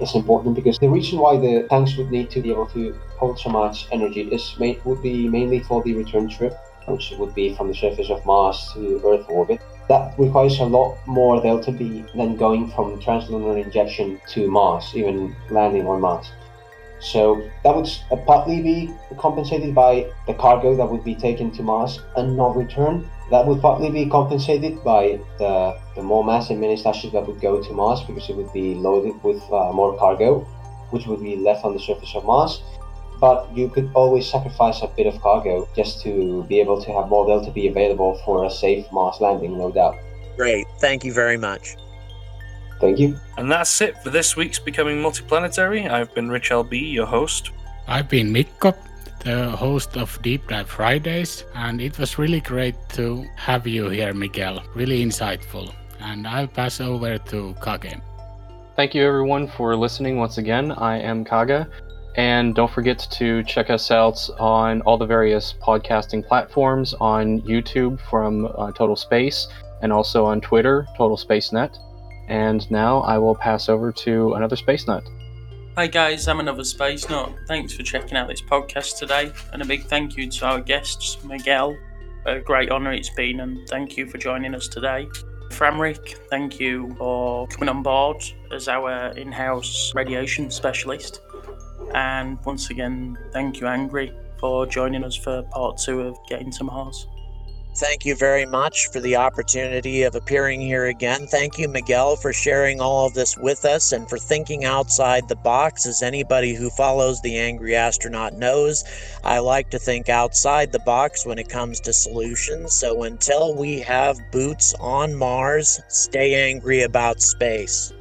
is 0.00 0.14
important 0.14 0.54
because 0.54 0.78
the 0.78 0.88
reason 0.88 1.18
why 1.18 1.36
the 1.36 1.66
tanks 1.70 1.96
would 1.96 2.10
need 2.10 2.30
to 2.30 2.40
be 2.40 2.50
able 2.50 2.66
to 2.66 2.94
hold 3.18 3.38
so 3.38 3.50
much 3.50 3.86
energy 3.92 4.22
is 4.22 4.56
would 4.84 5.02
be 5.02 5.28
mainly 5.28 5.60
for 5.60 5.82
the 5.82 5.94
return 5.94 6.28
trip, 6.28 6.54
which 6.86 7.12
would 7.18 7.34
be 7.34 7.54
from 7.54 7.68
the 7.68 7.74
surface 7.74 8.10
of 8.10 8.24
Mars 8.26 8.70
to 8.74 9.00
Earth 9.04 9.26
orbit 9.28 9.60
that 9.88 10.18
requires 10.18 10.58
a 10.58 10.64
lot 10.64 10.96
more 11.06 11.40
delta 11.40 11.70
V 11.70 12.04
than 12.14 12.36
going 12.36 12.68
from 12.70 13.00
translunar 13.00 13.62
injection 13.62 14.20
to 14.30 14.50
Mars, 14.50 14.92
even 14.94 15.34
landing 15.50 15.86
on 15.86 16.00
Mars. 16.00 16.32
So 16.98 17.48
that 17.62 17.74
would 17.74 17.88
uh, 18.10 18.16
partly 18.26 18.62
be 18.62 18.90
compensated 19.18 19.74
by 19.74 20.10
the 20.26 20.34
cargo 20.34 20.74
that 20.76 20.86
would 20.86 21.04
be 21.04 21.14
taken 21.14 21.50
to 21.52 21.62
Mars 21.62 22.00
and 22.16 22.36
not 22.36 22.56
return. 22.56 23.08
That 23.30 23.46
would 23.46 23.60
partly 23.60 23.90
be 23.90 24.06
compensated 24.06 24.84
by 24.84 25.18
the, 25.38 25.78
the 25.96 26.02
more 26.02 26.24
massive 26.24 26.58
mini 26.58 26.76
starships 26.76 27.12
that 27.12 27.26
would 27.26 27.40
go 27.40 27.62
to 27.62 27.72
Mars 27.72 28.02
because 28.02 28.28
it 28.28 28.36
would 28.36 28.52
be 28.52 28.74
loaded 28.74 29.20
with 29.24 29.42
uh, 29.50 29.72
more 29.72 29.98
cargo, 29.98 30.40
which 30.90 31.06
would 31.06 31.22
be 31.22 31.36
left 31.36 31.64
on 31.64 31.72
the 31.72 31.80
surface 31.80 32.14
of 32.14 32.24
Mars 32.24 32.62
but 33.20 33.48
you 33.56 33.68
could 33.68 33.90
always 33.94 34.28
sacrifice 34.28 34.82
a 34.82 34.88
bit 34.88 35.06
of 35.06 35.20
cargo 35.20 35.68
just 35.74 36.02
to 36.02 36.44
be 36.44 36.60
able 36.60 36.82
to 36.82 36.92
have 36.92 37.08
more 37.08 37.26
delta 37.26 37.50
V 37.50 37.68
available 37.68 38.20
for 38.24 38.44
a 38.44 38.50
safe 38.50 38.86
Mars 38.92 39.20
landing, 39.20 39.56
no 39.56 39.70
doubt. 39.70 39.96
Great. 40.36 40.66
Thank 40.78 41.04
you 41.04 41.12
very 41.12 41.36
much. 41.36 41.76
Thank 42.80 42.98
you. 42.98 43.18
And 43.38 43.50
that's 43.50 43.80
it 43.80 44.02
for 44.02 44.10
this 44.10 44.36
week's 44.36 44.58
Becoming 44.58 44.98
Multiplanetary. 44.98 45.90
I've 45.90 46.14
been 46.14 46.28
Rich 46.28 46.50
LB, 46.50 46.92
your 46.92 47.06
host. 47.06 47.52
I've 47.88 48.08
been 48.08 48.30
Mikko, 48.30 48.74
the 49.26 49.50
host 49.50 49.96
of 49.96 50.22
Deep 50.22 50.46
Dive 50.46 50.70
Fridays, 50.70 51.42
and 51.56 51.80
it 51.80 51.98
was 51.98 52.16
really 52.16 52.40
great 52.40 52.76
to 52.90 53.26
have 53.34 53.66
you 53.66 53.88
here, 53.88 54.14
Miguel. 54.14 54.62
Really 54.72 55.04
insightful. 55.04 55.74
And 55.98 56.28
I'll 56.28 56.46
pass 56.46 56.80
over 56.80 57.18
to 57.18 57.56
Kage. 57.60 57.98
Thank 58.76 58.94
you, 58.94 59.04
everyone, 59.04 59.48
for 59.48 59.74
listening 59.74 60.16
once 60.16 60.38
again. 60.38 60.70
I 60.70 60.98
am 60.98 61.24
Kage. 61.24 61.66
And 62.14 62.54
don't 62.54 62.70
forget 62.70 63.00
to 63.18 63.42
check 63.42 63.68
us 63.68 63.90
out 63.90 64.16
on 64.38 64.80
all 64.82 64.96
the 64.96 65.06
various 65.06 65.54
podcasting 65.60 66.24
platforms 66.24 66.94
on 67.00 67.42
YouTube 67.42 67.98
from 68.08 68.46
uh, 68.46 68.70
Total 68.70 68.94
Space 68.94 69.48
and 69.82 69.92
also 69.92 70.24
on 70.24 70.40
Twitter, 70.40 70.86
Total 70.96 71.16
Space 71.16 71.50
Net. 71.50 71.76
And 72.28 72.70
now 72.70 73.00
I 73.00 73.18
will 73.18 73.34
pass 73.34 73.68
over 73.68 73.90
to 73.90 74.34
another 74.34 74.54
Space 74.54 74.86
Nut. 74.86 75.02
Hi 75.78 75.86
guys, 75.86 76.26
I'm 76.26 76.40
another 76.40 76.64
Space 76.64 77.06
Nut. 77.10 77.30
Thanks 77.46 77.74
for 77.74 77.82
checking 77.82 78.16
out 78.16 78.28
this 78.28 78.40
podcast 78.40 78.96
today, 78.96 79.30
and 79.52 79.60
a 79.60 79.64
big 79.66 79.84
thank 79.84 80.16
you 80.16 80.30
to 80.30 80.46
our 80.46 80.58
guests, 80.58 81.22
Miguel. 81.22 81.76
A 82.24 82.40
great 82.40 82.70
honour 82.70 82.94
it's 82.94 83.10
been, 83.10 83.40
and 83.40 83.68
thank 83.68 83.98
you 83.98 84.06
for 84.06 84.16
joining 84.16 84.54
us 84.54 84.68
today. 84.68 85.06
Framryk, 85.50 86.16
thank 86.30 86.58
you 86.58 86.94
for 86.96 87.46
coming 87.48 87.68
on 87.68 87.82
board 87.82 88.24
as 88.52 88.68
our 88.68 89.08
in 89.18 89.30
house 89.30 89.92
radiation 89.94 90.50
specialist. 90.50 91.20
And 91.92 92.42
once 92.46 92.70
again, 92.70 93.18
thank 93.30 93.60
you, 93.60 93.66
Angry, 93.66 94.14
for 94.40 94.64
joining 94.64 95.04
us 95.04 95.14
for 95.14 95.42
part 95.42 95.76
two 95.76 96.00
of 96.00 96.16
Getting 96.26 96.50
to 96.52 96.64
Mars. 96.64 97.06
Thank 97.76 98.06
you 98.06 98.14
very 98.16 98.46
much 98.46 98.88
for 98.90 99.00
the 99.00 99.16
opportunity 99.16 100.04
of 100.04 100.14
appearing 100.14 100.62
here 100.62 100.86
again. 100.86 101.26
Thank 101.26 101.58
you, 101.58 101.68
Miguel, 101.68 102.16
for 102.16 102.32
sharing 102.32 102.80
all 102.80 103.06
of 103.06 103.12
this 103.12 103.36
with 103.36 103.66
us 103.66 103.92
and 103.92 104.08
for 104.08 104.16
thinking 104.16 104.64
outside 104.64 105.28
the 105.28 105.36
box. 105.36 105.84
As 105.84 106.02
anybody 106.02 106.54
who 106.54 106.70
follows 106.70 107.20
the 107.20 107.36
Angry 107.36 107.76
Astronaut 107.76 108.32
knows, 108.32 108.82
I 109.24 109.40
like 109.40 109.68
to 109.72 109.78
think 109.78 110.08
outside 110.08 110.72
the 110.72 110.78
box 110.78 111.26
when 111.26 111.38
it 111.38 111.50
comes 111.50 111.78
to 111.80 111.92
solutions. 111.92 112.72
So 112.72 113.02
until 113.02 113.54
we 113.54 113.80
have 113.80 114.18
boots 114.32 114.72
on 114.80 115.14
Mars, 115.14 115.78
stay 115.88 116.48
angry 116.50 116.84
about 116.84 117.20
space. 117.20 117.92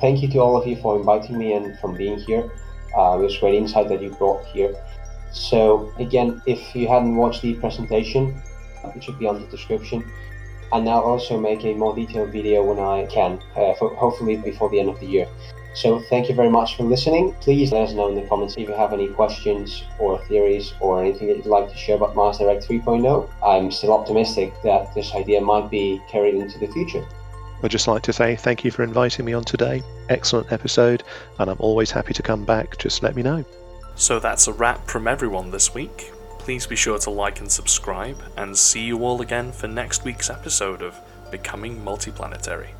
Thank 0.00 0.22
you 0.22 0.28
to 0.28 0.38
all 0.38 0.56
of 0.56 0.66
you 0.66 0.76
for 0.76 0.96
inviting 0.96 1.36
me 1.36 1.52
and 1.52 1.78
for 1.78 1.92
being 1.92 2.20
here. 2.20 2.50
Uh, 2.96 3.18
it 3.18 3.22
was 3.22 3.36
great 3.36 3.54
insight 3.54 3.90
that 3.90 4.00
you 4.00 4.12
brought 4.12 4.46
here. 4.46 4.74
So 5.30 5.92
again, 5.98 6.40
if 6.46 6.74
you 6.74 6.88
hadn't 6.88 7.16
watched 7.16 7.42
the 7.42 7.52
presentation, 7.54 8.40
it 8.94 9.02
should 9.02 9.18
be 9.18 9.26
on 9.26 9.40
the 9.40 9.46
description. 9.48 10.04
And 10.72 10.88
I'll 10.88 11.02
also 11.02 11.38
make 11.38 11.64
a 11.64 11.74
more 11.74 11.94
detailed 11.94 12.30
video 12.30 12.64
when 12.64 12.78
I 12.78 13.06
can, 13.06 13.40
uh, 13.56 13.74
for, 13.74 13.94
hopefully 13.94 14.36
before 14.36 14.70
the 14.70 14.80
end 14.80 14.88
of 14.88 14.98
the 15.00 15.06
year. 15.06 15.26
So 15.74 16.00
thank 16.00 16.28
you 16.28 16.34
very 16.34 16.50
much 16.50 16.76
for 16.76 16.84
listening. 16.84 17.34
Please 17.40 17.72
let 17.72 17.88
us 17.88 17.94
know 17.94 18.08
in 18.08 18.14
the 18.14 18.26
comments 18.28 18.54
if 18.56 18.68
you 18.68 18.74
have 18.74 18.92
any 18.92 19.08
questions 19.08 19.84
or 19.98 20.18
theories 20.26 20.74
or 20.80 21.02
anything 21.02 21.28
that 21.28 21.38
you'd 21.38 21.46
like 21.46 21.70
to 21.70 21.76
share 21.76 21.96
about 21.96 22.14
Mars 22.14 22.38
Direct 22.38 22.66
3.0. 22.66 23.30
I'm 23.42 23.70
still 23.70 23.92
optimistic 23.92 24.52
that 24.64 24.94
this 24.94 25.14
idea 25.14 25.40
might 25.40 25.70
be 25.70 26.00
carried 26.10 26.34
into 26.34 26.58
the 26.58 26.68
future. 26.68 27.06
I'd 27.62 27.70
just 27.70 27.88
like 27.88 28.02
to 28.02 28.12
say 28.12 28.36
thank 28.36 28.64
you 28.64 28.70
for 28.70 28.82
inviting 28.82 29.24
me 29.24 29.32
on 29.32 29.44
today. 29.44 29.82
Excellent 30.08 30.52
episode, 30.52 31.04
and 31.38 31.48
I'm 31.48 31.60
always 31.60 31.90
happy 31.90 32.12
to 32.12 32.22
come 32.22 32.44
back. 32.44 32.76
Just 32.76 33.02
let 33.02 33.14
me 33.14 33.22
know. 33.22 33.44
So 33.94 34.18
that's 34.18 34.48
a 34.48 34.52
wrap 34.52 34.86
from 34.88 35.06
everyone 35.06 35.50
this 35.50 35.72
week. 35.72 36.12
Please 36.42 36.66
be 36.66 36.74
sure 36.74 36.98
to 36.98 37.08
like 37.08 37.38
and 37.38 37.50
subscribe, 37.50 38.20
and 38.36 38.58
see 38.58 38.82
you 38.82 39.04
all 39.04 39.22
again 39.22 39.52
for 39.52 39.68
next 39.68 40.04
week's 40.04 40.28
episode 40.28 40.82
of 40.82 40.98
Becoming 41.30 41.80
Multiplanetary. 41.80 42.70